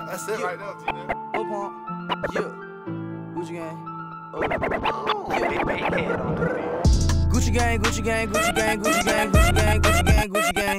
That's 0.07 0.29
it 0.29 0.39
right. 0.39 0.61
Up 0.61 1.51
on, 1.51 1.75
yeah. 2.35 2.55
Gucci 3.35 3.53
gang. 3.55 3.90
Oh, 4.33 4.41
Gucci 7.31 7.53
gang, 7.53 7.81
Gucci 7.81 8.05
gang, 8.05 8.29
Gucci 8.29 8.55
gang, 8.55 8.81
Gucci 8.81 9.05
gang, 9.05 9.31
Gucci 9.33 9.55
gang, 9.55 9.81
Gucci 9.81 10.05
gang, 10.05 10.29
Gucci 10.31 10.55
gang. 10.55 10.79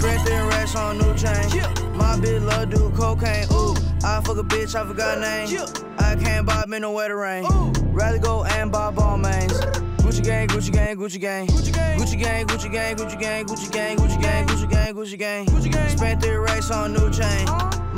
Grand 0.00 0.26
thin 0.26 0.46
racks 0.48 0.74
on 0.74 0.98
new 0.98 1.14
chain. 1.14 1.48
My 1.96 2.16
bitch 2.16 2.44
love 2.44 2.70
do 2.70 2.90
cocaine. 2.96 3.46
Ooh, 3.52 3.74
I 4.04 4.20
fuck 4.24 4.38
a 4.38 4.42
bitch, 4.42 4.74
I 4.74 4.84
forgot 4.84 5.20
name. 5.20 5.64
I 5.98 6.16
can't 6.16 6.44
buy 6.44 6.64
me 6.66 6.80
no 6.80 6.90
wetter 6.92 7.16
rain. 7.16 7.44
Rather 7.92 8.18
go 8.18 8.44
and 8.44 8.72
buy 8.72 8.90
Balmains. 8.90 9.60
Gucci 9.98 10.24
gang, 10.24 10.48
Gucci 10.48 10.72
gang, 10.72 10.96
Gucci 10.96 11.20
gang. 11.20 11.46
Gucci 11.46 11.72
gang, 11.72 11.98
Gucci 11.98 12.18
gang, 12.18 12.46
Gucci 12.46 12.70
gang, 12.70 12.96
Gucci 12.96 13.20
gang, 13.20 13.46
Gucci 13.46 13.70
gang, 13.70 13.96
Gucci 13.96 14.20
gang, 14.20 14.46
Gucci 14.46 14.68
gang, 14.68 14.94
Gucci 14.94 15.18
gang. 15.18 15.46
Gucci 15.46 15.70
gang. 15.70 15.96
Spent 15.96 16.22
three 16.22 16.36
racks 16.36 16.70
on 16.72 16.92
new 16.92 17.10
chain. 17.10 17.46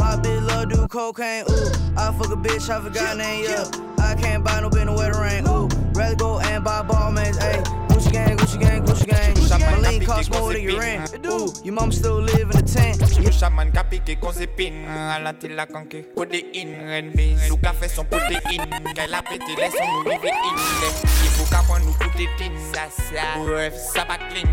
My 0.01 0.17
bitch 0.17 0.47
love 0.49 0.71
do 0.71 0.89
cocaine. 0.89 1.45
Ooh, 1.51 1.71
I 1.95 2.11
fuck 2.17 2.33
a 2.33 2.37
bitch, 2.37 2.71
I 2.71 2.81
forgot 2.81 3.19
name. 3.19 3.45
Yeah, 3.45 3.71
I 3.99 4.15
can't 4.15 4.43
buy 4.43 4.59
no 4.61 4.71
no 4.87 4.95
wetter 4.95 5.21
rain. 5.21 5.47
Ooh, 5.47 5.69
rather 5.93 6.17
go 6.17 6.41
and 6.41 6.65
buy 6.65 6.83
Balmains. 6.83 7.37
Ayy, 7.37 7.90
Gucci 8.01 8.13
gang, 8.17 8.37
Gucci 8.37 8.57
gang, 8.57 8.81
Gucci 8.81 9.05
gang. 9.05 9.61
My 9.61 9.77
lean 9.77 10.01
cost 10.07 10.33
more 10.33 10.53
than 10.55 10.63
your 10.63 10.81
rent. 10.81 11.21
Ooh, 11.27 11.53
your 11.63 11.75
mom 11.75 11.93
still 11.93 12.23
live 12.23 12.49
in 12.49 12.57
a 12.57 12.63
tent. 12.63 12.99
Ka 12.99 13.07
la 13.07 13.23
son 17.89 19.69
sons 19.71 19.93
nous 19.93 20.11
river 20.11 20.31
in. 20.31 20.57
Il 21.23 21.31
faut 21.37 21.45
qu'à 21.51 21.63
moi 21.69 21.79
nous 21.81 21.93
coûter 21.93 22.29
tine 22.39 22.53
Ça 22.73 22.89
ça. 22.91 23.39
Bref 23.39 23.75
ça 23.75 24.05
pas 24.07 24.17
clean. 24.31 24.49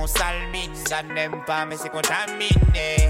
On 0.00 0.06
salmine 0.06 0.74
Ça 0.86 1.02
n'aime 1.02 1.42
pas 1.46 1.64
mais 1.64 1.76
c'est 1.76 1.88
contaminé. 1.88 2.48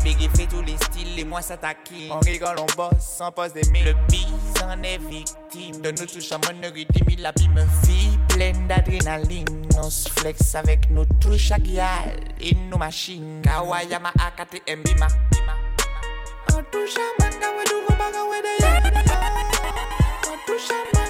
Biggie 0.05 0.29
fait 0.37 0.47
tous 0.47 0.63
les 0.63 0.77
styles 0.77 1.19
et 1.19 1.25
moi 1.25 1.43
ça 1.43 1.57
taquine. 1.57 2.13
On 2.13 2.21
rigole 2.21 2.57
on 2.59 2.67
bosse 2.77 3.21
on 3.21 3.33
pose 3.33 3.53
des 3.53 3.69
mines. 3.71 3.85
Le 3.85 3.95
bise 4.09 4.63
en 4.65 4.81
est 4.83 4.99
victime. 4.99 5.81
De 5.83 5.91
nous 5.91 6.07
la 7.19 7.33
vie 7.33 7.49
me 7.49 7.63
vie 7.87 8.19
Pleine 8.29 8.69
d'adrénaline 8.69 9.08
la 9.09 9.89
flex 10.17 10.55
avec 10.55 10.91
nos 10.91 11.07
touches 11.07 11.51
à 11.53 11.59
guial 11.59 12.21
et 12.41 12.55
nos 12.55 12.77
machines. 12.77 13.41
Kawayama 13.43 14.11
Akate 14.19 14.61
Mbima. 14.69 15.09
On 16.53 16.63
touche 16.71 16.97
à 16.99 17.23
Manga, 17.23 17.49
we 17.57 17.65
do 17.65 17.77
Baga. 17.89 18.23
On 20.27 20.37
touche 20.47 20.71
à 20.71 20.75
à. 20.93 21.09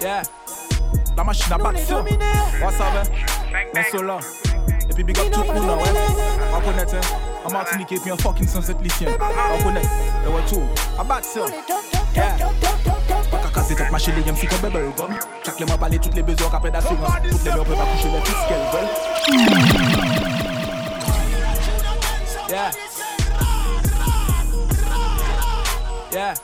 Yeah, 0.00 0.22
la 1.16 1.24
machine 1.24 1.52
à 1.52 1.58
battre. 1.58 1.80
On 2.62 2.70
savait, 2.70 3.10
on 3.74 3.82
se 3.82 4.02
lance. 4.02 4.43
Et 4.90 4.94
puis 4.94 5.04
big 5.04 5.18
up 5.18 5.30
tout 5.30 5.40
le 5.42 5.60
monde, 5.60 5.78
ouais. 5.78 5.90
On 6.54 6.60
connaît, 6.60 6.94
hein. 6.94 7.00
En 7.44 7.50
Martinique 7.50 7.92
et 7.92 7.98
puis 7.98 8.12
en 8.12 8.16
fucking 8.16 8.48
sans 8.48 8.68
être 8.68 8.80
lithium. 8.82 9.12
On 9.58 9.62
connaît, 9.62 9.80
et 9.80 10.28
ouais, 10.28 10.42
tout. 10.48 10.62
À 10.98 11.04
battre 11.04 11.26
ça. 11.26 11.40
Yeah. 12.14 12.36
Kakaze 13.42 13.74
tet 13.74 13.90
ma 13.90 13.98
chile 13.98 14.22
yem 14.24 14.36
si 14.36 14.46
ke 14.46 14.54
bebel 14.62 14.92
gom 14.96 15.10
Chak 15.44 15.58
le 15.58 15.66
mwen 15.66 15.78
pale 15.78 15.98
tout 15.98 16.14
le 16.14 16.22
bezor 16.22 16.50
kapè 16.50 16.70
d'assurance 16.70 17.18
Tout 17.28 17.44
le 17.44 17.50
mwen 17.50 17.64
pe 17.64 17.74
pa 17.74 17.84
kouche 17.90 18.06
le 18.06 18.20
tout 18.22 18.38
skel 18.44 18.62
gol 18.70 18.86
Yeah 22.48 22.70
Yeah 26.12 26.34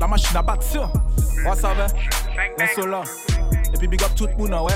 La 0.00 0.06
machine 0.06 0.36
a 0.36 0.42
bat 0.42 0.62
sur 0.62 0.88
Wa 1.44 1.56
save 1.56 1.88
Mwen 2.58 2.68
sola 2.76 3.02
E 3.74 3.76
pi 3.78 3.86
big 3.88 4.02
up 4.04 4.14
tout 4.14 4.30
moun 4.38 4.54
an 4.54 4.62
we 4.66 4.74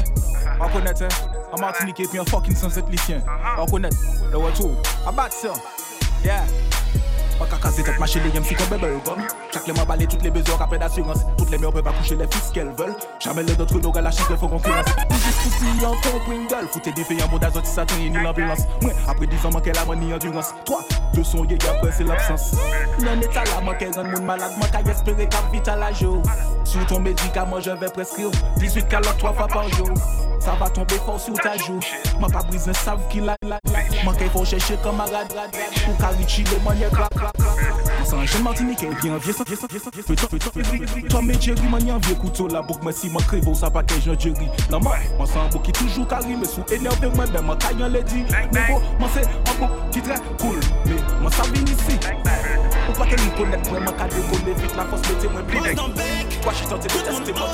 Wa 0.59 0.69
konete 0.69 1.07
En 1.53 1.61
Martinique 1.61 2.01
et 2.01 2.07
puis 2.07 2.21
en 2.21 2.25
fucking 2.25 2.57
sunset 2.57 2.83
lycéen. 2.91 3.23
On 3.59 3.67
connaît. 3.67 3.91
Ouais, 4.33 4.53
tout. 4.57 4.71
À 5.07 5.13
battre 5.13 5.35
ça. 5.35 5.53
Yeah. 6.25 6.45
Wakakase 7.41 7.83
tet 7.83 7.99
mache 7.99 8.17
le 8.21 8.29
yem 8.35 8.45
si 8.45 8.55
kon 8.55 8.67
bebel 8.71 8.99
gom 9.05 9.23
Chak 9.53 9.67
le 9.67 9.73
mwa 9.73 9.85
bale 9.87 10.07
tout 10.07 10.19
le 10.23 10.31
bezor 10.31 10.61
apre 10.61 10.79
d'assurance. 10.79 11.21
Tout 11.39 11.47
le 11.51 11.57
mèr 11.57 11.73
pev 11.73 11.89
akouche 11.89 12.11
le 12.11 12.27
fils 12.31 12.51
kel 12.53 12.69
vel 12.77 12.93
Jamè 13.19 13.43
le 13.43 13.55
dotre 13.57 13.81
nou 13.81 13.91
gala 13.91 14.11
chise 14.11 14.37
fò 14.37 14.47
konkurans 14.47 14.85
Ou 15.09 15.21
jist 15.25 15.41
pou 15.41 15.55
si 15.57 15.73
yon 15.81 15.97
ton 16.05 16.21
pringal 16.27 16.69
Foute 16.69 16.93
defe 16.95 17.17
yon 17.17 17.31
moda 17.33 17.51
zoti 17.51 17.73
sa 17.73 17.87
tenye 17.87 18.11
ni 18.11 18.21
l'ambulans 18.21 18.67
Mwen 18.83 18.95
apre 19.09 19.27
dizan 19.27 19.55
manke 19.57 19.73
la 19.73 19.87
mwen 19.89 20.05
ni 20.05 20.13
endurance. 20.13 20.53
3, 20.69 20.83
2 21.15 21.25
son 21.25 21.49
ye 21.49 21.57
yapre 21.65 21.93
se 21.97 22.05
l'absens 22.05 22.51
Nan 23.01 23.25
etal 23.25 23.49
la 23.55 23.63
manke 23.65 23.89
zan 23.95 24.11
moun 24.13 24.29
malade. 24.29 24.61
Man 24.61 24.69
ka 24.75 24.85
yespere 24.85 25.29
kap 25.33 25.49
vita 25.55 25.77
la 25.81 25.93
jo 25.97 26.21
Sou 26.65 26.85
ton 26.89 27.01
medikaman 27.01 27.65
je 27.65 27.73
ve 27.81 27.89
preskriv 27.97 28.37
18 28.61 28.89
kalot 28.93 29.17
3 29.25 29.33
fwa 29.33 29.49
par 29.49 29.73
jo 29.79 29.89
Sa 30.41 30.59
va 30.61 30.69
tombe 30.69 31.01
fò 31.07 31.17
sou 31.17 31.41
ta 31.41 31.57
jo 31.57 31.81
Man 32.21 32.31
pa 32.31 32.45
brisen 32.51 32.77
sav 32.85 33.01
ki 33.09 33.25
la 33.25 33.37
Manke 34.05 34.29
fò 34.35 34.45
chèche 34.45 34.77
kamarad 34.85 35.33
Ou 35.89 35.97
ka 35.97 36.13
richi 36.19 36.45
le 36.53 36.61
manye 36.69 36.93
klak 36.93 37.30
C'est 38.05 38.17
un 38.17 38.27
jeune 38.27 38.43
martiniquais, 38.43 38.89
bien 39.03 39.17
vieux, 39.19 39.33
vieux, 39.33 39.45
vieux, 39.47 39.57
vieux, 39.93 40.03
vieux, 40.05 40.17
Toi, 41.09 41.23
Jerry, 41.41 41.63
vieux 41.99 42.17
couteau, 42.17 42.49
la 42.49 42.61
boucle, 42.63 42.81
mais 42.85 42.93
ma 43.09 43.21
crévo, 43.21 43.55
ça 43.55 43.71
pas 43.71 43.85
Jerry. 44.19 44.49
Non, 44.71 44.81
moi, 44.81 44.97
moi, 45.17 45.27
c'est 45.27 45.39
toujours 45.73 46.09
carré, 46.09 46.37
mais 46.39 46.47
sous 46.47 46.65
énervé, 46.73 47.09
ben, 47.33 47.43
ma 47.43 47.57
caille, 47.57 47.77
on 47.79 47.89
l'a 47.89 48.03
un 49.23 49.55
bouc 49.59 49.71
qui 49.93 50.01
cool, 50.39 50.61
vient 51.53 51.65
ici. 51.65 51.99
Ou 52.89 52.93
pas 52.99 53.07
qu'elle 53.07 53.21
nous 53.21 53.31
connecte, 53.31 53.71
moi, 53.71 53.81
vite, 54.55 54.75
force, 54.87 55.09
mettez, 55.09 55.29
moi, 55.29 55.43
bien. 55.43 55.61
Quoi, 56.43 56.53
je 56.53 56.57
suis 56.57 56.67
tenté 56.67 56.89
de 56.89 56.95
tester, 56.95 57.33
moi, 57.33 57.49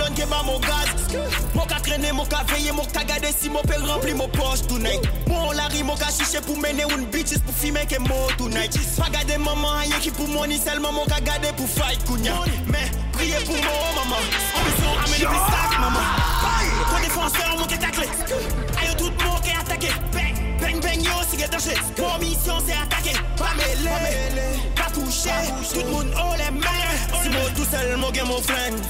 Babylon 0.00 0.16
ke 0.16 0.24
ba 0.26 0.42
mou 0.42 0.58
gaz 0.60 0.88
Mou 1.54 1.66
ka 1.68 1.76
trene, 1.84 2.12
mou 2.12 2.24
ka 2.24 2.42
veye, 2.48 2.72
si 3.36 3.48
mou 3.50 3.62
pel 3.62 3.82
rempli 3.84 4.14
mou 4.14 4.28
poche 4.28 4.66
tonight. 4.66 5.02
Mou 5.28 5.52
lari, 5.52 5.82
mou 5.82 5.96
ka 5.96 6.08
chiche 6.10 6.40
pou 6.46 6.56
mene 6.56 6.84
un 6.84 7.04
bitches 7.12 7.40
pou 7.44 7.52
fime 7.52 7.84
ke 7.86 7.98
mou 8.00 8.30
tonight. 8.38 8.78
Pa 8.96 9.10
gade 9.10 9.36
maman 9.38 9.82
aye 9.84 10.00
ki 10.00 10.10
pou 10.16 10.26
money 10.26 10.56
selman 10.58 10.94
mou 10.94 11.04
ka 11.04 11.20
gade 11.20 11.52
pou 11.56 11.66
fight 11.66 12.00
kounya 12.08 12.32
Men, 12.66 12.88
priye 13.12 13.42
pou 13.44 13.52
mou 13.52 13.92
maman. 13.98 14.24
Ambisyon 14.56 14.96
amene 15.04 15.26
pi 15.28 15.38
stack 15.48 15.78
maman. 15.80 16.30
Kwa 16.88 17.00
defanseur 17.04 17.56
mou 17.58 17.68
ke 17.68 17.76
takle 17.76 18.06
Ayo 18.80 18.94
tout 18.96 19.24
mou 19.24 19.36
ke 19.44 19.52
atake 19.52 19.92
Bang, 20.14 20.40
bang, 20.62 20.80
bang 20.80 21.04
yo 21.04 21.20
si 21.28 21.36
ge 21.36 21.50
danje 21.52 21.76
Mou 21.98 22.16
misyon 22.22 22.64
se 22.64 22.78
atake 22.78 23.18
Pa 23.36 23.52
mele, 23.58 24.48
pa 24.78 24.88
touche 24.94 25.36
Tout 25.74 25.92
moun 25.92 26.08
ou 26.08 26.40
le 26.40 26.50
men 26.56 26.98
Si 27.20 27.28
mou 27.28 27.52
tout 27.58 27.68
sel 27.68 27.96
mou 28.00 28.14
gen 28.16 28.30
mou 28.30 28.40
flen 28.48 28.80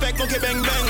Disrespect, 0.00 0.18
mon 0.18 0.26
bang, 0.26 0.62
bang. 0.62 0.86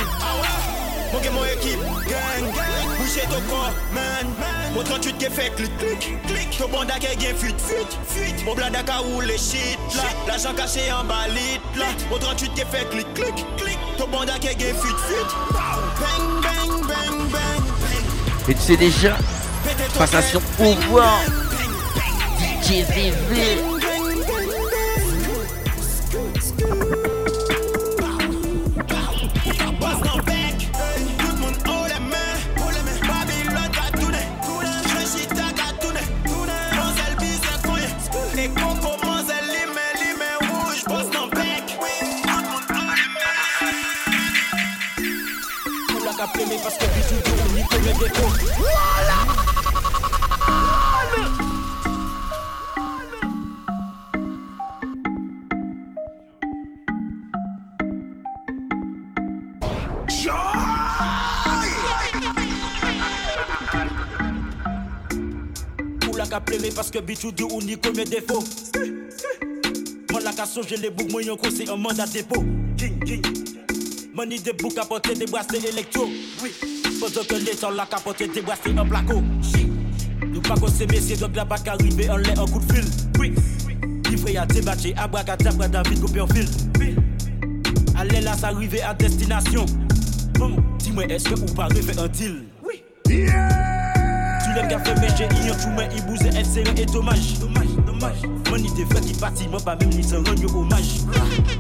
Mon 1.13 1.21
gars, 1.21 1.31
mon 1.31 1.45
équipe, 1.45 1.81
gang. 2.09 2.53
Boucher 2.99 3.23
ton 3.23 3.41
corps, 3.49 3.73
man. 3.93 4.27
Mon 4.75 4.83
38 4.83 5.19
qui 5.19 5.25
fait 5.25 5.51
clic, 5.57 5.71
clic, 5.79 6.23
clic. 6.27 6.59
Ton 6.59 6.69
bon 6.69 6.87
qui 6.99 7.07
est 7.27 7.35
fuite, 7.35 7.61
fuite, 7.61 7.99
fuite. 8.07 8.45
Mon 8.45 8.55
blada 8.55 8.83
qui 8.83 8.93
roule 8.93 9.31
shit, 9.33 9.79
là. 9.97 10.03
L'argent 10.29 10.55
caché 10.55 10.93
en 10.93 11.05
balit, 11.05 11.61
là. 11.77 11.87
Mon 12.11 12.19
38 12.19 12.55
qui 12.55 12.61
fait 12.61 12.89
clic, 12.91 13.13
clic, 13.15 13.35
clic. 13.57 13.79
Ton 13.99 14.07
bon 14.07 14.21
qui 14.41 14.49
est 14.49 14.75
fuite, 14.75 14.99
fuite. 15.09 15.35
Bang, 15.53 16.43
bang, 16.43 16.81
bang, 16.87 17.31
bang. 17.31 18.49
Et 18.49 18.55
tu 18.55 18.61
sais 18.61 18.77
déjà, 18.77 19.17
passation 19.99 20.41
pouvoir. 20.57 21.21
DJ 22.61 22.85
capter, 66.31 66.59
mais 66.61 66.71
parce 66.71 66.91
que 66.91 67.01
bichou 67.01 67.33
de 67.33 67.43
on 67.43 67.61
y 67.61 67.77
commet 67.77 68.05
des 68.05 68.21
défauts. 68.21 68.45
Moi 70.11 70.21
la 70.21 70.33
casse 70.33 70.59
j'ai 70.69 70.77
les 70.77 70.91
boucs, 70.91 71.11
moi 71.11 71.23
yon 71.23 71.37
c'est 71.51 71.69
un 71.69 71.77
mandat 71.77 72.07
dépôt. 72.07 72.45
King, 72.77 73.05
king. 73.05 73.23
Money 74.15 74.39
des 74.39 74.53
boucs 74.53 74.79
à 74.79 74.85
porter 74.85 75.15
des 75.15 75.27
bracelets 75.27 75.69
électro. 75.69 76.09
Oui. 76.43 76.70
Podo 77.01 77.23
ke 77.25 77.39
le 77.41 77.55
ton 77.57 77.71
la 77.73 77.87
kapote 77.89 78.27
te 78.29 78.43
brase 78.45 78.75
nan 78.77 78.89
plako 78.89 79.23
Nou 80.29 80.43
pa 80.45 80.57
kon 80.61 80.69
se 80.69 80.85
mesye 80.91 81.17
dok 81.17 81.39
la 81.39 81.47
bak 81.49 81.69
arive 81.73 82.11
an 82.13 82.21
le 82.21 82.35
an 82.37 82.51
kout 82.53 82.67
fil. 82.69 82.85
Livre 84.11 84.35
ya 84.35 84.45
te 84.47 84.61
bache 84.67 84.93
abrak 85.01 85.33
a 85.33 85.37
tapra 85.41 85.69
David 85.69 86.01
Goupé 86.01 86.21
an 86.21 86.29
fil. 86.29 86.49
Ale 87.97 88.21
la 88.25 88.37
sa 88.37 88.53
rive 88.53 88.85
a 88.85 88.93
destinasyon. 88.95 89.65
Bon, 90.39 90.61
ti 90.79 90.93
mwen 90.93 91.17
eske 91.17 91.41
ou 91.41 91.57
pa 91.57 91.73
rive 91.73 91.97
an 91.97 92.13
til? 92.13 92.45
Yeah! 93.09 93.60
L'aimes 94.55 94.81
fait 94.85 94.95
mais 95.01 95.09
j'ai 95.17 95.25
un 95.25 95.55
tout 95.55 95.71
mais 95.77 95.89
il 95.95 96.05
bouse 96.05 96.21
elle 96.25 96.45
c'est 96.45 96.67
et 96.79 96.87
dommage. 96.87 97.39
Dommage, 97.39 97.69
dommage. 97.87 98.23
Mon 98.51 98.57
idée 98.57 98.85
fait 98.87 99.01
qui 99.01 99.15
partit, 99.15 99.49
moi 99.49 99.61
pas 99.61 99.77
même 99.77 99.91
ni 99.91 100.03
rendre 100.03 100.57
hommage. 100.57 101.01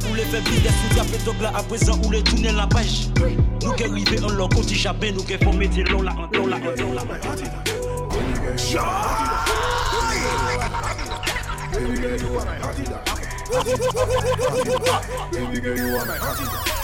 Pour 0.01 0.15
les 0.17 0.25
pile 0.25 0.63
des 0.63 0.69
sous 0.69 1.01
après 1.01 1.19
donc 1.25 1.41
là 1.41 1.53
à 1.55 1.63
présent 1.63 1.99
où 2.05 2.11
les 2.11 2.23
tourner 2.23 2.53
la 2.53 2.67
page. 2.67 3.09
Nous 3.63 3.73
qui 3.73 3.85
arrivé 3.85 4.23
en 4.23 4.31
leur 4.31 4.49
côté 4.49 4.75
chapin, 4.75 5.13
nous 5.13 5.23
qui 5.23 5.39
faut 5.39 5.53
mettre 5.53 5.79
l'on 5.91 6.03
là, 6.03 6.13
l'on 6.33 6.47
là, 6.47 6.59
là. 6.59 6.71
Baby 11.73 11.97
girl, 11.97 12.21
you 12.21 12.39
are 12.39 12.45
my 12.45 12.59
dog. 12.59 13.01
Baby 15.33 15.61
girl, 15.61 15.77
you 15.79 15.97
are 15.97 16.07
my 16.07 16.80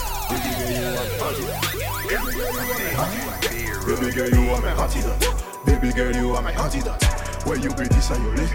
Baby 3.87 4.11
girl, 4.11 4.29
you 4.29 4.51
are 4.51 4.61
my 4.61 4.71
hottie 4.71 4.99
it. 4.99 5.65
Baby 5.65 5.93
girl, 5.93 6.13
you 6.13 6.35
are 6.35 6.41
my 6.41 6.51
hottie 6.51 6.85
it. 6.85 7.47
Where 7.47 7.57
you 7.57 7.69
pretty, 7.71 8.01
say 8.01 8.19
you 8.21 8.31
lit. 8.31 8.51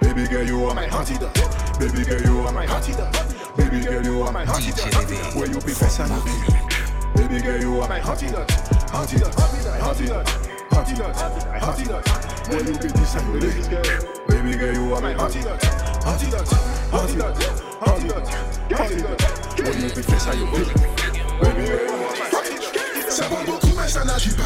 Baby 0.00 0.26
girl, 0.26 0.42
you 0.46 0.64
are 0.64 0.74
my 0.74 0.86
hottie 0.86 1.20
it. 1.20 1.78
Baby 1.78 2.04
girl, 2.08 2.22
you 2.22 2.40
are 2.46 2.52
my 2.52 2.66
hottie 2.66 2.96
it. 2.96 3.56
Baby 3.56 3.84
girl, 3.84 4.02
you 4.02 4.22
are 4.22 4.32
my 4.32 4.46
hottie 4.46 4.72
it. 4.72 5.34
Where 5.36 5.46
you 5.46 5.60
be 5.60 5.72
fast 5.72 6.00
and 6.00 6.10
you 6.10 6.20
lit. 6.24 6.54
Baby 7.14 7.40
girl, 7.42 7.60
you 7.60 7.80
are 7.80 7.88
my 7.88 8.00
hottie 8.00 8.32
nut. 8.32 8.48
Hottie 8.88 9.16
it. 9.16 9.34
Hottie 9.36 9.60
it. 9.60 9.82
Hottie 9.82 10.08
it. 10.08 10.26
Hottie 10.70 10.96
it. 10.96 11.14
Hottie 11.60 11.86
it. 11.90 12.08
Where 12.48 12.64
you 12.64 12.78
pretty, 12.78 13.04
say 13.04 13.20
you 13.26 13.40
lit. 13.40 13.68
Baby 14.28 14.56
girl, 14.56 14.72
you 14.74 14.94
are 14.94 15.02
my 15.02 15.12
hottie 15.12 15.44
it. 15.44 15.60
Hottie 16.02 16.32
it. 16.32 16.48
Hottie 16.90 17.18
it. 17.18 17.36
Hottie 17.80 18.08
it. 18.08 18.24
Hottie 18.70 19.04
it. 19.04 19.60
Where 19.60 19.78
you 19.78 19.94
be 19.94 20.02
fast 20.02 20.38
you 20.38 20.46
be. 20.46 20.93
Ça 23.08 23.24
parle 23.24 23.46
beaucoup 23.46 23.72
mais 23.76 23.88
ça 23.88 24.04
n'agit 24.04 24.30
pas 24.30 24.42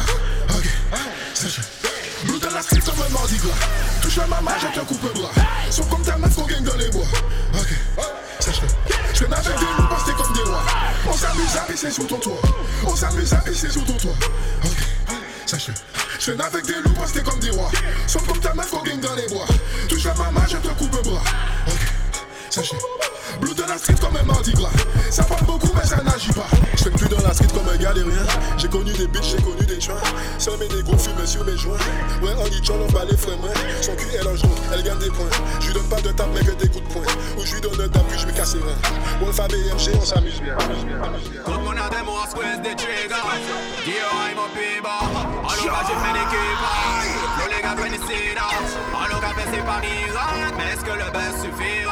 Ok, 0.55 0.65
sache 1.33 1.59
Nous 2.25 2.39
dans 2.39 2.51
la 2.51 2.61
street 2.61 2.81
comme 2.85 3.05
un 3.05 3.09
mardi 3.09 3.37
gras 3.37 3.67
Touche 4.01 4.17
à 4.17 4.27
ma 4.27 4.41
main, 4.41 4.51
j'ai 4.59 4.79
un 4.79 4.85
coupe 4.85 5.13
bras. 5.13 5.31
Sont 5.69 5.83
comme 5.83 6.01
ta 6.01 6.17
meuf 6.17 6.35
qu'on 6.35 6.45
gagne 6.45 6.63
dans 6.63 6.75
les 6.75 6.89
bois 6.89 7.05
Ok, 7.53 7.67
sache 8.39 8.61
Je 9.13 9.19
fais 9.19 9.33
avec 9.33 9.59
des 9.59 9.65
loups 9.77 9.87
postés 9.89 10.13
comme 10.13 10.33
des 10.33 10.43
rois 10.43 10.63
On 11.07 11.13
s'amuse 11.13 11.57
à 11.57 11.61
pisser 11.61 11.91
sous 11.91 12.05
ton 12.05 12.17
toit 12.17 12.41
On 12.85 12.95
s'amuse 12.95 13.33
à 13.33 13.37
pisser 13.37 13.69
sous 13.69 13.81
ton 13.81 13.93
toit 13.93 14.15
Ok, 14.65 14.77
Je 16.19 16.31
fais 16.31 16.41
avec 16.41 16.65
des 16.65 16.73
loups 16.73 16.93
postés 16.93 17.21
comme 17.21 17.39
des 17.39 17.51
rois 17.51 17.71
Sont 18.07 18.19
comme 18.19 18.39
ta 18.39 18.53
meuf 18.53 18.69
qu'on 18.69 18.83
gagne 18.83 18.99
dans 18.99 19.15
les 19.15 19.27
bois 19.27 19.45
Touche 19.87 20.05
à 20.05 20.13
ma 20.15 20.31
main, 20.31 20.45
j'ai 20.47 20.57
un 20.57 20.73
coupe 20.73 21.03
bras 21.03 21.21
Ok, 21.67 21.79
Blue 23.41 23.53
dans 23.53 23.58
la 23.69 23.77
street 23.77 23.95
comme 24.01 24.15
un 24.17 24.23
mardi 24.23 24.51
gras. 24.53 24.71
Ça 25.09 25.23
parle 25.23 25.45
beaucoup 25.45 25.69
mais 25.75 25.85
ça 25.85 26.01
n'agit 26.03 26.33
pas. 26.33 26.47
Je 26.75 26.83
fais 26.83 26.89
plus 26.89 27.07
dans 27.07 27.21
la 27.21 27.33
street 27.33 27.47
comme 27.53 27.69
un 27.69 27.77
galérien 27.77 28.25
J'ai 28.57 28.67
connu 28.67 28.91
des 28.93 29.07
bitches, 29.07 29.35
j'ai 29.37 29.43
connu 29.43 29.65
des 29.65 29.77
trains 29.77 29.95
Seul 30.37 30.57
mes 30.59 30.67
négros 30.67 30.97
fument 30.97 31.25
sur 31.25 31.45
mes 31.45 31.57
joints. 31.57 31.77
Ouais 32.21 32.33
on 32.37 32.47
dit 32.47 32.61
on 32.71 32.91
bat 32.91 33.05
les 33.09 33.17
Son 33.17 33.95
cul 33.95 34.07
elle 34.19 34.27
en 34.27 34.33
elle 34.73 34.83
gagne 34.83 34.99
des 34.99 35.09
points. 35.09 35.29
Je 35.59 35.67
lui 35.67 35.73
donne 35.73 35.89
pas 35.89 36.01
de 36.01 36.09
tape 36.11 36.29
mais 36.33 36.41
que 36.41 36.51
des 36.51 36.69
coups 36.69 36.87
de 36.87 36.93
poing. 36.93 37.03
Ou 37.37 37.45
je 37.45 37.53
lui 37.53 37.61
donne 37.61 37.81
un 37.81 37.89
tape 37.89 38.07
puis 38.07 38.19
je 38.19 38.27
me 38.27 38.31
casse 38.31 38.55
les 38.55 38.61
reins. 38.61 39.21
Wolf 39.21 39.39
ABMG 39.39 39.95
on 39.95 40.05
s'amuse 40.05 40.41
bien. 40.41 40.57
Come 41.45 41.67
on 41.67 41.77
a 41.77 41.89
demo 41.89 42.17
a 42.23 42.27
squeeze 42.29 42.59
the 42.59 42.75
trigger 42.75 43.21
Gear 43.85 44.09
I'm 44.13 44.39
a 44.39 44.47
people 44.53 45.39
va 45.69 45.83
j'ai 45.87 45.93
fait 45.93 46.13
des 46.13 46.27
keepers 46.31 47.19
Nous 47.37 47.55
les 47.55 47.61
gars 47.61 47.75
connaissent 47.75 47.99
ça 47.99 48.45
On 48.93 49.13
nous 49.13 49.21
gars 49.21 49.33
fait 49.35 49.49
c'est 49.53 49.65
pas 49.65 49.79
miracle. 49.79 50.55
Mais 50.57 50.73
est-ce 50.73 50.83
que 50.85 50.91
le 50.91 51.11
buzz 51.11 51.43
suffira 51.43 51.88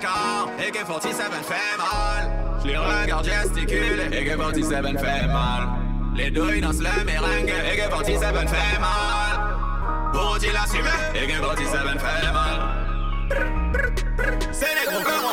quand 0.00 0.50
Et 0.58 0.70
que 0.70 0.78
47 0.78 1.14
fait 1.14 1.76
mal. 1.78 2.30
Les 2.64 2.76
regarde 2.76 3.24
gesticuler 3.24 4.08
Et 4.12 4.24
que 4.24 4.30
47 4.30 4.98
fait 4.98 5.26
mal. 5.26 5.68
Les 6.14 6.30
douilles 6.30 6.60
dansent 6.60 6.80
le 6.80 7.04
méringue 7.04 7.52
Et 7.72 7.76
que 7.76 7.88
47 7.88 8.20
fait 8.20 8.78
mal. 8.78 9.56
Pour 10.12 10.38
dire 10.38 10.52
l'assumer 10.52 10.90
Et 11.14 11.26
que 11.26 11.32
47 11.32 11.66
fait 11.66 12.32
mal? 12.32 12.60
C'est 14.52 14.74
les 14.74 14.86
gros 14.90 15.02
comme 15.02 15.26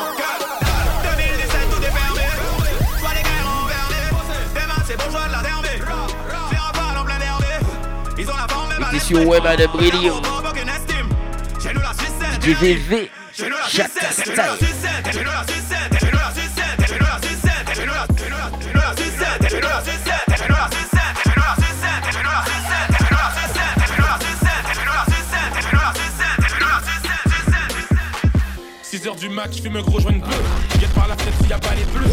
2017 1.02 1.70
tout 1.70 1.82
est 1.82 1.90
fermé. 1.90 2.26
Les 3.14 3.22
guerres 3.22 3.48
ont 3.48 3.68
fermé 3.68 4.00
Demain 4.54 4.80
c'est 4.86 4.96
bourgeois 4.96 5.26
de 5.28 5.32
la 5.32 5.42
dermée. 5.42 5.78
J'ai 6.50 6.58
en 6.58 7.04
plein 7.04 7.18
Ils 8.18 8.30
ont 8.30 8.36
la 8.36 8.48
forme 8.48 8.68
même 8.70 8.82
à 8.82 8.92
l'esprit 8.92 9.24
Web 9.24 9.46
à 9.46 9.56
la 9.56 9.68
6 28.82 29.06
heures 29.08 29.16
du 29.16 29.28
mat, 29.28 29.48
je 29.52 29.62
fume 29.62 29.82
gros 29.82 29.98
joint 29.98 30.12
bleu. 30.12 30.36
Guette 30.78 30.94
par 30.94 31.08
la 31.08 31.16
fenêtre, 31.16 31.38
y 31.48 31.52
a 31.52 31.58
pas 31.58 31.74
les 31.74 31.84
bleus. 31.86 32.06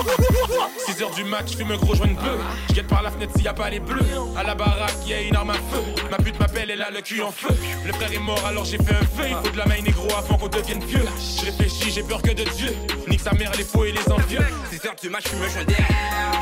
6h 0.00 1.14
du 1.14 1.24
mat, 1.24 1.44
je 1.50 1.56
fume 1.56 1.70
un 1.72 1.76
gros 1.76 1.94
joint 1.94 2.08
de 2.08 2.14
bleu. 2.14 2.38
Je 2.68 2.74
guette 2.74 2.86
par 2.86 3.02
la 3.02 3.10
fenêtre 3.10 3.32
s'il 3.34 3.44
y 3.44 3.48
a 3.48 3.54
pas 3.54 3.70
les 3.70 3.80
bleus. 3.80 4.04
À 4.36 4.42
la 4.42 4.54
baraque, 4.54 4.94
y 5.06 5.12
a 5.12 5.20
une 5.20 5.36
arme 5.36 5.50
à 5.50 5.54
feu. 5.54 5.82
Ma 6.10 6.16
pute 6.18 6.38
m'appelle, 6.38 6.70
elle 6.70 6.82
a 6.82 6.90
le 6.90 7.00
cul 7.00 7.22
en 7.22 7.30
feu. 7.30 7.54
Le 7.84 7.92
frère 7.92 8.12
est 8.12 8.18
mort, 8.18 8.44
alors 8.46 8.64
j'ai 8.64 8.78
fait 8.78 8.94
un 8.94 9.06
feu. 9.16 9.28
Il 9.28 9.36
faut 9.36 9.50
de 9.50 9.58
la 9.58 9.66
main 9.66 9.80
négro 9.82 10.08
avant 10.16 10.36
qu'on 10.36 10.48
devienne 10.48 10.82
vieux. 10.84 11.04
Je 11.38 11.46
réfléchis, 11.46 11.90
j'ai 11.90 12.02
peur 12.02 12.22
que 12.22 12.30
de 12.30 12.44
Dieu. 12.44 12.74
Nique 13.08 13.20
sa 13.20 13.32
mère, 13.32 13.52
les 13.56 13.64
faux 13.64 13.84
et 13.84 13.92
les 13.92 14.12
envieux. 14.12 14.44
6 14.70 14.86
heures 14.86 14.96
du 15.00 15.08
match, 15.10 15.24
je 15.30 15.36
me 15.36 15.48
joins 15.48 15.64
derrière. 15.64 15.86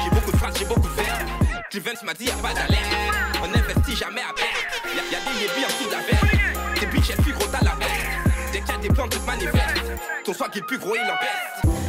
J'ai 0.05 0.10
beaucoup 0.10 0.32
de 0.32 0.36
phrases, 0.36 0.55
j'ai 0.59 0.64
beaucoup 0.64 0.89
de 0.89 0.94
verres. 0.94 1.26
Clevens 1.70 2.02
m'a 2.05 2.14
dit 2.14 2.24
y'a 2.24 2.35
pas 2.35 2.55
d'alerte. 2.55 2.82
On 3.43 3.59
investit 3.59 3.97
jamais 3.97 4.22
à 4.22 4.32
perte. 4.35 4.82
Y'a, 4.94 5.02
y'a 5.10 5.20
des 5.24 5.40
yébis 5.43 5.64
en 5.64 5.68
dessous 5.68 5.86
de 5.86 5.93
la 5.93 5.98
verre. 5.98 6.80
Des 6.80 6.86
bitches, 6.86 7.16
plus 7.16 7.32
gros, 7.32 7.47
t'as 7.51 7.64
la 7.64 7.74
veste. 7.74 8.52
Dès 8.52 8.60
qu'il 8.60 8.70
y 8.70 8.72
a 8.72 8.78
des 8.78 8.89
plans, 8.89 9.09
tout 9.09 9.20
manifeste. 9.26 9.82
Ton 10.24 10.32
soir 10.32 10.51
qui 10.51 10.59
est 10.59 10.62
plus 10.62 10.78
gros, 10.78 10.94
il 10.94 11.88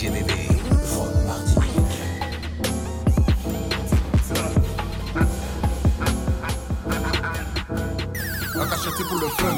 Un 0.00 0.04
cacheté 8.66 9.02
pour 9.08 9.18
le 9.18 9.26
fun. 9.26 9.56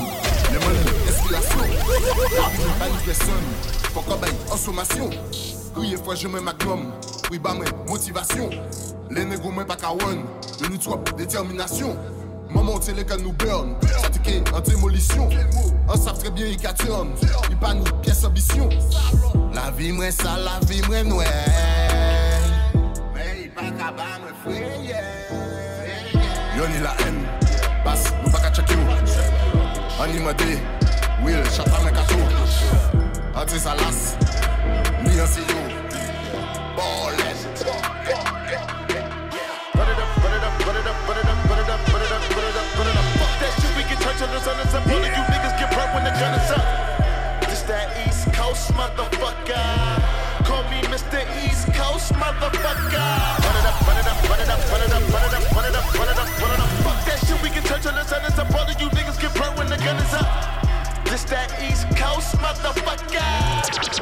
Les. 0.50 1.68
Bani 2.78 2.94
personne. 3.04 3.34
Pourquoi 3.92 4.16
bail? 4.16 4.32
En 4.50 4.56
sommation? 4.56 5.10
Oui, 5.76 5.94
fois 6.02 6.14
je 6.14 6.26
mets 6.26 6.40
magnum. 6.40 6.90
Oui, 7.30 7.38
bah, 7.38 7.54
motivation. 7.86 8.48
Les 9.10 9.26
négros, 9.26 9.50
moi, 9.50 9.66
pas 9.66 9.76
kawan. 9.76 10.24
Le 10.62 10.68
swap, 10.80 11.14
détermination. 11.18 11.98
Maman, 12.48 12.76
on 12.76 12.94
les 12.94 13.04
nous 13.22 13.32
burn. 13.32 13.76
En 14.54 14.60
démolition. 14.60 15.28
On 15.88 15.96
savent 15.96 16.18
très 16.18 16.30
bien, 16.30 16.46
il 16.46 16.56
cationne. 16.56 17.14
Il 17.50 17.56
panique, 17.56 17.92
pièce 18.02 18.24
ambition. 18.24 18.68
La 19.52 19.70
vie, 19.70 19.92
moi, 19.92 20.10
ça, 20.10 20.36
la 20.36 20.64
vie, 20.66 20.82
moi, 20.88 21.02
noire. 21.02 21.26
Mais 23.14 23.44
il 23.44 23.50
pas 23.50 23.62
capable, 23.62 24.32
ni 26.68 26.78
la 26.82 26.94
haine. 27.00 27.24
Passe, 27.84 28.12
nous 28.24 28.30
pas 28.30 28.38
qu'à 28.38 28.52
checker. 28.52 28.74
Animadé, 30.02 30.58
Will, 31.24 31.42
chata 31.50 31.80
me 31.82 31.90
kato. 31.90 32.16
Anti 33.34 33.58
salas, 33.58 34.16
ni 35.04 35.10
si 35.10 35.40
yo. 35.40 35.60
Till 44.20 44.28
the 44.28 44.40
sun 44.40 44.60
is 44.60 44.74
up. 44.74 44.84
All 44.84 45.00
you 45.00 45.24
niggas 45.32 45.56
get 45.56 45.72
burnt 45.72 45.96
when 45.96 46.04
the 46.04 46.12
gun 46.20 46.36
is 46.36 46.50
up. 46.52 46.60
This 47.48 47.64
that 47.64 47.88
East 48.04 48.28
Coast 48.36 48.68
motherfucker. 48.76 49.64
Call 50.44 50.60
me 50.68 50.84
Mr. 50.92 51.24
East 51.40 51.72
Coast 51.72 52.12
motherfucker. 52.20 53.00
Run 53.00 53.56
it 53.56 53.64
up, 53.64 53.80
run 53.88 53.96
it 53.96 54.04
up, 54.04 54.20
run 54.28 54.40
it 54.44 54.50
up, 54.52 54.60
run 54.68 54.82
it 54.84 54.92
up, 54.92 55.04
run 55.08 55.24
it 55.24 55.32
up, 55.32 55.44
run 55.56 55.64
it 55.64 55.72
up, 55.72 55.94
run 55.96 56.08
it 56.12 56.18
up, 56.20 56.28
run 56.36 56.52
it 56.52 56.60
up. 56.60 56.70
Fuck 56.84 57.00
that 57.08 57.18
shit, 57.24 57.40
we 57.40 57.48
can 57.48 57.64
turn 57.64 57.80
till 57.80 57.96
the 57.96 58.04
sun 58.04 58.20
is 58.28 58.36
up. 58.36 58.52
All 58.52 58.68
you 58.68 58.92
niggas 58.92 59.16
get 59.16 59.32
burnt 59.32 59.56
when 59.56 59.72
the 59.72 59.80
gun 59.80 59.96
is 59.96 60.12
up. 60.12 60.28
This 61.08 61.24
that 61.32 61.48
East 61.64 61.88
Coast 61.96 62.36
motherfucker. 62.44 63.24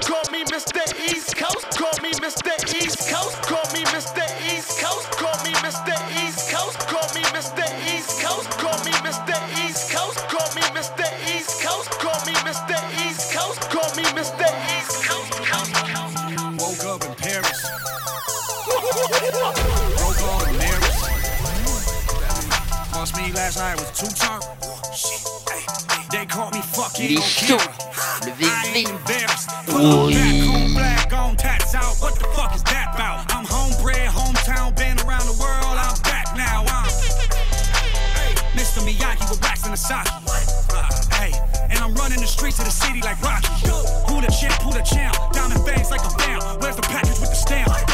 Call 0.02 0.26
me 0.34 0.42
Mr. 0.50 0.82
East 0.98 1.36
Coast. 1.36 1.78
Call 1.78 1.94
me 2.02 2.10
Mr. 2.18 2.58
East 2.74 3.06
Coast. 3.06 3.38
Call 3.46 3.62
me 3.70 3.86
Mr. 3.94 4.26
East 4.50 4.82
Coast. 4.82 5.12
Call 5.14 5.38
me 5.46 5.54
Mr. 5.62 5.97
last 23.48 23.58
night 23.58 23.80
was 23.80 23.90
two 23.96 24.12
turn. 24.12 24.40
They 26.10 26.26
caught 26.26 26.52
me 26.52 26.60
fucking 26.60 27.16
on 27.16 27.24
camera. 27.32 27.72
I 28.44 28.72
ain't 28.74 28.90
embarrassed. 28.90 29.48
Oui. 29.68 30.12
Back 30.12 30.44
home 30.44 30.74
black 30.74 31.12
on 31.14 31.36
tats 31.36 31.74
out. 31.74 31.96
What 31.96 32.18
the 32.18 32.26
fuck 32.36 32.54
is 32.54 32.62
that 32.64 32.92
about? 32.94 33.24
I'm 33.32 33.46
homebred, 33.46 34.12
hometown, 34.12 34.76
been 34.76 35.00
around 35.06 35.24
the 35.24 35.36
world. 35.40 35.80
I'm 35.80 35.96
back 36.02 36.36
now. 36.36 36.64
I'm 36.68 36.92
Mr. 38.52 38.84
Miyagi 38.84 39.30
with 39.30 39.40
wax 39.40 39.64
and 39.64 39.72
Asaki. 39.72 40.12
Uh, 40.68 41.16
hey, 41.16 41.32
and 41.70 41.78
I'm 41.78 41.94
running 41.94 42.20
the 42.20 42.26
streets 42.26 42.58
of 42.58 42.66
the 42.66 42.70
city 42.70 43.00
like 43.00 43.20
Rocky. 43.22 43.48
Who 44.12 44.20
the 44.20 44.28
champ, 44.28 44.60
who 44.60 44.72
the 44.72 44.84
champ? 44.84 45.16
Diamond 45.32 45.64
bangs 45.64 45.90
like 45.90 46.04
a 46.04 46.12
bam. 46.18 46.60
Where's 46.60 46.76
the 46.76 46.82
package 46.82 47.18
with 47.20 47.30
the 47.30 47.40
stamp? 47.40 47.87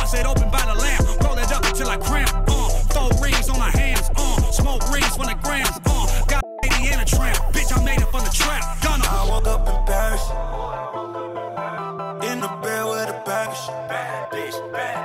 back. 14.73 15.04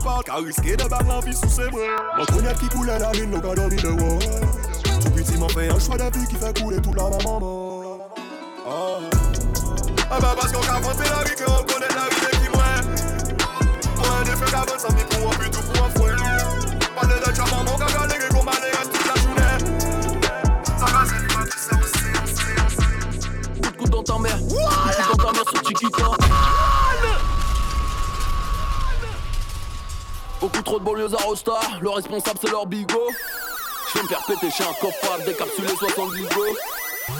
part 0.00 0.24
Car 0.24 0.38
risquer 0.38 0.76
de 0.76 0.88
barrer 0.88 1.10
en 1.10 1.20
vie 1.20 1.34
sous 1.34 1.48
ses 1.48 1.68
bras. 1.70 2.16
Mon 2.16 2.24
cognac 2.24 2.58
qui 2.58 2.68
coulait 2.68 2.98
la 2.98 3.10
ville, 3.12 3.30
nos 3.30 3.40
gars 3.40 3.54
dormis 3.54 3.76
dehors 3.76 4.18
Tout 5.00 5.10
petit 5.10 5.36
m'a 5.38 5.48
fait 5.48 5.68
un 5.68 5.78
choix 5.78 5.96
de 5.96 6.18
vie 6.18 6.26
qui 6.26 6.36
fait 6.36 6.60
couler 6.60 6.80
toute 6.80 6.96
la 6.96 7.10
maman 7.10 7.67
responsable 31.98 32.38
c'est 32.40 32.50
leur 32.50 32.66
bigot. 32.66 33.10
Je 33.88 33.98
vais 33.98 34.04
me 34.04 34.08
faire 34.08 34.24
péter 34.24 34.50
chez 34.50 34.62
un 34.62 34.72
coffre 34.80 35.24
décapsulé 35.24 35.68
70 35.68 36.22
go. 36.34 36.44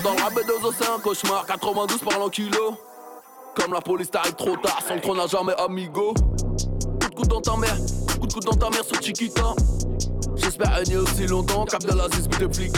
Dans 0.05 0.15
rabais 0.23 0.45
de 0.45 0.53
c'est 0.79 0.89
un 0.89 0.99
cauchemar, 1.01 1.47
92 1.47 1.99
par 1.99 2.19
l'an 2.19 2.29
kilo. 2.29 2.77
Comme 3.57 3.73
la 3.73 3.81
police 3.81 4.11
t'arrive 4.11 4.35
trop 4.35 4.57
tard, 4.57 4.79
sans 4.87 5.01
trône 5.01 5.17
n'a 5.17 5.27
jamais 5.27 5.55
amigo. 5.59 6.15
Coup 6.15 7.09
de 7.09 7.15
coude 7.15 7.29
dans 7.29 7.41
ta 7.41 7.57
mère, 7.57 7.77
coup 8.21 8.27
de 8.27 8.33
coude 8.33 8.45
dans 8.45 8.53
ta 8.53 8.71
mère 8.71 8.85
sur 8.85 9.03
Chiquita. 9.03 9.55
J'espère 10.37 10.73
régner 10.77 10.99
aussi 10.99 11.27
longtemps, 11.27 11.65
cap 11.65 11.83
de 11.83 11.97
la 11.97 12.07
des 12.09 12.55
flics. 12.55 12.77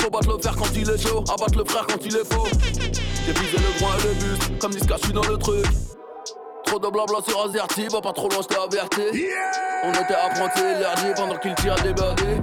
Faut 0.00 0.10
battre 0.10 0.36
le 0.36 0.42
fer 0.42 0.56
quand 0.56 0.74
il 0.74 0.90
est 0.90 0.98
chaud, 0.98 1.22
abattre 1.28 1.58
le 1.58 1.64
frère 1.64 1.86
quand 1.86 2.04
il 2.04 2.16
est 2.16 2.32
faux. 2.32 2.46
J'ai 2.72 3.32
le 3.32 3.78
groin 3.78 3.90
et 3.98 4.08
le 4.08 4.14
buste, 4.14 4.58
comme 4.58 4.72
Niska, 4.72 4.96
je 5.04 5.12
dans 5.12 5.28
le 5.28 5.36
truc. 5.36 5.66
Trop 6.68 6.78
de 6.78 6.88
blabla 6.88 7.18
sur 7.26 7.42
Azerty, 7.42 7.88
va 7.88 8.02
pas 8.02 8.12
trop 8.12 8.28
loin, 8.28 8.40
j't'ai 8.42 8.56
averti. 8.56 9.26
On 9.84 9.90
était 9.90 10.14
apprentis 10.14 10.60
et 10.60 11.14
pendant 11.14 11.38
qu'il 11.38 11.54
tirait 11.54 11.80
des 11.80 11.94
buddies. 11.94 12.42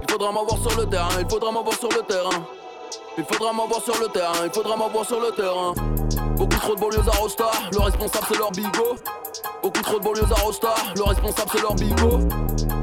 Il 0.00 0.10
faudra 0.10 0.30
m'avoir 0.30 0.58
sur 0.58 0.78
le 0.78 0.86
terrain, 0.86 1.08
il 1.18 1.28
faudra 1.28 1.50
m'avoir 1.50 1.74
sur 1.74 1.88
le 1.88 2.02
terrain. 2.02 2.46
Il 3.18 3.24
faudra 3.24 3.52
m'avoir 3.52 3.82
sur 3.82 3.98
le 4.00 4.06
terrain, 4.08 4.44
il 4.44 4.50
faudra 4.50 4.76
m'avoir 4.76 5.04
sur 5.04 5.20
le 5.20 5.32
terrain. 5.32 5.74
Beaucoup 6.36 6.56
trop 6.56 6.76
de 6.76 6.80
banlieues 6.80 7.08
à 7.08 7.16
Rosta, 7.16 7.50
le 7.72 7.80
responsable 7.80 8.26
c'est 8.28 8.38
leur 8.38 8.52
bigot. 8.52 8.94
Beaucoup 9.60 9.82
trop 9.82 9.98
de 9.98 10.04
banlieues 10.04 10.30
à 10.30 10.40
Rosta, 10.40 10.74
le 10.94 11.02
responsable 11.02 11.50
c'est 11.52 11.62
leur 11.62 11.74
bigot. 11.74 12.18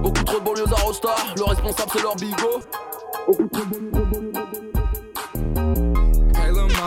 Beaucoup 0.01 0.23
trop 0.25 0.39
de 0.39 0.43
banlieues 0.43 0.73
à 0.73 0.81
Rosta, 0.81 1.15
le 1.37 1.43
responsable 1.43 1.91
c'est 1.93 2.03
leur 2.03 2.15
bigot. 2.17 2.59
Hey 3.27 3.33
little 3.33 4.24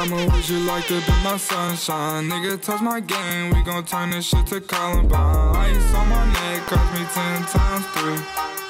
mama, 0.07 0.33
would 0.33 0.49
you 0.49 0.61
like 0.61 0.87
to 0.87 1.01
be 1.01 1.13
my 1.25 1.37
sunshine? 1.37 2.29
Nigga, 2.29 2.61
touch 2.61 2.81
my 2.81 3.01
game, 3.01 3.53
we 3.53 3.63
gon' 3.65 3.85
turn 3.85 4.11
this 4.11 4.27
shit 4.27 4.47
to 4.47 4.61
Columbine. 4.61 5.57
Ice 5.57 5.95
on 5.95 6.09
my 6.09 6.25
neck, 6.33 6.63
cost 6.67 6.89
me 6.95 7.05
ten 7.15 7.43
times 7.47 7.87
three. 7.95 8.21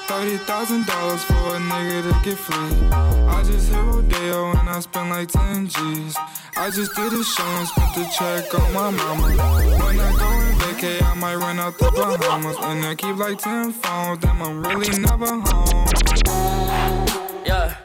Thirty 0.07 0.37
thousand 0.49 0.87
dollars 0.87 1.23
for 1.23 1.33
a 1.55 1.59
nigga 1.71 1.97
to 2.07 2.13
get 2.25 2.37
free. 2.37 2.71
I 2.91 3.43
just 3.43 3.69
hit 3.69 3.77
Rodeo 3.77 4.51
and 4.57 4.67
I 4.69 4.79
spent 4.79 5.09
like 5.09 5.29
ten 5.29 5.67
G's. 5.67 6.15
I 6.57 6.71
just 6.71 6.95
did 6.95 7.13
a 7.13 7.23
show 7.23 7.43
and 7.59 7.67
spent 7.67 7.93
the 7.95 8.05
check 8.17 8.53
on 8.59 8.73
my 8.73 8.89
mama. 8.89 9.27
When 9.83 9.99
I 9.99 10.11
go 10.17 10.29
and 10.45 10.55
vacay, 10.61 11.01
I 11.03 11.13
might 11.13 11.35
run 11.35 11.59
out 11.59 11.77
the 11.77 11.91
Bahamas. 11.91 12.57
And 12.59 12.85
I 12.85 12.95
keep 12.95 13.15
like 13.17 13.37
ten 13.37 13.71
phones, 13.71 14.19
then 14.19 14.41
I'm 14.41 14.63
really 14.65 14.97
never 14.99 15.27
home. 15.27 15.87
Yeah, 17.45 17.75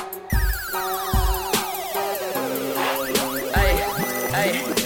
hey. 4.32 4.76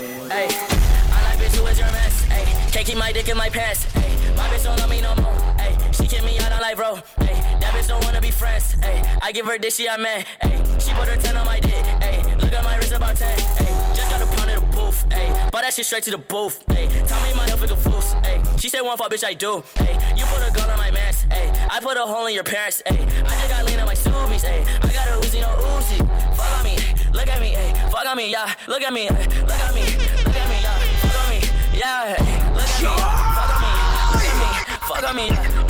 keep 2.85 2.99
my 2.99 3.13
dick 3.13 3.29
in 3.29 3.37
my 3.37 3.49
pants. 3.49 3.87
Ay, 3.95 4.11
my 4.37 4.49
bitch 4.49 4.65
don't 4.65 4.79
love 4.79 4.91
me 4.91 5.01
no 5.01 5.15
more. 5.17 5.33
Ay, 5.59 5.77
she 5.93 6.09
kick 6.09 6.25
me 6.25 6.39
out 6.41 6.51
on 6.51 6.61
life, 6.61 6.77
bro. 6.77 6.99
Ay, 7.19 7.39
that 7.61 7.73
bitch 7.75 7.87
don't 7.87 8.05
wanna 8.05 8.21
be 8.21 8.31
friends. 8.31 8.75
Ay, 8.83 9.19
I 9.23 9.31
give 9.33 9.47
her 9.47 9.59
dick, 9.59 9.73
she 9.73 9.87
a 9.87 9.97
man. 9.97 10.25
Ay, 10.43 10.57
she 10.79 10.93
put 10.95 11.07
her 11.07 11.17
10 11.17 11.37
on 11.37 11.47
my 11.47 11.61
dick. 11.61 11.85
Ay, 12.03 12.23
look 12.41 12.53
at 12.53 12.65
my 12.65 12.77
wrist 12.77 12.93
about 12.93 13.17
10. 13.17 13.29
Ay, 13.29 13.95
just 13.95 14.11
got 14.11 14.23
a 14.23 14.40
pound 14.91 15.13
of 15.13 15.31
the 15.31 15.51
booth. 15.51 15.51
That 15.61 15.75
shit 15.75 15.87
straight 15.87 16.03
to 16.05 16.11
the 16.11 16.19
booth. 16.19 16.65
Ay, 16.71 16.89
tell 17.07 17.23
me 17.23 17.35
my 17.35 17.47
health 17.47 17.63
is 17.63 17.71
fool's. 17.71 18.15
Ay, 18.25 18.43
she 18.59 18.69
said 18.69 18.81
one 18.81 18.97
fuck, 18.97 19.11
bitch, 19.11 19.25
I 19.25 19.35
do. 19.35 19.63
Ay, 19.77 20.15
you 20.17 20.25
put 20.27 20.43
a 20.43 20.51
gun 20.53 20.69
on 20.71 20.79
my 20.79 20.91
mask. 20.91 21.27
Ay, 21.31 21.69
I 21.71 21.81
put 21.81 21.97
a 21.97 22.03
hole 22.03 22.27
in 22.27 22.35
your 22.35 22.45
parents. 22.45 22.83
Ay, 22.87 22.99
I 23.25 23.31
just 23.31 23.49
got 23.51 23.65
lean 23.67 23.79
on 23.79 23.87
my 23.87 23.95
subies. 23.95 24.45
Ay, 24.45 24.65
I 24.83 24.93
got 24.93 25.09
a 25.09 25.21
Uzi, 25.21 25.41
no 25.41 25.49
Uzi. 25.79 25.99
Fuck 26.35 26.59
on 26.59 26.65
me, 26.65 26.77
look 27.13 27.29
at 27.29 27.41
me. 27.41 27.55
Ay, 27.55 27.73
fuck 27.91 28.07
on 28.07 28.17
me, 28.17 28.31
yeah. 28.31 28.55
Look 28.67 28.83
at 28.83 28.93
me, 28.93 29.09
ay, 29.09 29.13
look 29.13 29.51
at 29.51 29.75
me, 29.75 29.85
look 30.27 30.37
at 30.37 30.49
me, 30.49 30.59
yeah. 30.61 30.79
Fuck 31.03 31.19
on 31.23 31.31
me, 31.31 31.39
yeah. 31.79 32.17
Ay, 32.19 32.35
look 32.55 32.67
at 32.67 32.83
me, 32.83 32.89
fuck 33.37 33.51
on 33.55 33.63
me, 33.63 33.71
look 34.13 34.27
at 34.27 34.37
me, 34.41 34.49
fuck 34.89 35.05
on 35.09 35.17
me, 35.17 35.29
look 35.31 35.70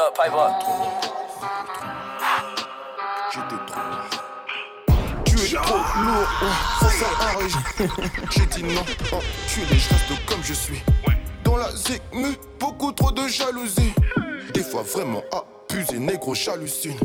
up, 0.00 0.14
pipe 0.14 0.32
up. 0.32 0.52
J'étais 3.32 3.62
trop. 3.66 3.80
Tu 5.24 5.36
es 5.36 5.58
trop 5.58 5.76
lourd, 5.76 6.28
ouais, 6.42 6.48
faut 6.78 6.88
ça 6.88 7.06
arrête. 7.20 8.00
J'ai 8.30 8.46
dit 8.46 8.62
non, 8.62 8.80
enculé, 8.80 9.78
je 9.78 9.88
reste 9.90 10.26
comme 10.26 10.42
je 10.42 10.54
suis. 10.54 10.82
Dans 11.44 11.56
la 11.56 11.70
zigmu, 11.72 12.36
beaucoup 12.58 12.92
trop 12.92 13.12
de 13.12 13.26
jalousie. 13.28 13.92
Des 14.54 14.62
fois 14.62 14.82
vraiment 14.82 15.22
abusé, 15.32 15.98
négro, 15.98 16.34
j'hallucine. 16.34 16.98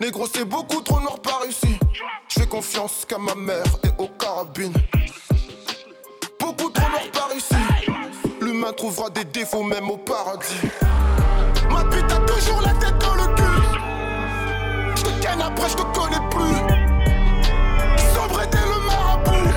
Négro, 0.00 0.26
c'est 0.32 0.44
beaucoup 0.44 0.82
trop 0.82 1.00
noir 1.00 1.18
par 1.20 1.42
ici. 1.48 1.78
Je 2.28 2.40
fais 2.40 2.46
confiance 2.46 3.04
qu'à 3.08 3.18
ma 3.18 3.34
mère 3.34 3.64
et 3.84 4.02
aux 4.02 4.08
carabines. 4.08 4.74
Beaucoup 6.38 6.70
trop 6.70 6.88
noir 6.88 7.10
par 7.12 7.30
ici. 7.34 7.54
L'humain 8.40 8.72
trouvera 8.72 9.08
des 9.10 9.24
défauts 9.24 9.62
même 9.62 9.90
au 9.90 9.96
paradis. 9.96 10.68
Ma 11.76 11.84
pute 11.84 12.10
a 12.10 12.16
toujours 12.20 12.62
la 12.62 12.72
tête 12.72 12.96
dans 12.98 13.14
le 13.14 13.26
cul. 13.34 13.62
Je 14.96 15.02
te 15.02 15.10
ken 15.20 15.42
après, 15.42 15.68
je 15.68 15.76
te 15.76 15.82
connais 15.82 16.28
plus. 16.30 16.56
Le 18.52 18.86
marabout. 18.86 19.50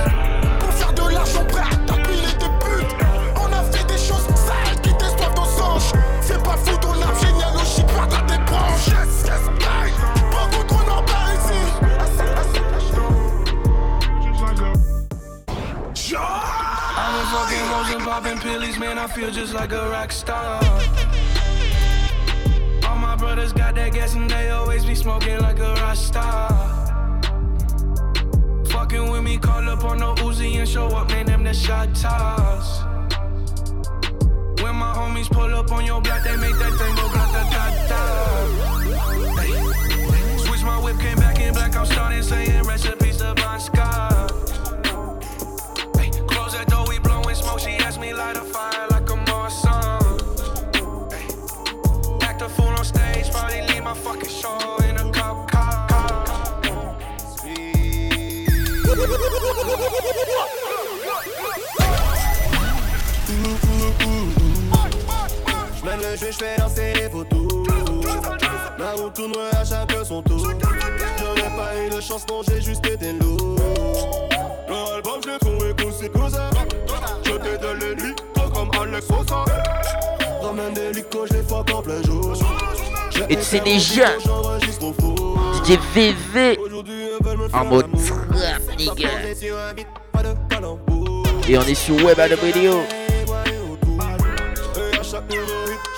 Pour 0.60 0.74
faire 0.74 0.94
de 0.94 1.14
l'argent 1.14 1.46
prêt 1.46 1.62
à 1.62 1.76
t'appeler 1.86 2.34
des 2.38 2.52
putes. 2.60 2.96
On 3.38 3.54
a 3.54 3.64
fait 3.72 3.86
des 3.88 3.98
choses 3.98 4.28
qui 4.84 4.94
t'espoivent 4.98 5.36
nos 5.36 5.64
anges. 5.64 5.94
C'est 6.22 6.44
pas 6.44 6.58
fou 6.58 6.76
ton 6.82 6.94
perdre 6.94 8.26
tes 8.26 8.38
branches. 8.40 8.88
Yes, 8.88 9.24
yes. 9.26 9.42
Beaucoup 10.32 10.64
trop 10.68 10.84
ici. 11.36 11.60
I'm 17.92 18.02
popping 18.06 18.40
pillies, 18.40 18.78
man. 18.78 18.98
I 18.98 19.08
feel 19.08 19.32
just 19.32 19.54
like 19.54 19.72
a 19.72 19.90
rock 19.90 20.12
star. 20.12 20.60
That 23.92 24.00
gas 24.00 24.16
and 24.16 24.30
they 24.30 24.50
always 24.50 24.86
be 24.86 24.96
smoking 24.96 25.40
like 25.40 25.60
a 25.60 25.74
rock 25.76 25.96
star. 25.96 26.50
Fucking 28.70 29.12
with 29.12 29.24
me, 29.24 29.38
call 29.38 29.68
up 29.70 29.84
on 29.84 30.00
no 30.00 30.16
Uzi 30.16 30.56
and 30.56 30.68
show 30.68 30.88
up, 30.88 31.10
man. 31.10 31.26
Them 31.26 31.44
the 31.44 31.54
shot 31.54 31.96
toss. 31.96 32.84
When 34.62 34.76
my 34.76 34.94
homies 34.94 35.30
pull 35.30 35.54
up 35.56 35.72
on 35.72 35.86
your 35.86 36.02
block, 36.02 36.24
they 36.24 36.38
make 36.38 36.58
that 36.58 36.74
thing 36.74 36.96
go 36.96 37.10
grata 37.10 37.29
Jeu, 66.20 66.32
j'fais 66.32 66.58
danser 66.58 66.94
les 66.96 67.10
photos. 67.10 67.48
La 68.78 68.92
roue 68.92 69.10
tournerait 69.10 69.56
à 69.56 69.64
chaque 69.64 70.06
son 70.06 70.22
tour. 70.22 70.52
J'aurais 71.18 71.56
pas 71.56 71.78
eu 71.78 71.90
de 71.90 72.02
chance, 72.02 72.26
non, 72.28 72.42
j'ai 72.48 72.62
juste 72.62 72.86
été 72.86 73.14
lourd. 73.14 73.56
Le 74.68 74.96
album, 74.96 75.22
j'l'ai 75.24 75.40
trouvé 75.40 75.74
cool, 75.82 75.94
c'est 75.98 76.12
cousin. 76.12 76.50
Je 77.24 77.32
te 77.32 77.62
donne 77.62 77.80
les 77.80 77.96
nuits, 77.96 78.16
toi 78.34 78.52
comme 78.54 78.70
Alex 78.82 79.08
Sosa. 79.08 79.46
Ramène 80.42 80.74
des 80.74 80.92
licos, 80.92 81.26
j'les 81.32 81.44
fuck 81.44 81.70
en 81.74 81.82
plein 81.82 82.02
jour. 82.04 82.34
Et 83.30 83.38
c'est 83.42 83.64
déjà 83.64 84.18
DJ 85.54 85.78
VV 85.94 86.58
en 87.54 87.66
mode 87.66 87.88
trap, 87.94 88.78
nigga. 88.78 89.10
Et 91.48 91.58
on 91.58 91.62
est 91.62 91.76
sur 91.76 91.96
Web 92.04 92.20
à 92.20 92.28
chaque 95.02 95.34
nouveau 95.34 95.89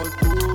un 0.00 0.10
tour. 0.10 0.53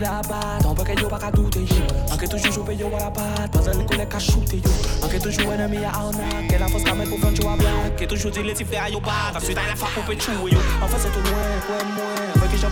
da 0.00 0.20
bat 0.28 0.62
Tan 0.64 0.74
peke 0.74 0.96
yo 1.00 1.08
baka 1.08 1.30
doute 1.30 1.60
yo. 1.60 1.84
Anke 2.12 2.26
toujou 2.26 2.52
joupe 2.52 2.72
yo 2.80 2.88
wala 2.88 3.10
bat 3.10 3.52
Pas 3.52 3.68
konek 3.68 4.08
ka 4.08 4.18
choute 4.18 4.58
yo. 4.64 4.72
Anke 5.04 5.20
toujou 5.20 5.52
enemi 5.52 5.84
a 5.84 5.92
arnak 5.92 6.48
Ke 6.48 6.58
la 6.58 6.68
fos 6.72 6.82
kamen 6.82 7.08
pou 7.08 7.20
flan 7.20 7.36
chou 7.36 7.52
a 7.52 7.56
blak 7.60 7.96
Ke 8.00 8.08
toujou 8.08 8.32
di 8.32 8.42
leti 8.42 8.64
fle 8.64 8.80
a 8.80 8.88
yo 8.88 9.00
bat 9.04 9.36
Ansuit 9.36 9.58
a 9.60 9.68
la 9.68 9.76
fa 9.76 9.92
pou 9.94 10.02
pe 10.08 10.16
chou 10.16 10.48
yo 10.48 10.60
An 10.80 10.88
fese 10.88 11.12
tou 11.12 11.22
mwen, 11.28 11.60
kwen 11.68 11.94
mwen 11.94 12.50
ki 12.50 12.58
jan 12.58 12.70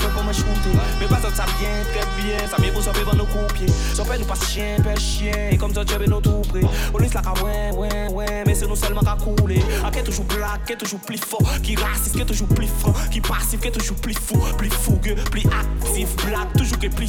Me 0.98 1.06
pas 1.06 1.22
sa 1.34 1.46
bien, 1.58 1.76
tre 1.92 2.02
bien 2.16 2.48
Sa 2.48 2.58
mi 2.58 2.70
pou 2.70 2.82
sope 2.82 3.04
ban 3.06 3.16
nou 3.16 3.26
koupye 3.30 3.68
Sope 3.94 4.18
nou 4.18 4.26
pas 4.26 4.40
chien, 4.50 4.76
pe 4.82 4.94
chien. 5.00 5.52
E 5.52 5.58
kom 5.60 5.72
jebe 5.72 6.08
nou 6.10 6.20
tou 6.24 6.42
pre 6.50 6.64
O 6.92 6.98
lis 6.98 7.14
la 7.14 7.22
ka 7.22 7.34
se 8.58 8.66
nou 8.66 8.76
selman 8.76 9.06
ka 9.06 9.16
koule 9.22 9.60
Anke 9.86 10.02
toujou 10.06 10.26
blak, 10.34 10.66
ke 10.66 10.76
toujou 10.80 10.98
pli 11.06 11.18
fo 11.20 11.38
Ki 11.64 11.76
rasis, 11.78 12.16
ke 12.16 12.26
toujou 12.26 12.48
pli 12.58 12.68
fran 12.80 12.96
Ki 13.12 13.22
pasif, 13.22 13.62
ke 13.62 13.70
fou 14.18 14.42
Pli 14.58 14.70
fougue, 14.70 15.14
pli 15.30 15.44
actif. 15.52 16.14
Blak, 16.24 16.52
toujou 16.56 16.80
ke 16.82 16.90
pli 16.90 17.08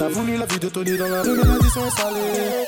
T'as 0.00 0.08
voulu 0.08 0.38
la 0.38 0.46
vie 0.46 0.58
de 0.58 0.68
Tony 0.70 0.96
dans 0.96 1.08
la 1.08 1.20
rue, 1.20 1.36
mais 1.36 1.44
l'addition 1.44 1.84
est 1.84 1.90
salée. 1.90 2.64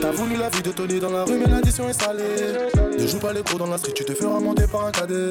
T'as 0.00 0.10
voulu 0.12 0.36
la 0.36 0.48
vie 0.50 0.62
de 0.62 0.70
Tony 0.70 1.00
dans 1.00 1.10
la 1.10 1.24
rue, 1.24 1.38
mais 1.38 1.50
l'addition 1.50 1.88
est 1.88 2.00
salée. 2.00 2.22
Ne 2.96 3.04
joue 3.04 3.18
pas 3.18 3.32
les 3.32 3.42
cours 3.42 3.58
dans 3.58 3.66
la 3.66 3.78
street, 3.78 3.94
tu 3.96 4.04
te 4.04 4.14
feras 4.14 4.38
monter 4.38 4.68
par 4.68 4.86
un 4.86 4.92
cadet. 4.92 5.30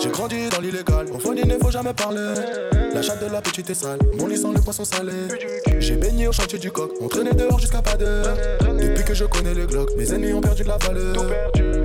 J'ai 0.00 0.08
grandi 0.08 0.48
dans 0.48 0.62
l'illégal, 0.62 1.08
au 1.12 1.18
fond 1.18 1.34
il 1.36 1.46
ne 1.46 1.58
faut 1.58 1.70
jamais 1.70 1.92
parler. 1.92 2.67
La 2.94 3.02
chatte 3.02 3.20
de 3.20 3.30
la 3.30 3.40
petite 3.40 3.70
est 3.70 3.74
sale, 3.74 3.98
mon 4.18 4.26
lit 4.26 4.36
sent 4.36 4.52
le 4.54 4.60
poisson 4.60 4.84
salé. 4.84 5.12
J'ai 5.78 5.96
baigné 5.96 6.26
au 6.26 6.32
chantier 6.32 6.58
du 6.58 6.70
coq, 6.70 6.90
on 7.00 7.08
traînait 7.08 7.34
dehors 7.34 7.58
jusqu'à 7.58 7.82
pas 7.82 7.96
d'heure. 7.96 8.36
Depuis 8.60 9.04
que 9.04 9.14
je 9.14 9.24
connais 9.24 9.54
les 9.54 9.66
glocks, 9.66 9.94
mes 9.96 10.12
ennemis 10.12 10.32
ont 10.32 10.40
perdu 10.40 10.62
de 10.62 10.68
la 10.68 10.78
valeur. 10.78 11.14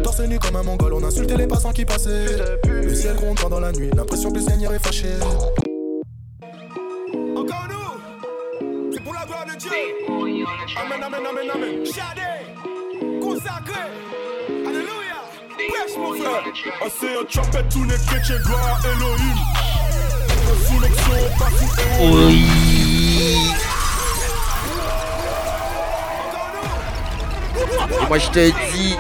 Torse 0.04 0.22
nu 0.22 0.40
comme 0.40 0.56
un 0.56 0.64
mongol, 0.64 0.94
on 0.94 1.04
insultait 1.04 1.38
les 1.38 1.48
passants 1.48 1.72
qui 1.72 1.86
passaient. 1.86 2.26
Le 2.66 2.96
ciel 2.96 3.16
gronde 3.16 3.40
pendant 3.40 3.60
la 3.60 3.72
nuit, 3.72 3.90
l'impression 3.96 4.32
que 4.32 4.38
le 4.38 4.44
Seigneur 4.44 4.74
est 4.74 4.84
fâché. 4.84 5.08
Encore 7.36 7.68
nous. 7.70 8.92
C'est 8.94 9.04
pour 9.04 9.14
la 9.14 9.26
gloire 9.26 9.46
de 9.46 9.60
Dieu. 9.60 9.70
Amen, 10.78 11.04
amen, 11.04 11.22
amen, 11.30 11.52
amen. 11.54 11.86
Shadé 11.86 13.20
Consacré. 13.22 13.82
Alléluia. 14.50 15.20
Prêche 15.58 15.98
mon 15.98 16.14
frère. 16.14 16.44
Assez 16.86 17.16
un 17.20 17.26
trumpet, 17.26 17.64
tous 17.70 17.84
les 17.84 17.98
chrétiens, 18.08 18.40
gloire 18.44 18.82
Elohim 18.86 19.53
Oui. 22.02 22.46
Et 28.02 28.08
moi 28.08 28.18
je 28.18 28.30
te 28.30 28.72
dis, 28.72 28.96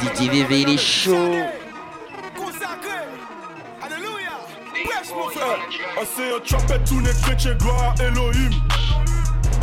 DJ 0.00 0.28
VV 0.28 0.60
il 0.62 0.68
est 0.70 0.78
chaud. 0.78 1.34
Assez 6.00 6.32
un 6.32 6.78
tous 6.84 7.00
les 7.00 7.12
chrétiens, 7.22 7.54
gloire 7.54 7.94
Elohim 8.00 8.50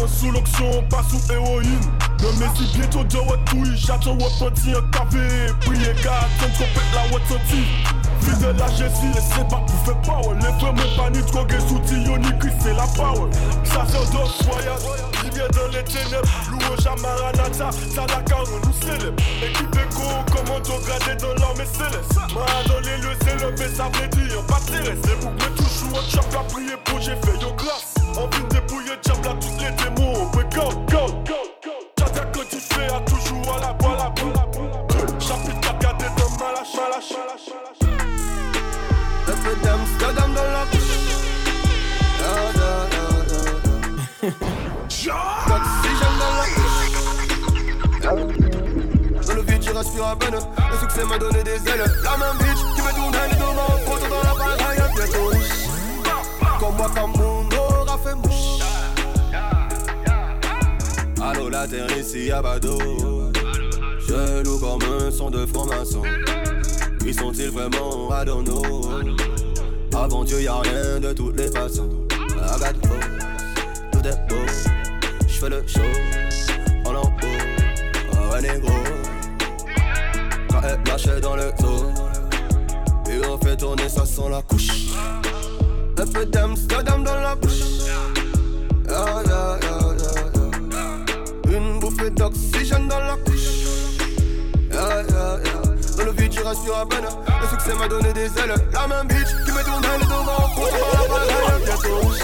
sous 0.08 0.32
l'onction, 0.32 0.84
pas 0.90 1.04
sous 1.04 1.32
héroïne 1.32 1.82
Le 2.22 2.32
messie 2.40 2.72
bientôt 2.78 3.04
de 3.04 3.18
oui 3.56 3.70
J'attends 3.76 4.18
what 4.18 4.50
petit 4.50 4.72
un 4.72 4.82
café. 4.92 5.54
Priez 5.62 5.94
gars, 6.04 6.28
comme 6.40 6.52
qu'on 6.52 6.66
la 6.94 7.16
Fidèle 8.22 8.62
à 8.62 8.68
Jésus 8.72 9.12
et 9.16 9.22
c'est 9.22 9.48
pas 9.48 9.64
pour 9.68 9.80
faire 9.86 10.02
power. 10.02 10.36
Les 10.36 10.60
frères 10.60 10.74
me 10.74 11.10
ni 11.12 11.22
drogue 11.32 11.56
sous 11.68 11.80
Diony 11.80 12.28
c'est 12.60 12.74
la 12.74 12.88
power. 12.96 13.30
Sacerdoce 13.64 14.44
voyage 14.44 14.82
Rivière 15.24 15.50
dans 15.52 15.68
les 15.72 15.84
ténèbres. 15.84 16.28
Louange 16.52 16.88
à 16.88 16.96
Maranatha 17.02 17.70
car 18.26 18.44
on 18.48 18.68
nous 18.68 18.74
célèbre. 18.82 19.22
Équipe 19.44 19.76
écho 19.76 20.08
commando 20.32 20.80
gradé 20.86 21.16
dans 21.20 21.34
l'armée 21.42 21.66
céleste? 21.66 22.16
Dans 22.68 22.80
les 22.80 22.98
lieux 22.98 23.18
c'est 23.24 23.36
levé 23.36 23.76
ça 23.76 23.90
veut 23.94 24.08
dire 24.08 24.46
pas 24.46 24.60
terrestre 24.66 25.02
C'est 25.04 25.20
pour 25.20 25.36
que 25.36 25.50
toujours 25.58 26.00
un 26.00 26.10
chap 26.10 26.26
la 26.34 26.40
prier 26.40 26.78
pour 26.86 27.00
j'ai 27.02 27.16
fait 27.16 27.42
yo 27.42 27.52
glace 27.58 27.96
Envie 28.18 28.44
de 28.44 28.50
dépouiller 28.50 28.98
diable 29.04 29.28
à 29.28 29.34
tous 29.34 29.58
les 29.60 29.72
démons 29.84 30.32
Ouais 30.34 30.46
go 30.54 30.70
go 30.90 31.08
go 31.26 31.41
la 40.14 40.22
da. 40.22 40.42
D'oxygène 45.48 46.18
dans 46.20 46.36
la 46.38 46.46
bouche. 46.56 46.90
Dans 49.28 49.36
le 49.36 49.42
vide, 49.44 49.64
je 49.64 49.72
respire 49.72 50.06
à 50.06 50.16
peine. 50.16 50.34
Le 50.34 50.78
succès 50.78 51.06
m'a 51.06 51.18
donné 51.18 51.44
des 51.44 51.52
ailes. 51.52 51.86
La 52.04 52.18
même 52.18 52.38
bitch 52.40 52.62
qui 52.76 52.82
me 52.82 52.92
tourne 52.96 53.16
les 53.30 53.36
devant. 53.36 53.78
Photo 53.86 54.06
dans 54.10 54.24
la 54.28 54.34
baraille, 54.34 54.82
bientôt. 54.96 55.32
Comme 56.60 56.76
moi, 56.76 56.90
comme 56.94 57.14
mon 57.18 57.46
aura 57.56 57.98
fait 58.00 58.16
mouche. 58.16 58.52
La 61.52 61.68
terre 61.68 61.96
ici 61.98 62.32
à 62.32 62.42
Bado. 62.42 62.80
Je 64.08 64.42
loue 64.44 64.58
comme 64.58 64.82
un 64.82 65.12
son 65.12 65.30
de 65.30 65.46
franc-maçon. 65.46 66.02
Qui 67.00 67.14
sont-ils 67.14 67.52
vraiment 67.52 68.10
know. 68.42 69.41
Avant 69.94 70.24
Dieu, 70.24 70.42
y'a 70.42 70.56
rien 70.56 71.00
de 71.00 71.14
toutes 71.14 71.38
les 71.38 71.50
façons. 71.52 71.90
Got 72.10 72.74
the 72.74 72.88
force, 72.88 73.06
tout 73.92 74.08
est 74.08 74.28
beau. 74.28 74.46
J'fais 75.28 75.50
le 75.50 75.64
show, 75.68 75.82
en 76.86 76.92
lambeau. 76.94 77.28
Oh, 78.14 78.36
un 78.36 78.42
négro. 78.42 78.72
Quand 80.50 80.62
elle 80.64 80.80
lâchait 80.86 81.22
dans 81.22 81.36
le 81.36 81.52
zoo. 81.60 81.92
Et 83.10 83.20
on 83.28 83.38
fait 83.38 83.58
tourner, 83.58 83.90
ça 83.90 84.06
sent 84.06 84.30
la 84.30 84.42
couche. 84.42 84.70
Un 85.98 86.08
peu 86.08 86.26
d'Amsterdam 86.26 87.04
dans 87.04 87.16
la 87.16 87.36
bouche. 87.36 87.60
Yeah, 88.88 89.24
yeah, 89.26 89.60
yeah, 89.62 89.80
yeah, 90.00 90.26
yeah. 91.52 91.58
Une 91.58 91.80
bouffée 91.80 92.10
d'oxygène 92.10 92.88
dans 92.88 93.00
la 93.00 93.18
couche. 93.18 93.50
Yeah. 94.72 95.04
Dans 95.98 96.06
le 96.06 96.12
vide, 96.14 96.34
je 96.34 96.42
rassure 96.42 96.78
à 96.78 96.86
peine 96.88 97.06
c'est 97.66 97.76
m'a 97.76 97.88
donné 97.88 98.14
des 98.14 98.26
ailes. 98.26 98.56
La 98.74 98.88
même 98.88 99.08
bitch 99.08 99.28
qui 99.46 99.52
me 99.52 99.64
tourne 99.64 99.84
le 100.00 100.06
dos 100.06 100.14
en 100.14 100.48
fond. 100.50 100.62
Bientôt 101.66 101.96
rouge. 102.02 102.20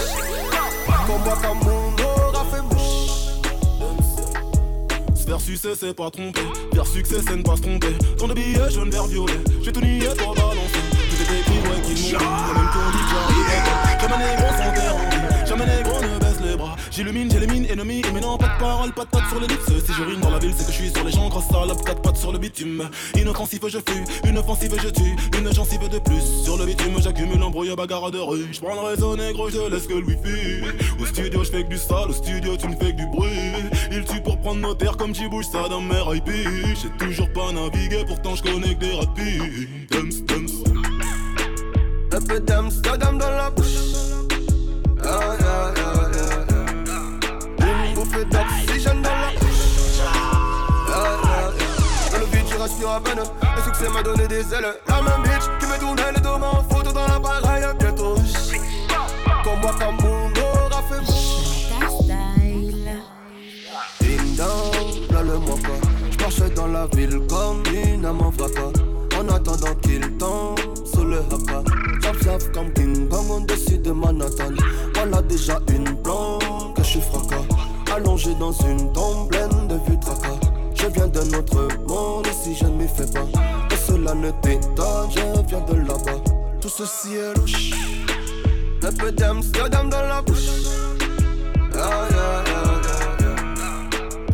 Vers 5.26 5.40
succès, 5.40 5.74
c'est 5.78 5.94
pas 5.94 6.10
tromper. 6.10 6.40
Vers 6.72 6.86
succès, 6.86 7.16
c'est 7.26 7.36
ne 7.36 7.42
pas 7.42 7.56
se 7.56 7.62
tromper. 7.62 7.94
Tant 8.18 8.28
de 8.28 8.34
billets, 8.34 8.70
jaune, 8.70 8.90
vert, 8.90 9.06
violet. 9.06 9.40
J'ai 9.62 9.72
tout 9.72 9.80
nié, 9.80 10.08
toi 10.16 10.34
balancé. 10.34 10.80
Tout 11.10 11.22
était 11.22 11.42
pris, 11.42 11.58
ouais, 11.68 11.82
qui 11.82 12.12
monte. 12.12 12.22
Même 12.22 12.68
qu'on 12.72 12.90
dit 12.90 13.02
que 13.04 13.10
j'arrive. 13.10 13.98
Jamais 14.00 14.18
négro 14.24 14.48
sans 14.56 14.72
terre. 14.72 15.46
Jamais 15.46 15.66
les 16.98 17.10
J'illumine, 17.10 17.30
j'élimine, 17.30 17.66
ennemi 17.70 18.02
Et 18.06 18.12
maintenant 18.12 18.36
pas 18.38 18.48
de 18.48 18.58
parole, 18.60 18.92
pas 18.92 19.04
de 19.04 19.10
patte 19.10 19.28
sur 19.28 19.40
les 19.40 19.46
lips 19.46 19.86
Si 19.86 19.92
je 19.92 20.02
rime 20.02 20.20
dans 20.20 20.30
la 20.30 20.38
ville 20.38 20.52
c'est 20.56 20.66
que 20.66 20.72
je 20.72 20.76
suis 20.76 20.90
sur 20.90 21.04
les 21.04 21.12
gens 21.12 21.28
Grosse 21.28 21.46
salope, 21.46 21.84
quatre 21.84 22.02
pattes 22.02 22.16
sur 22.16 22.32
le 22.32 22.38
bitume. 22.38 22.88
Inoffensive 23.16 23.60
je 23.68 23.78
fuis, 23.78 24.28
une 24.28 24.38
offensive 24.38 24.74
je 24.82 24.88
tue. 24.88 25.16
Une 25.38 25.52
gencive 25.52 25.88
de 25.88 25.98
plus 25.98 26.22
Sur 26.44 26.56
le 26.56 26.66
bitume 26.66 27.00
j'accumule 27.00 27.42
un 27.42 27.50
brouillard 27.50 27.76
bagarre 27.76 28.10
de 28.10 28.18
rue. 28.18 28.46
J'prends 28.52 28.74
le 28.74 28.88
réseau 28.88 29.16
négro, 29.16 29.48
je 29.48 29.70
laisse 29.70 29.86
que 29.86 29.94
le 29.94 30.04
wifi 30.04 30.64
Au 31.00 31.06
studio 31.06 31.44
je 31.44 31.50
fais 31.50 31.64
que 31.64 31.68
du 31.68 31.78
sale, 31.78 32.10
au 32.10 32.12
studio 32.12 32.56
tu 32.56 32.68
me 32.68 32.76
fais 32.76 32.92
que 32.92 32.96
du 32.96 33.06
bruit. 33.06 33.28
Il 33.92 34.04
tue 34.04 34.20
pour 34.22 34.38
prendre 34.40 34.60
nos 34.60 34.74
terres 34.74 34.96
comme 34.96 35.14
j'y 35.14 35.28
bouge 35.28 35.46
ça 35.46 35.68
dans 35.68 35.80
mes 35.80 36.16
IP 36.16 36.30
J'ai 36.30 37.06
toujours 37.06 37.32
pas 37.32 37.52
navigué 37.52 38.04
pourtant 38.06 38.34
je 38.34 38.42
connais 38.42 38.74
que 38.74 38.80
des 38.80 38.94
rapides. 38.94 39.88
Dums, 39.90 40.24
dums 40.26 40.48
Un 42.12 42.20
peu 42.20 42.40
d'Amsterdam 42.40 43.18
dans 43.18 43.30
la 43.30 43.50
bouche. 43.50 43.77
Le 52.80 52.86
rassure 52.86 52.90
à. 52.90 53.56
Le 53.56 53.62
succès 53.62 53.88
m'a 53.92 54.02
donné 54.02 54.28
des 54.28 54.40
ailes. 54.52 54.74
La 54.88 55.02
même 55.02 55.22
bitch 55.22 55.44
qui 55.60 55.66
me 55.66 55.78
tourne 55.78 56.00
les 56.14 56.20
devant. 56.20 56.64
Photo 56.70 56.92
dans 56.92 57.06
la 57.06 57.18
baraille, 57.18 57.64
bientôt. 57.78 58.16
Comme 59.44 59.60
moi, 59.60 59.74
comme 59.78 59.96
mon 60.02 60.28
aura 60.42 60.82
fait 60.88 61.00
mouche. 61.00 61.68
Ding 64.00 64.36
dong, 64.36 65.10
là 65.10 65.22
le 65.22 65.38
moi 65.38 65.56
pas. 65.62 65.88
J'marche 66.10 66.54
dans 66.54 66.66
la 66.68 66.86
ville 66.88 67.20
comme 67.28 67.62
une 67.72 68.04
âme 68.04 68.20
en. 68.20 68.32
En 69.18 69.28
attendant 69.34 69.74
qu'il 69.82 70.16
tombe 70.16 70.58
sous 70.84 71.04
le 71.04 71.18
haka. 71.18 71.62
Zap 72.22 72.52
comme 72.52 72.72
King 72.72 73.08
Kong 73.08 73.30
au-dessus 73.30 73.78
de 73.78 73.92
Manhattan. 73.92 74.54
A 74.96 75.22
déjà 75.22 75.58
une 75.70 75.90
blonde 76.02 76.74
que 76.76 76.82
je 76.82 76.88
suis 76.88 77.00
fracas. 77.00 77.44
Allongé 77.94 78.34
dans 78.34 78.52
une 78.52 78.92
tombe 78.92 79.28
pleine 79.28 79.68
de 79.68 79.74
vues 79.88 79.98
tracas. 80.00 80.38
Je 80.74 80.86
viens 80.86 81.08
d'un 81.08 81.38
autre 81.38 81.68
monde, 81.88 82.26
ici 82.48 82.60
je 82.60 82.64
ne 82.64 82.76
m'y 82.76 82.88
fais 82.88 83.06
pas. 83.06 83.26
Et 83.70 83.76
cela 83.76 84.14
ne 84.14 84.30
t'étonne, 84.42 85.10
je 85.10 85.46
viens 85.48 85.60
de 85.60 85.74
là-bas. 85.86 86.20
Tout 86.60 86.68
ceci 86.68 87.14
est 87.14 87.36
louche. 87.36 87.70
Un 88.82 88.92
peu 88.92 89.12
d'Amsterdam 89.12 89.90
dans 89.90 90.02
la 90.02 90.22
bouche. 90.22 90.48
Ah, 91.74 92.06
yeah, 92.10 92.44
yeah, 92.46 93.34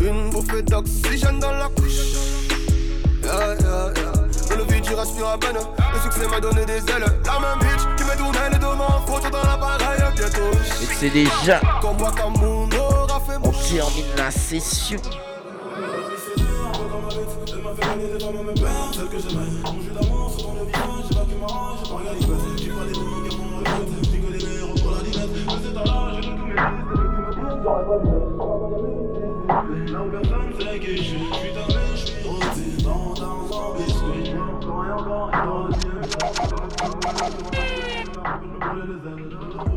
yeah, 0.00 0.10
Une 0.10 0.30
bouffée 0.30 0.62
d'oxygène 0.62 1.38
dans 1.38 1.52
la 1.52 1.68
couche. 1.68 1.92
Yeah, 3.22 3.54
yeah, 3.60 3.92
yeah. 3.96 4.12
Dans 4.48 4.56
le 4.56 4.64
vide, 4.72 4.84
je 4.88 4.94
respire 4.94 5.28
à 5.28 5.38
peine. 5.38 5.56
Le 5.56 6.00
succès 6.00 6.28
m'a 6.28 6.40
donné 6.40 6.64
des 6.66 6.78
ailes. 6.78 7.04
La 7.26 7.40
même 7.40 7.58
bitch 7.60 7.82
qui 7.96 8.04
me 8.04 8.16
tourne 8.16 8.36
les 8.52 8.58
deux 8.58 8.66
mains. 8.66 9.02
Photo 9.06 9.30
dans 9.30 9.42
l'appareil, 9.42 10.00
bientôt. 10.14 10.56
Et 10.82 10.94
c'est 10.98 11.10
déjà. 11.10 11.60
Comme 11.80 11.96
moi, 11.98 12.12
comme 12.16 12.34
mon 12.40 12.68
aura 12.78 13.20
fait 13.20 13.38
On 13.42 13.50
termine 13.50 14.16
la 14.16 14.30
session 14.30 15.00
elle 17.48 17.62
m'a 17.62 17.74
fait 17.74 17.86
gagner 17.86 18.12
des 18.12 18.18
femmes 18.24 18.36
à 18.36 18.42
mes 18.42 18.54
peines, 18.54 18.92
celle 18.92 19.08
que 19.08 19.18
j'aimais. 19.18 19.50
Mon 19.64 19.80
jus 19.80 19.90
d'amour 19.90 20.30
sur 20.30 20.46
ton 20.46 20.54
j'ai 20.54 21.14
pas 21.14 21.24
pu 21.24 21.34
m'arranger, 21.40 21.84
j'ai 21.84 21.90
pas 21.90 21.96
regardé 21.96 22.20
J'ai 22.56 22.70
pas 22.70 22.84
des 22.84 22.94
mots 22.98 23.28
qui 23.28 23.36
m'ont 23.36 23.58
répète, 23.58 23.88
j'ai 24.02 24.18
que 24.18 24.30
des 24.32 24.42
mères 24.44 24.74
pour 24.82 24.90
la 24.92 25.00
dinette. 25.02 25.32
De 25.32 25.38
cet 25.64 25.76
âge, 25.76 26.14
j'ai 26.16 26.34
tous 26.34 26.46
mes 26.46 26.54
fils, 26.54 26.84
Là 29.92 30.00
où 30.02 30.10
personne 30.10 30.52
sait 30.58 30.80
je 30.80 31.02
suis, 31.02 31.18
je 31.18 31.34
suis 31.34 31.52
ta 31.52 31.64
mère, 31.68 31.94
je 31.94 32.04
suis 32.04 32.82
dans 32.82 33.12
un 33.12 33.36
sang 33.48 33.68
biscuit. 33.76 34.34
Encore 34.36 34.84
et 34.84 34.92
encore 34.92 35.30
et 35.30 35.36
encore, 35.36 35.70
je 35.70 35.76
suis 35.80 35.90
le 35.90 36.02
Je 38.60 38.80
les 38.86 39.00
ailes, 39.08 39.73